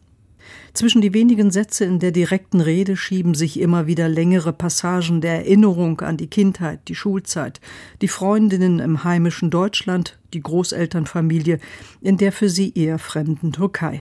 Zwischen 0.73 1.01
die 1.01 1.13
wenigen 1.13 1.51
Sätze 1.51 1.85
in 1.85 1.99
der 1.99 2.11
direkten 2.11 2.61
Rede 2.61 2.97
schieben 2.97 3.33
sich 3.33 3.59
immer 3.59 3.87
wieder 3.87 4.09
längere 4.09 4.53
Passagen 4.53 5.21
der 5.21 5.37
Erinnerung 5.37 6.01
an 6.01 6.17
die 6.17 6.27
Kindheit, 6.27 6.81
die 6.87 6.95
Schulzeit, 6.95 7.61
die 8.01 8.07
Freundinnen 8.07 8.79
im 8.79 9.03
heimischen 9.03 9.49
Deutschland, 9.49 10.19
die 10.33 10.41
Großelternfamilie 10.41 11.59
in 12.01 12.17
der 12.17 12.31
für 12.31 12.49
sie 12.49 12.73
eher 12.75 12.99
fremden 12.99 13.53
Türkei. 13.53 13.99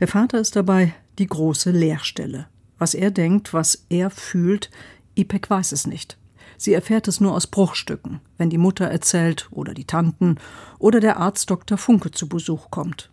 Der 0.00 0.08
Vater 0.08 0.40
ist 0.40 0.56
dabei 0.56 0.94
die 1.18 1.26
große 1.26 1.70
Leerstelle. 1.70 2.46
Was 2.78 2.94
er 2.94 3.10
denkt, 3.10 3.52
was 3.52 3.84
er 3.88 4.10
fühlt, 4.10 4.70
Ipek 5.14 5.48
weiß 5.48 5.72
es 5.72 5.86
nicht. 5.86 6.18
Sie 6.56 6.72
erfährt 6.72 7.08
es 7.08 7.20
nur 7.20 7.34
aus 7.34 7.46
Bruchstücken, 7.46 8.20
wenn 8.38 8.50
die 8.50 8.58
Mutter 8.58 8.86
erzählt 8.86 9.48
oder 9.50 9.74
die 9.74 9.84
Tanten 9.84 10.36
oder 10.78 11.00
der 11.00 11.18
Arzt 11.18 11.50
Dr. 11.50 11.78
Funke 11.78 12.10
zu 12.10 12.28
Besuch 12.28 12.70
kommt. 12.70 13.10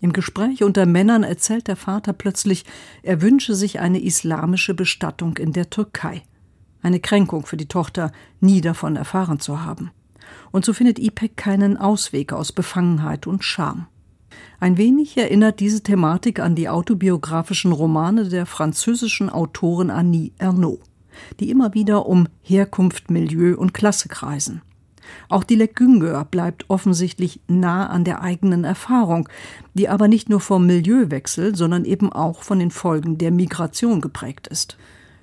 Im 0.00 0.12
Gespräch 0.12 0.64
unter 0.64 0.84
Männern 0.84 1.22
erzählt 1.22 1.68
der 1.68 1.76
Vater 1.76 2.12
plötzlich, 2.12 2.64
er 3.02 3.22
wünsche 3.22 3.54
sich 3.54 3.78
eine 3.78 4.02
islamische 4.02 4.74
Bestattung 4.74 5.36
in 5.36 5.52
der 5.52 5.70
Türkei. 5.70 6.22
Eine 6.82 6.98
Kränkung 6.98 7.46
für 7.46 7.56
die 7.56 7.68
Tochter, 7.68 8.10
nie 8.40 8.60
davon 8.60 8.96
erfahren 8.96 9.38
zu 9.38 9.64
haben. 9.64 9.92
Und 10.50 10.64
so 10.64 10.72
findet 10.72 10.98
Ipek 10.98 11.36
keinen 11.36 11.76
Ausweg 11.76 12.32
aus 12.32 12.50
Befangenheit 12.50 13.28
und 13.28 13.44
Scham. 13.44 13.86
Ein 14.58 14.76
wenig 14.76 15.16
erinnert 15.16 15.60
diese 15.60 15.82
Thematik 15.82 16.40
an 16.40 16.56
die 16.56 16.68
autobiografischen 16.68 17.70
Romane 17.70 18.28
der 18.28 18.46
französischen 18.46 19.30
Autorin 19.30 19.90
Annie 19.90 20.32
Ernaux 20.38 20.80
die 21.40 21.50
immer 21.50 21.74
wieder 21.74 22.06
um 22.06 22.28
Herkunft, 22.42 23.10
Milieu 23.10 23.56
und 23.56 23.74
Klasse 23.74 24.08
kreisen. 24.08 24.62
Auch 25.28 25.44
die 25.44 25.58
Güngör 25.58 26.24
bleibt 26.24 26.68
offensichtlich 26.68 27.40
nah 27.48 27.88
an 27.88 28.04
der 28.04 28.22
eigenen 28.22 28.64
Erfahrung, 28.64 29.28
die 29.74 29.88
aber 29.88 30.08
nicht 30.08 30.28
nur 30.28 30.40
vom 30.40 30.66
Milieuwechsel, 30.66 31.56
sondern 31.56 31.84
eben 31.84 32.12
auch 32.12 32.42
von 32.42 32.58
den 32.58 32.70
Folgen 32.70 33.18
der 33.18 33.30
Migration 33.30 34.00
geprägt 34.00 34.46
ist. 34.46 34.76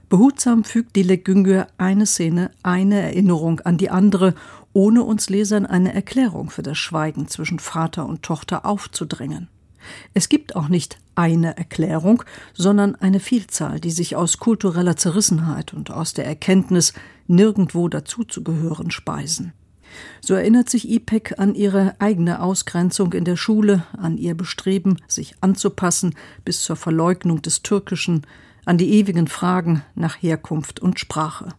Behutsam 0.09 0.63
fügt 0.63 0.95
die 0.95 1.23
Güngör 1.23 1.67
eine 1.77 2.05
Szene, 2.05 2.51
eine 2.63 2.99
Erinnerung 2.99 3.59
an 3.61 3.77
die 3.77 3.91
andere, 3.91 4.33
ohne 4.73 5.03
uns 5.03 5.29
Lesern 5.29 5.65
eine 5.65 5.93
Erklärung 5.93 6.49
für 6.49 6.63
das 6.63 6.77
Schweigen 6.77 7.27
zwischen 7.27 7.59
Vater 7.59 8.07
und 8.07 8.23
Tochter 8.23 8.65
aufzudrängen. 8.65 9.49
Es 10.13 10.29
gibt 10.29 10.55
auch 10.55 10.67
nicht 10.67 10.97
eine 11.15 11.57
Erklärung, 11.57 12.23
sondern 12.53 12.95
eine 12.95 13.19
Vielzahl, 13.19 13.79
die 13.79 13.91
sich 13.91 14.15
aus 14.15 14.37
kultureller 14.37 14.95
Zerrissenheit 14.95 15.73
und 15.73 15.91
aus 15.91 16.13
der 16.13 16.25
Erkenntnis, 16.25 16.93
nirgendwo 17.27 17.87
dazuzugehören, 17.89 18.91
speisen. 18.91 19.53
So 20.21 20.33
erinnert 20.35 20.69
sich 20.69 20.89
Ipek 20.89 21.39
an 21.39 21.55
ihre 21.55 21.95
eigene 21.99 22.41
Ausgrenzung 22.41 23.13
in 23.13 23.25
der 23.25 23.37
Schule, 23.37 23.83
an 23.97 24.17
ihr 24.17 24.35
Bestreben, 24.35 24.97
sich 25.07 25.35
anzupassen 25.41 26.15
bis 26.45 26.61
zur 26.63 26.75
Verleugnung 26.75 27.41
des 27.41 27.63
Türkischen, 27.63 28.25
an 28.65 28.77
die 28.77 28.93
ewigen 28.93 29.27
Fragen 29.27 29.83
nach 29.95 30.21
Herkunft 30.21 30.79
und 30.79 30.99
Sprache. 30.99 31.49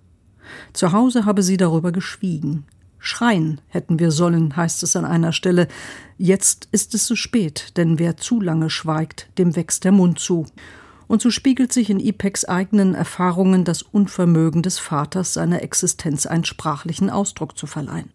Zu 0.73 0.93
Hause 0.93 1.25
habe 1.25 1.43
sie 1.43 1.57
darüber 1.57 1.93
geschwiegen, 1.93 2.65
Schreien 3.01 3.61
hätten 3.69 3.99
wir 3.99 4.11
sollen, 4.11 4.57
heißt 4.57 4.83
es 4.83 4.95
an 4.95 5.05
einer 5.05 5.33
Stelle. 5.33 5.67
Jetzt 6.19 6.69
ist 6.71 6.95
es 6.95 7.07
zu 7.07 7.17
spät, 7.17 7.77
denn 7.77 7.99
wer 7.99 8.17
zu 8.17 8.41
lange 8.41 8.71
schweigt, 8.71 9.29
dem 9.39 9.57
wächst 9.57 9.85
der 9.85 9.93
Mund 9.93 10.19
zu. 10.19 10.47
Und 11.09 11.23
so 11.23 11.31
spiegelt 11.31 11.73
sich 11.73 11.91
in 11.91 11.99
Ipeks 11.99 12.45
eigenen 12.45 12.95
Erfahrungen 12.95 13.65
das 13.65 13.83
Unvermögen 13.83 14.63
des 14.63 14.79
Vaters, 14.79 15.35
seiner 15.35 15.63
Existenz 15.63 16.27
einen 16.27 16.45
sprachlichen 16.45 17.11
Ausdruck 17.11 17.59
zu 17.59 17.67
verleihen. 17.67 18.11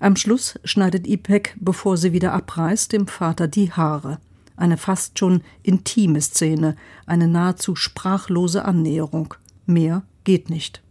Am 0.00 0.16
Schluss 0.16 0.58
schneidet 0.64 1.06
Ipek, 1.06 1.56
bevor 1.58 1.96
sie 1.96 2.12
wieder 2.12 2.32
abreißt, 2.34 2.92
dem 2.92 3.06
Vater 3.06 3.48
die 3.48 3.72
Haare. 3.72 4.18
Eine 4.56 4.76
fast 4.76 5.18
schon 5.18 5.42
intime 5.62 6.20
Szene, 6.20 6.76
eine 7.06 7.28
nahezu 7.28 7.76
sprachlose 7.76 8.64
Annäherung. 8.64 9.34
Mehr 9.64 10.02
geht 10.24 10.50
nicht. 10.50 10.82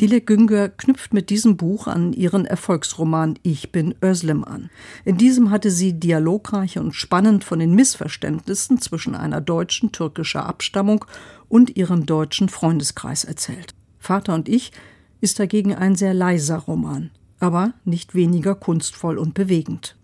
Dilek 0.00 0.26
Güngör 0.26 0.70
knüpft 0.70 1.14
mit 1.14 1.30
diesem 1.30 1.56
Buch 1.56 1.86
an 1.86 2.12
ihren 2.12 2.46
Erfolgsroman 2.46 3.38
Ich 3.42 3.70
bin 3.70 3.94
Özlem 4.02 4.42
an. 4.42 4.68
In 5.04 5.18
diesem 5.18 5.52
hatte 5.52 5.70
sie 5.70 5.92
dialogreich 5.92 6.78
und 6.78 6.94
spannend 6.94 7.44
von 7.44 7.60
den 7.60 7.74
Missverständnissen 7.74 8.80
zwischen 8.80 9.14
einer 9.14 9.40
deutschen 9.40 9.92
türkischer 9.92 10.46
Abstammung 10.46 11.04
und 11.48 11.76
ihrem 11.76 12.06
deutschen 12.06 12.48
Freundeskreis 12.48 13.22
erzählt. 13.22 13.74
Vater 14.00 14.34
und 14.34 14.48
ich 14.48 14.72
ist 15.20 15.38
dagegen 15.38 15.74
ein 15.74 15.94
sehr 15.94 16.12
leiser 16.12 16.58
Roman, 16.58 17.10
aber 17.38 17.72
nicht 17.84 18.16
weniger 18.16 18.56
kunstvoll 18.56 19.16
und 19.16 19.34
bewegend. 19.34 19.96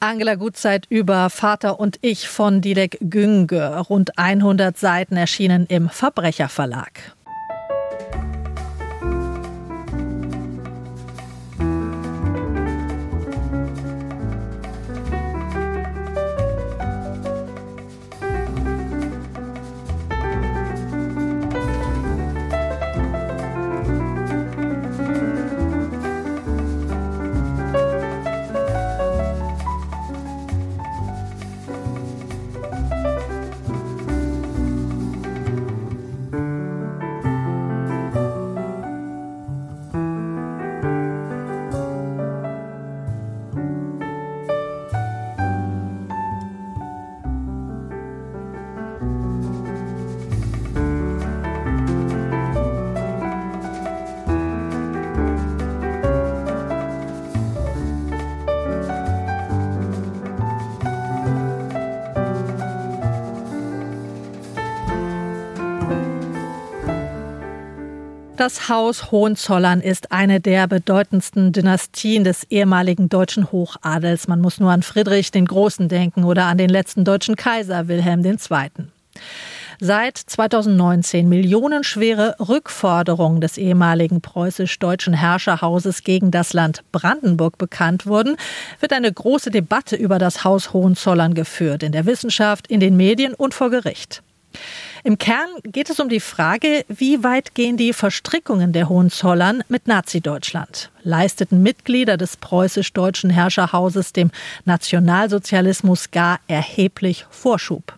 Angela 0.00 0.36
Gutzeit 0.36 0.86
über 0.88 1.28
Vater 1.28 1.78
und 1.78 1.98
ich 2.00 2.28
von 2.28 2.62
Didek 2.62 2.98
Günge, 3.00 3.80
rund 3.80 4.18
100 4.18 4.78
Seiten 4.78 5.16
erschienen 5.16 5.66
im 5.66 5.90
Verbrecherverlag. 5.90 7.15
Das 68.36 68.68
Haus 68.68 69.10
Hohenzollern 69.10 69.80
ist 69.80 70.12
eine 70.12 70.40
der 70.42 70.66
bedeutendsten 70.66 71.52
Dynastien 71.52 72.22
des 72.22 72.44
ehemaligen 72.50 73.08
deutschen 73.08 73.50
Hochadels. 73.50 74.28
Man 74.28 74.42
muss 74.42 74.60
nur 74.60 74.70
an 74.70 74.82
Friedrich 74.82 75.30
den 75.30 75.46
Großen 75.46 75.88
denken 75.88 76.22
oder 76.22 76.44
an 76.44 76.58
den 76.58 76.68
letzten 76.68 77.06
deutschen 77.06 77.36
Kaiser 77.36 77.88
Wilhelm 77.88 78.22
II. 78.22 78.36
Seit 79.80 80.18
2019 80.18 81.26
millionenschwere 81.30 82.36
Rückforderungen 82.38 83.40
des 83.40 83.56
ehemaligen 83.56 84.20
preußisch-deutschen 84.20 85.14
Herrscherhauses 85.14 86.04
gegen 86.04 86.30
das 86.30 86.52
Land 86.52 86.82
Brandenburg 86.92 87.56
bekannt 87.56 88.04
wurden, 88.04 88.36
wird 88.80 88.92
eine 88.92 89.10
große 89.10 89.50
Debatte 89.50 89.96
über 89.96 90.18
das 90.18 90.44
Haus 90.44 90.74
Hohenzollern 90.74 91.32
geführt, 91.32 91.82
in 91.82 91.92
der 91.92 92.04
Wissenschaft, 92.04 92.66
in 92.66 92.80
den 92.80 92.98
Medien 92.98 93.32
und 93.32 93.54
vor 93.54 93.70
Gericht. 93.70 94.22
Im 95.06 95.18
Kern 95.18 95.46
geht 95.62 95.88
es 95.88 96.00
um 96.00 96.08
die 96.08 96.18
Frage, 96.18 96.84
wie 96.88 97.22
weit 97.22 97.54
gehen 97.54 97.76
die 97.76 97.92
Verstrickungen 97.92 98.72
der 98.72 98.88
Hohenzollern 98.88 99.62
mit 99.68 99.86
Nazi-Deutschland? 99.86 100.90
Leisteten 101.04 101.62
Mitglieder 101.62 102.16
des 102.16 102.36
preußisch-deutschen 102.36 103.30
Herrscherhauses 103.30 104.12
dem 104.12 104.32
Nationalsozialismus 104.64 106.10
gar 106.10 106.40
erheblich 106.48 107.24
Vorschub? 107.30 107.96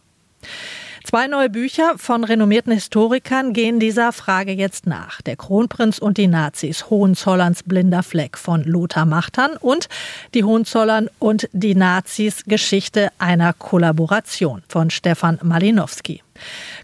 Zwei 1.03 1.29
neue 1.29 1.49
Bücher 1.49 1.95
von 1.97 2.25
renommierten 2.25 2.75
Historikern 2.75 3.55
gehen 3.55 3.81
dieser 3.81 4.13
Frage 4.13 4.53
jetzt 4.53 4.87
nach. 4.87 5.23
Der 5.23 5.37
Kronprinz 5.37 5.99
und 5.99 6.19
die 6.19 6.27
Nazis, 6.27 6.91
Hohenzollerns 6.91 7.63
blinder 7.63 8.03
Fleck 8.03 8.37
von 8.37 8.65
Lothar 8.65 9.07
Machtern 9.07 9.57
und 9.59 9.89
die 10.35 10.45
Hohenzollern 10.45 11.09
und 11.19 11.49
die 11.55 11.75
Nazis 11.75 12.45
Geschichte 12.45 13.09
einer 13.17 13.55
Kollaboration 13.55 14.63
von 14.69 14.91
Stefan 14.91 15.39
Malinowski. 15.43 16.23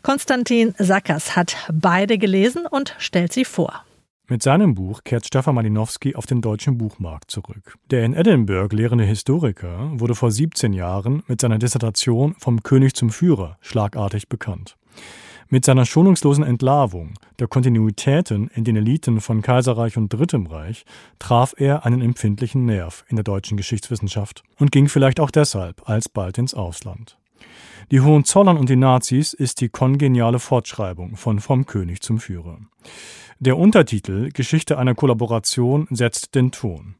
Konstantin 0.03 0.75
Sackers 0.79 1.37
hat 1.37 1.57
beide 1.73 2.19
gelesen 2.19 2.67
und 2.67 2.95
stellt 2.99 3.33
sie 3.33 3.45
vor. 3.45 3.85
Mit 4.27 4.43
seinem 4.43 4.75
Buch 4.75 5.05
kehrt 5.05 5.27
Stefan 5.27 5.55
Malinowski 5.55 6.15
auf 6.15 6.25
den 6.25 6.41
deutschen 6.41 6.79
Buchmarkt 6.79 7.31
zurück. 7.31 7.77
Der 7.91 8.05
in 8.05 8.15
Edinburgh 8.15 8.75
lehrende 8.75 9.05
Historiker 9.05 9.91
wurde 10.01 10.15
vor 10.15 10.31
17 10.31 10.73
Jahren 10.73 11.23
mit 11.27 11.43
seiner 11.43 11.59
Dissertation 11.59 12.35
Vom 12.39 12.63
König 12.63 12.95
zum 12.95 13.11
Führer 13.11 13.59
schlagartig 13.61 14.31
bekannt. 14.31 14.77
Mit 15.51 15.67
seiner 15.67 15.85
schonungslosen 15.85 16.43
Entlarvung 16.43 17.15
der 17.39 17.49
Kontinuitäten 17.49 18.49
in 18.55 18.65
den 18.65 18.77
Eliten 18.77 19.21
von 19.21 19.43
Kaiserreich 19.43 19.99
und 19.99 20.11
Drittem 20.11 20.47
Reich 20.47 20.87
traf 21.19 21.55
er 21.59 21.85
einen 21.85 22.01
empfindlichen 22.01 22.65
Nerv 22.65 23.05
in 23.09 23.17
der 23.17 23.25
deutschen 23.25 23.59
Geschichtswissenschaft 23.59 24.43
und 24.59 24.73
ging 24.73 24.89
vielleicht 24.89 25.21
auch 25.21 25.31
deshalb 25.31 25.87
alsbald 25.87 26.39
ins 26.39 26.55
Ausland. 26.55 27.19
Die 27.91 28.01
Hohenzollern 28.01 28.57
und 28.57 28.69
die 28.69 28.77
Nazis 28.77 29.35
ist 29.35 29.61
die 29.61 29.69
kongeniale 29.69 30.39
Fortschreibung 30.39 31.17
von 31.17 31.41
Vom 31.41 31.67
König 31.67 32.01
zum 32.01 32.19
Führer. 32.19 32.59
Der 33.41 33.59
Untertitel 33.59 34.31
Geschichte 34.31 34.79
einer 34.79 34.95
Kollaboration 34.95 35.87
setzt 35.91 36.35
den 36.35 36.51
Ton. 36.51 36.95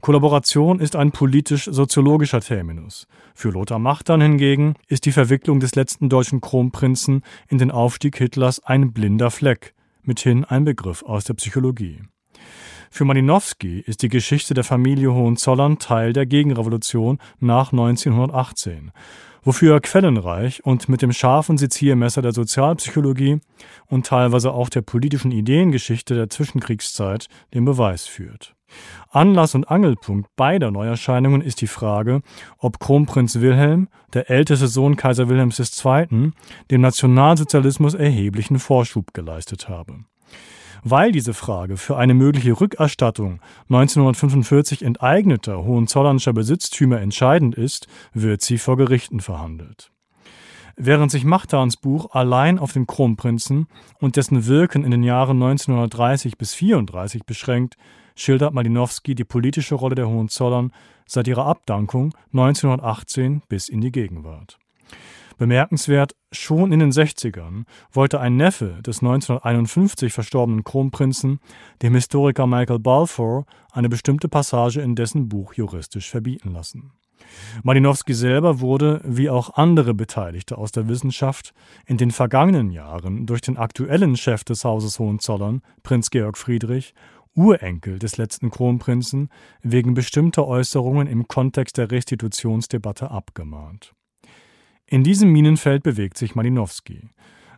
Kollaboration 0.00 0.80
ist 0.80 0.94
ein 0.94 1.10
politisch-soziologischer 1.10 2.40
Terminus. 2.40 3.08
Für 3.34 3.50
Lothar 3.50 3.78
Machtern 3.78 4.20
hingegen 4.20 4.74
ist 4.86 5.06
die 5.06 5.12
Verwicklung 5.12 5.60
des 5.60 5.74
letzten 5.74 6.08
deutschen 6.08 6.40
Kronprinzen 6.40 7.22
in 7.48 7.58
den 7.58 7.70
Aufstieg 7.70 8.16
Hitlers 8.16 8.60
ein 8.64 8.92
blinder 8.92 9.30
Fleck, 9.30 9.74
mithin 10.02 10.44
ein 10.44 10.64
Begriff 10.64 11.02
aus 11.02 11.24
der 11.24 11.34
Psychologie. 11.34 12.02
Für 12.90 13.04
Malinowski 13.04 13.80
ist 13.80 14.02
die 14.02 14.08
Geschichte 14.08 14.54
der 14.54 14.64
Familie 14.64 15.12
Hohenzollern 15.12 15.78
Teil 15.78 16.12
der 16.12 16.26
Gegenrevolution 16.26 17.18
nach 17.38 17.72
1918 17.72 18.92
wofür 19.42 19.74
er 19.74 19.80
quellenreich 19.80 20.64
und 20.64 20.88
mit 20.88 21.02
dem 21.02 21.12
scharfen 21.12 21.58
Seziermesser 21.58 22.22
der 22.22 22.32
Sozialpsychologie 22.32 23.40
und 23.86 24.06
teilweise 24.06 24.52
auch 24.52 24.68
der 24.68 24.82
politischen 24.82 25.32
Ideengeschichte 25.32 26.14
der 26.14 26.30
Zwischenkriegszeit 26.30 27.28
den 27.54 27.64
Beweis 27.64 28.06
führt. 28.06 28.54
Anlass 29.10 29.54
und 29.54 29.70
Angelpunkt 29.70 30.28
beider 30.36 30.70
Neuerscheinungen 30.70 31.40
ist 31.40 31.60
die 31.60 31.66
Frage, 31.66 32.20
ob 32.58 32.78
Kronprinz 32.78 33.40
Wilhelm, 33.40 33.88
der 34.12 34.30
älteste 34.30 34.68
Sohn 34.68 34.96
Kaiser 34.96 35.28
Wilhelms 35.28 35.58
II., 35.58 36.32
dem 36.70 36.80
Nationalsozialismus 36.80 37.94
erheblichen 37.94 38.58
Vorschub 38.58 39.14
geleistet 39.14 39.68
habe. 39.68 40.00
Weil 40.84 41.12
diese 41.12 41.34
Frage 41.34 41.76
für 41.76 41.96
eine 41.96 42.14
mögliche 42.14 42.60
Rückerstattung 42.60 43.40
1945 43.68 44.82
enteigneter 44.82 45.64
hohenzollernscher 45.64 46.32
Besitztümer 46.32 47.00
entscheidend 47.00 47.54
ist, 47.54 47.86
wird 48.12 48.42
sie 48.42 48.58
vor 48.58 48.76
Gerichten 48.76 49.20
verhandelt. 49.20 49.90
Während 50.76 51.10
sich 51.10 51.24
Machtans 51.24 51.76
Buch 51.76 52.12
allein 52.12 52.58
auf 52.58 52.72
den 52.72 52.86
Kronprinzen 52.86 53.66
und 53.98 54.14
dessen 54.14 54.46
Wirken 54.46 54.84
in 54.84 54.92
den 54.92 55.02
Jahren 55.02 55.42
1930 55.42 56.38
bis 56.38 56.54
34 56.54 57.24
beschränkt, 57.24 57.76
schildert 58.14 58.54
Malinowski 58.54 59.16
die 59.16 59.24
politische 59.24 59.74
Rolle 59.74 59.96
der 59.96 60.08
Hohenzollern 60.08 60.72
seit 61.06 61.26
ihrer 61.26 61.46
Abdankung 61.46 62.14
1918 62.32 63.42
bis 63.48 63.68
in 63.68 63.80
die 63.80 63.90
Gegenwart. 63.90 64.58
Bemerkenswert, 65.38 66.14
schon 66.32 66.72
in 66.72 66.80
den 66.80 66.90
60ern 66.90 67.64
wollte 67.90 68.20
ein 68.20 68.36
Neffe 68.36 68.82
des 68.82 68.98
1951 68.98 70.12
verstorbenen 70.12 70.64
Kronprinzen 70.64 71.38
dem 71.80 71.94
Historiker 71.94 72.46
Michael 72.46 72.80
Balfour 72.80 73.46
eine 73.72 73.88
bestimmte 73.88 74.28
Passage 74.28 74.80
in 74.80 74.94
dessen 74.94 75.28
Buch 75.28 75.54
juristisch 75.54 76.10
verbieten 76.10 76.52
lassen. 76.52 76.92
Malinowski 77.62 78.14
selber 78.14 78.60
wurde, 78.60 79.00
wie 79.04 79.30
auch 79.30 79.54
andere 79.54 79.94
Beteiligte 79.94 80.58
aus 80.58 80.72
der 80.72 80.88
Wissenschaft, 80.88 81.52
in 81.86 81.96
den 81.96 82.10
vergangenen 82.10 82.70
Jahren 82.70 83.26
durch 83.26 83.40
den 83.40 83.56
aktuellen 83.56 84.16
Chef 84.16 84.44
des 84.44 84.64
Hauses 84.64 84.98
Hohenzollern, 84.98 85.62
Prinz 85.82 86.10
Georg 86.10 86.38
Friedrich, 86.38 86.94
Urenkel 87.34 87.98
des 87.98 88.16
letzten 88.16 88.50
Kronprinzen, 88.50 89.28
wegen 89.62 89.94
bestimmter 89.94 90.46
Äußerungen 90.46 91.06
im 91.06 91.28
Kontext 91.28 91.78
der 91.78 91.90
Restitutionsdebatte 91.90 93.10
abgemahnt. 93.10 93.94
In 94.90 95.04
diesem 95.04 95.30
Minenfeld 95.30 95.82
bewegt 95.82 96.16
sich 96.16 96.34
Malinowski. 96.34 97.10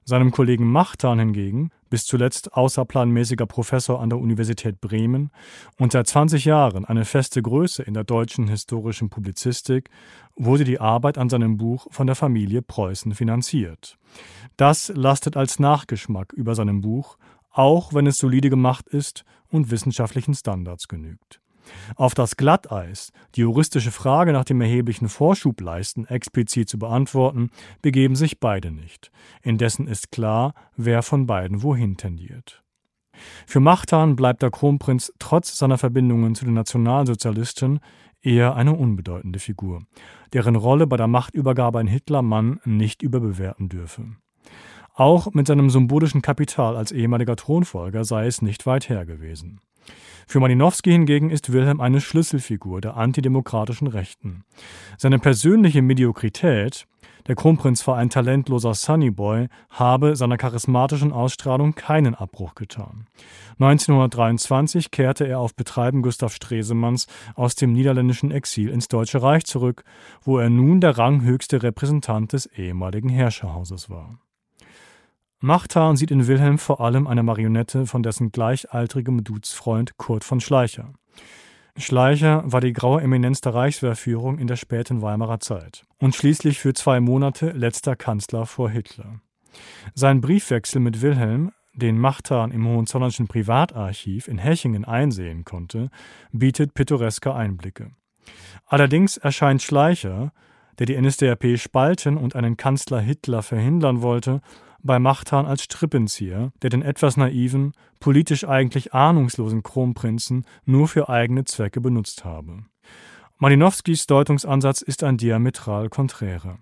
Seinem 0.04 0.32
Kollegen 0.32 0.64
Machtan 0.64 1.20
hingegen, 1.20 1.70
bis 1.88 2.04
zuletzt 2.04 2.54
außerplanmäßiger 2.54 3.46
Professor 3.46 4.00
an 4.00 4.10
der 4.10 4.18
Universität 4.18 4.80
Bremen 4.80 5.30
und 5.78 5.92
seit 5.92 6.08
20 6.08 6.44
Jahren 6.44 6.84
eine 6.84 7.04
feste 7.04 7.40
Größe 7.40 7.84
in 7.84 7.94
der 7.94 8.02
deutschen 8.02 8.48
historischen 8.48 9.10
Publizistik, 9.10 9.90
wurde 10.34 10.64
die 10.64 10.80
Arbeit 10.80 11.18
an 11.18 11.28
seinem 11.28 11.56
Buch 11.56 11.86
von 11.92 12.08
der 12.08 12.16
Familie 12.16 12.62
Preußen 12.62 13.14
finanziert. 13.14 13.96
Das 14.56 14.88
lastet 14.92 15.36
als 15.36 15.60
Nachgeschmack 15.60 16.32
über 16.32 16.56
seinem 16.56 16.80
Buch, 16.80 17.16
auch 17.52 17.94
wenn 17.94 18.08
es 18.08 18.18
solide 18.18 18.50
gemacht 18.50 18.88
ist 18.88 19.24
und 19.48 19.70
wissenschaftlichen 19.70 20.34
Standards 20.34 20.88
genügt. 20.88 21.40
Auf 21.96 22.14
das 22.14 22.36
Glatteis, 22.36 23.12
die 23.34 23.42
juristische 23.42 23.90
Frage 23.90 24.32
nach 24.32 24.44
dem 24.44 24.60
erheblichen 24.60 25.08
Vorschubleisten 25.08 26.06
explizit 26.06 26.68
zu 26.68 26.78
beantworten, 26.78 27.50
begeben 27.82 28.16
sich 28.16 28.40
beide 28.40 28.70
nicht. 28.70 29.10
Indessen 29.42 29.86
ist 29.86 30.10
klar, 30.10 30.54
wer 30.76 31.02
von 31.02 31.26
beiden 31.26 31.62
wohin 31.62 31.96
tendiert. 31.96 32.62
Für 33.46 33.60
Machtan 33.60 34.16
bleibt 34.16 34.42
der 34.42 34.50
Kronprinz 34.50 35.12
trotz 35.18 35.56
seiner 35.58 35.78
Verbindungen 35.78 36.34
zu 36.34 36.44
den 36.44 36.54
Nationalsozialisten 36.54 37.80
eher 38.22 38.54
eine 38.54 38.74
unbedeutende 38.74 39.38
Figur, 39.38 39.82
deren 40.32 40.56
Rolle 40.56 40.86
bei 40.86 40.96
der 40.96 41.06
Machtübergabe 41.06 41.78
an 41.78 41.86
Hitler 41.86 42.22
man 42.22 42.60
nicht 42.64 43.02
überbewerten 43.02 43.68
dürfe. 43.68 44.06
Auch 44.94 45.32
mit 45.32 45.46
seinem 45.46 45.70
symbolischen 45.70 46.20
Kapital 46.20 46.76
als 46.76 46.92
ehemaliger 46.92 47.36
Thronfolger 47.36 48.04
sei 48.04 48.26
es 48.26 48.42
nicht 48.42 48.66
weit 48.66 48.88
her 48.88 49.06
gewesen. 49.06 49.60
Für 50.26 50.38
Malinowski 50.40 50.90
hingegen 50.92 51.30
ist 51.30 51.52
Wilhelm 51.52 51.80
eine 51.80 52.00
Schlüsselfigur 52.00 52.80
der 52.80 52.96
antidemokratischen 52.96 53.88
Rechten. 53.88 54.44
Seine 54.96 55.18
persönliche 55.18 55.82
Mediokrität, 55.82 56.86
der 57.26 57.34
Kronprinz 57.34 57.86
war 57.86 57.96
ein 57.96 58.10
talentloser 58.10 58.74
Sunnyboy, 58.74 59.48
habe 59.70 60.16
seiner 60.16 60.36
charismatischen 60.36 61.12
Ausstrahlung 61.12 61.74
keinen 61.74 62.14
Abbruch 62.14 62.54
getan. 62.54 63.06
1923 63.58 64.90
kehrte 64.90 65.26
er 65.26 65.40
auf 65.40 65.54
Betreiben 65.54 66.02
Gustav 66.02 66.32
Stresemanns 66.32 67.06
aus 67.34 67.56
dem 67.56 67.72
niederländischen 67.72 68.30
Exil 68.30 68.70
ins 68.70 68.88
Deutsche 68.88 69.22
Reich 69.22 69.44
zurück, 69.44 69.84
wo 70.22 70.38
er 70.38 70.48
nun 70.48 70.80
der 70.80 70.96
ranghöchste 70.96 71.62
Repräsentant 71.62 72.32
des 72.32 72.46
ehemaligen 72.46 73.08
Herrscherhauses 73.08 73.90
war. 73.90 74.18
Machtan 75.42 75.96
sieht 75.96 76.10
in 76.10 76.26
Wilhelm 76.26 76.58
vor 76.58 76.82
allem 76.82 77.06
eine 77.06 77.22
Marionette 77.22 77.86
von 77.86 78.02
dessen 78.02 78.30
gleichaltrigem 78.30 79.24
Dudesfreund 79.24 79.96
Kurt 79.96 80.22
von 80.22 80.38
Schleicher. 80.38 80.92
Schleicher 81.78 82.42
war 82.44 82.60
die 82.60 82.74
graue 82.74 83.00
Eminenz 83.00 83.40
der 83.40 83.54
Reichswehrführung 83.54 84.38
in 84.38 84.48
der 84.48 84.56
späten 84.56 85.00
Weimarer 85.00 85.40
Zeit 85.40 85.86
und 85.98 86.14
schließlich 86.14 86.58
für 86.58 86.74
zwei 86.74 87.00
Monate 87.00 87.52
letzter 87.52 87.96
Kanzler 87.96 88.44
vor 88.44 88.68
Hitler. 88.68 89.20
Sein 89.94 90.20
Briefwechsel 90.20 90.82
mit 90.82 91.00
Wilhelm, 91.00 91.52
den 91.72 91.98
Machtan 91.98 92.50
im 92.50 92.68
Hohenzollernschen 92.68 93.26
Privatarchiv 93.26 94.28
in 94.28 94.36
Hechingen 94.36 94.84
einsehen 94.84 95.46
konnte, 95.46 95.88
bietet 96.32 96.74
pittoreske 96.74 97.34
Einblicke. 97.34 97.92
Allerdings 98.66 99.16
erscheint 99.16 99.62
Schleicher, 99.62 100.32
der 100.78 100.84
die 100.84 101.00
NSDAP 101.00 101.56
spalten 101.56 102.18
und 102.18 102.36
einen 102.36 102.58
Kanzler 102.58 103.00
Hitler 103.00 103.42
verhindern 103.42 104.02
wollte, 104.02 104.42
bei 104.82 104.98
Machtan 104.98 105.46
als 105.46 105.64
Strippenzieher, 105.64 106.52
der 106.62 106.70
den 106.70 106.82
etwas 106.82 107.16
naiven, 107.16 107.72
politisch 107.98 108.44
eigentlich 108.46 108.94
ahnungslosen 108.94 109.62
Kronprinzen 109.62 110.44
nur 110.64 110.88
für 110.88 111.08
eigene 111.08 111.44
Zwecke 111.44 111.80
benutzt 111.80 112.24
habe. 112.24 112.64
Malinowskis 113.38 114.06
Deutungsansatz 114.06 114.82
ist 114.82 115.02
ein 115.02 115.16
diametral 115.16 115.88
konträrer. 115.88 116.58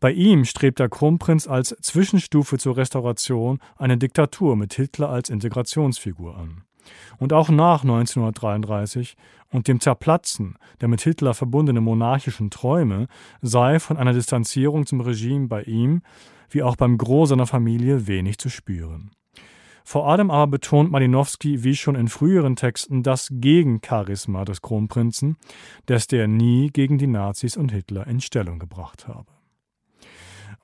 Bei 0.00 0.10
ihm 0.10 0.44
strebt 0.44 0.80
der 0.80 0.88
Kronprinz 0.88 1.46
als 1.46 1.76
Zwischenstufe 1.80 2.58
zur 2.58 2.76
Restauration 2.76 3.60
eine 3.76 3.96
Diktatur 3.96 4.56
mit 4.56 4.74
Hitler 4.74 5.08
als 5.08 5.30
Integrationsfigur 5.30 6.36
an. 6.36 6.64
Und 7.18 7.32
auch 7.32 7.48
nach 7.48 7.82
1933 7.82 9.16
und 9.50 9.68
dem 9.68 9.78
Zerplatzen 9.80 10.58
der 10.80 10.88
mit 10.88 11.02
Hitler 11.02 11.34
verbundenen 11.34 11.84
monarchischen 11.84 12.50
Träume 12.50 13.06
sei 13.40 13.78
von 13.78 13.96
einer 13.96 14.12
Distanzierung 14.12 14.86
zum 14.86 15.00
Regime 15.00 15.46
bei 15.46 15.62
ihm 15.62 16.02
wie 16.54 16.62
auch 16.62 16.76
beim 16.76 16.98
Gros 16.98 17.30
seiner 17.30 17.46
Familie 17.46 18.06
wenig 18.06 18.38
zu 18.38 18.48
spüren. 18.48 19.10
Vor 19.84 20.08
allem 20.08 20.30
aber 20.30 20.52
betont 20.52 20.90
Malinowski 20.90 21.64
wie 21.64 21.74
schon 21.74 21.96
in 21.96 22.08
früheren 22.08 22.56
Texten 22.56 23.02
das 23.02 23.28
Gegencharisma 23.30 24.44
des 24.44 24.62
Kronprinzen, 24.62 25.36
das 25.86 26.06
der 26.06 26.28
nie 26.28 26.70
gegen 26.70 26.98
die 26.98 27.06
Nazis 27.06 27.56
und 27.56 27.72
Hitler 27.72 28.06
in 28.06 28.20
Stellung 28.20 28.58
gebracht 28.58 29.08
habe. 29.08 29.26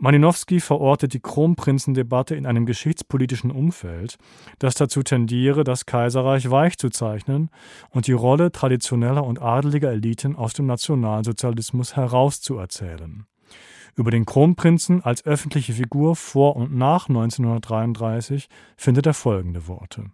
Malinowski 0.01 0.61
verortet 0.61 1.13
die 1.13 1.21
Kronprinzendebatte 1.21 2.37
in 2.37 2.47
einem 2.47 2.67
geschichtspolitischen 2.67 3.51
Umfeld, 3.51 4.17
das 4.61 4.77
dazu 4.77 5.03
tendiere, 5.03 5.65
das 5.65 5.87
Kaiserreich 5.87 6.53
weich 6.53 6.79
zu 6.79 6.89
zeichnen 6.89 7.51
und 7.91 8.07
die 8.07 8.13
Rolle 8.13 8.53
traditioneller 8.53 9.25
und 9.25 9.43
adeliger 9.43 9.91
Eliten 9.91 10.37
aus 10.37 10.53
dem 10.53 10.67
Nationalsozialismus 10.67 11.97
herauszuerzählen. 11.97 13.27
Über 13.97 14.11
den 14.11 14.27
Kronprinzen 14.27 15.03
als 15.03 15.25
öffentliche 15.25 15.73
Figur 15.73 16.17
vor 16.17 16.57
und 16.57 16.75
nach 16.75 17.09
1933 17.09 18.49
findet 18.77 19.07
er 19.07 19.15
folgende 19.15 19.67
Worte. 19.69 20.11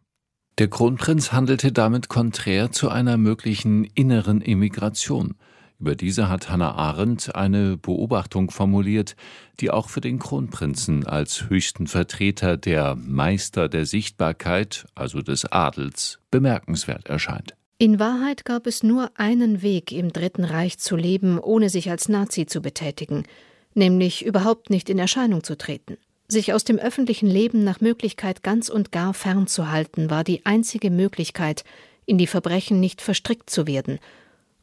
Der 0.58 0.68
Kronprinz 0.68 1.32
handelte 1.32 1.72
damit 1.72 2.08
konträr 2.08 2.70
zu 2.70 2.88
einer 2.88 3.16
möglichen 3.16 3.84
inneren 3.84 4.40
Emigration. 4.40 5.34
Über 5.80 5.96
diese 5.96 6.28
hat 6.28 6.48
Hannah 6.48 6.76
Arendt 6.76 7.34
eine 7.34 7.76
Beobachtung 7.76 8.52
formuliert, 8.52 9.16
die 9.58 9.72
auch 9.72 9.88
für 9.88 10.00
den 10.00 10.20
Kronprinzen 10.20 11.04
als 11.04 11.48
höchsten 11.48 11.88
Vertreter 11.88 12.56
der 12.56 12.94
Meister 12.94 13.68
der 13.68 13.84
Sichtbarkeit, 13.84 14.86
also 14.94 15.22
des 15.22 15.44
Adels, 15.50 16.20
bemerkenswert 16.30 17.08
erscheint. 17.08 17.56
In 17.78 17.98
Wahrheit 17.98 18.44
gab 18.44 18.68
es 18.68 18.84
nur 18.84 19.10
einen 19.16 19.60
Weg, 19.60 19.90
im 19.90 20.12
Dritten 20.12 20.44
Reich 20.44 20.78
zu 20.78 20.94
leben, 20.94 21.40
ohne 21.40 21.68
sich 21.68 21.90
als 21.90 22.08
Nazi 22.08 22.46
zu 22.46 22.62
betätigen– 22.62 23.24
nämlich 23.74 24.24
überhaupt 24.24 24.70
nicht 24.70 24.88
in 24.88 24.98
Erscheinung 24.98 25.42
zu 25.42 25.56
treten. 25.56 25.98
Sich 26.26 26.52
aus 26.52 26.64
dem 26.64 26.78
öffentlichen 26.78 27.28
Leben 27.28 27.64
nach 27.64 27.80
Möglichkeit 27.80 28.42
ganz 28.42 28.68
und 28.68 28.92
gar 28.92 29.12
fernzuhalten, 29.12 30.10
war 30.10 30.24
die 30.24 30.46
einzige 30.46 30.90
Möglichkeit, 30.90 31.64
in 32.06 32.18
die 32.18 32.26
Verbrechen 32.26 32.80
nicht 32.80 33.02
verstrickt 33.02 33.50
zu 33.50 33.66
werden. 33.66 33.98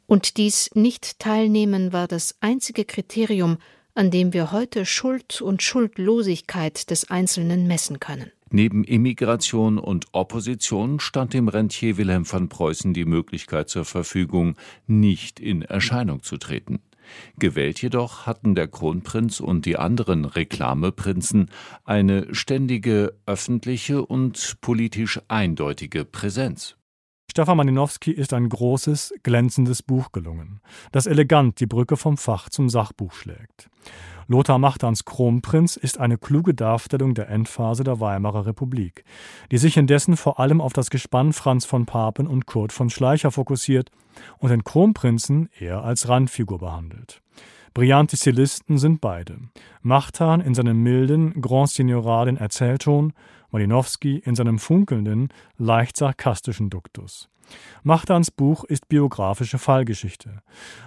Und 0.08 0.38
dies 0.38 0.70
Nicht-Teilnehmen 0.74 1.94
war 1.94 2.08
das 2.08 2.36
einzige 2.42 2.84
Kriterium, 2.84 3.58
an 3.94 4.12
dem 4.12 4.34
wir 4.34 4.52
heute 4.52 4.86
Schuld 4.86 5.42
und 5.42 5.62
Schuldlosigkeit 5.62 6.90
des 6.90 7.10
Einzelnen 7.10 7.68
messen 7.68 8.00
können. 8.00 8.32
Neben 8.50 8.84
Immigration 8.84 9.78
und 9.78 10.08
Opposition 10.12 11.00
stand 11.00 11.34
dem 11.34 11.48
Rentier 11.48 11.96
Wilhelm 11.96 12.26
von 12.26 12.50
Preußen 12.50 12.94
die 12.94 13.06
Möglichkeit 13.06 13.70
zur 13.70 13.86
Verfügung, 13.86 14.56
nicht 14.88 15.40
in 15.40 15.62
Erscheinung 15.62 16.22
zu 16.22 16.38
treten. 16.38 16.82
Gewählt 17.38 17.82
jedoch 17.82 18.26
hatten 18.26 18.56
der 18.56 18.68
Kronprinz 18.68 19.40
und 19.40 19.66
die 19.66 19.78
anderen 19.78 20.26
Reklameprinzen 20.26 21.50
eine 21.84 22.34
ständige 22.34 23.14
öffentliche 23.26 24.06
und 24.06 24.58
politisch 24.62 25.20
eindeutige 25.28 26.06
Präsenz. 26.06 26.78
Stefan 27.32 27.56
Malinowski 27.56 28.12
ist 28.12 28.34
ein 28.34 28.50
großes, 28.50 29.14
glänzendes 29.24 29.84
Buch 29.84 30.12
gelungen, 30.12 30.60
das 30.92 31.06
elegant 31.06 31.62
die 31.62 31.66
Brücke 31.66 31.96
vom 31.96 32.18
Fach 32.18 32.50
zum 32.50 32.68
Sachbuch 32.68 33.14
schlägt. 33.14 33.70
Lothar 34.28 34.60
Machtans 34.60 35.06
Kronprinz 35.06 35.78
ist 35.78 35.98
eine 35.98 36.18
kluge 36.18 36.54
Darstellung 36.54 37.14
der 37.14 37.30
Endphase 37.30 37.86
der 37.86 38.02
Weimarer 38.02 38.48
Republik, 38.48 39.06
die 39.50 39.60
sich 39.60 39.78
indessen 39.78 40.18
vor 40.18 40.42
allem 40.42 40.60
auf 40.60 40.74
das 40.74 40.90
Gespann 40.90 41.32
Franz 41.32 41.64
von 41.64 41.86
Papen 41.86 42.28
und 42.28 42.48
Kurt 42.48 42.74
von 42.74 42.90
Schleicher 42.90 43.32
fokussiert 43.32 43.92
und 44.40 44.50
den 44.50 44.66
Kronprinzen 44.66 45.48
eher 45.58 45.86
als 45.86 46.10
Randfigur 46.10 46.60
behandelt. 46.60 47.22
Brillante 47.74 48.18
Stilisten 48.18 48.78
sind 48.78 49.00
beide. 49.00 49.38
Machtan 49.82 50.42
in 50.42 50.54
seinem 50.54 50.84
milden, 50.84 51.42
grand 51.42 51.70
signorialen 51.70 52.36
Erzählton, 52.36 53.14
Malinowski 53.52 54.18
in 54.18 54.36
seinem 54.36 54.60
funkelnden, 54.60 55.30
leicht 55.58 55.98
sarkastischen 55.98 56.70
Duktus. 56.70 57.30
Machtans 57.84 58.32
Buch 58.32 58.64
ist 58.64 58.88
biografische 58.88 59.58
Fallgeschichte. 59.58 60.42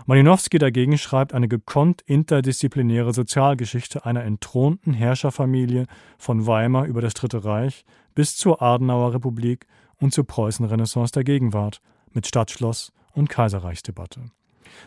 Malinowski 0.06 0.58
dagegen 0.58 0.96
schreibt 0.98 1.34
eine 1.34 1.48
gekonnt 1.48 2.02
interdisziplinäre 2.02 3.12
Sozialgeschichte 3.12 4.06
einer 4.06 4.24
entthronten 4.24 4.94
Herrscherfamilie 4.94 5.86
von 6.18 6.46
Weimar 6.46 6.86
über 6.86 7.00
das 7.00 7.14
Dritte 7.14 7.44
Reich 7.44 7.84
bis 8.14 8.36
zur 8.36 8.62
Adenauer 8.62 9.14
Republik 9.14 9.66
und 10.00 10.12
zur 10.12 10.26
Preußenrenaissance 10.26 11.12
der 11.12 11.24
Gegenwart 11.24 11.80
mit 12.12 12.26
Stadtschloss 12.26 12.92
und 13.12 13.28
Kaiserreichsdebatte. 13.28 14.22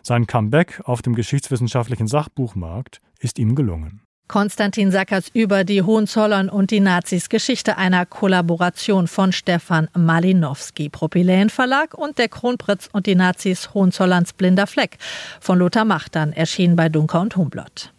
Sein 0.02 0.28
Comeback 0.28 0.82
auf 0.86 1.02
dem 1.02 1.16
geschichtswissenschaftlichen 1.16 2.08
Sachbuchmarkt 2.08 3.02
ist 3.20 3.40
ihm 3.40 3.56
gelungen. 3.56 4.02
Konstantin 4.28 4.92
Sackers 4.92 5.30
über 5.34 5.64
die 5.64 5.82
Hohenzollern 5.82 6.50
und 6.50 6.72
die 6.72 6.82
Nazis 6.82 7.30
Geschichte 7.30 7.78
einer 7.78 8.06
Kollaboration 8.06 9.08
von 9.08 9.32
Stefan 9.32 9.88
Malinowski, 9.98 10.90
Propyläen 10.90 11.50
Verlag 11.50 11.94
und 11.94 12.18
der 12.18 12.28
Kronprinz 12.28 12.90
und 12.92 13.06
die 13.06 13.16
Nazis 13.16 13.74
Hohenzollerns 13.74 14.34
blinder 14.34 14.68
Fleck 14.68 14.98
von 15.40 15.60
Lothar 15.60 15.86
Machtern 15.86 16.34
erschienen 16.34 16.76
bei 16.76 16.90
Dunker 16.90 17.22
und 17.22 17.38
Humblott. 17.38 17.94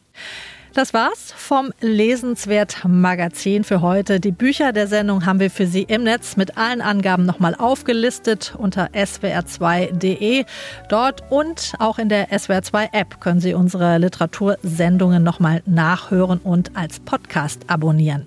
Das 0.75 0.93
war's 0.95 1.33
vom 1.37 1.73
Lesenswert 1.81 2.85
Magazin 2.87 3.64
für 3.64 3.81
heute. 3.81 4.21
Die 4.21 4.31
Bücher 4.31 4.73
der 4.73 4.87
Sendung 4.87 5.25
haben 5.25 5.41
wir 5.41 5.51
für 5.51 5.66
Sie 5.66 5.83
im 5.83 6.05
Netz 6.05 6.37
mit 6.37 6.59
allen 6.59 6.81
Angaben 6.81 7.25
nochmal 7.25 7.55
aufgelistet 7.55 8.55
unter 8.57 8.89
swr2.de. 8.89 10.45
Dort 10.89 11.25
und 11.31 11.73
auch 11.79 11.99
in 11.99 12.09
der 12.09 12.29
SWR2 12.31 12.93
App 12.93 13.21
können 13.21 13.41
Sie 13.41 13.55
unsere 13.55 13.99
Literatursendungen 13.99 15.23
nochmal 15.23 15.62
nachhören 15.66 16.39
und 16.39 16.77
als 16.77 17.01
Podcast 17.01 17.62
abonnieren. 17.66 18.27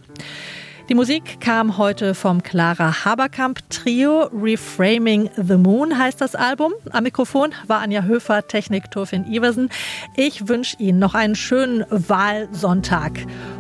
Die 0.92 0.96
Musik 0.96 1.40
kam 1.40 1.78
heute 1.78 2.14
vom 2.14 2.44
Clara 2.44 3.06
Haberkamp 3.06 3.62
Trio. 3.70 4.24
Reframing 4.34 5.30
the 5.38 5.56
Moon 5.56 5.98
heißt 5.98 6.20
das 6.20 6.36
Album. 6.36 6.74
Am 6.92 7.06
Mikrofon 7.06 7.54
war 7.66 7.80
Anja 7.80 8.04
Höfer, 8.04 8.46
Technik 8.46 8.92
Turfin 8.92 9.26
Iversen. 9.26 9.70
Ich 10.18 10.50
wünsche 10.50 10.76
Ihnen 10.80 11.00
noch 11.00 11.16
einen 11.16 11.36
schönen 11.36 11.86
Wahlsonntag 11.90 13.14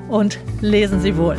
und 0.09 0.39
lesen 0.59 0.99
Sie 0.99 1.15
wohl. 1.15 1.37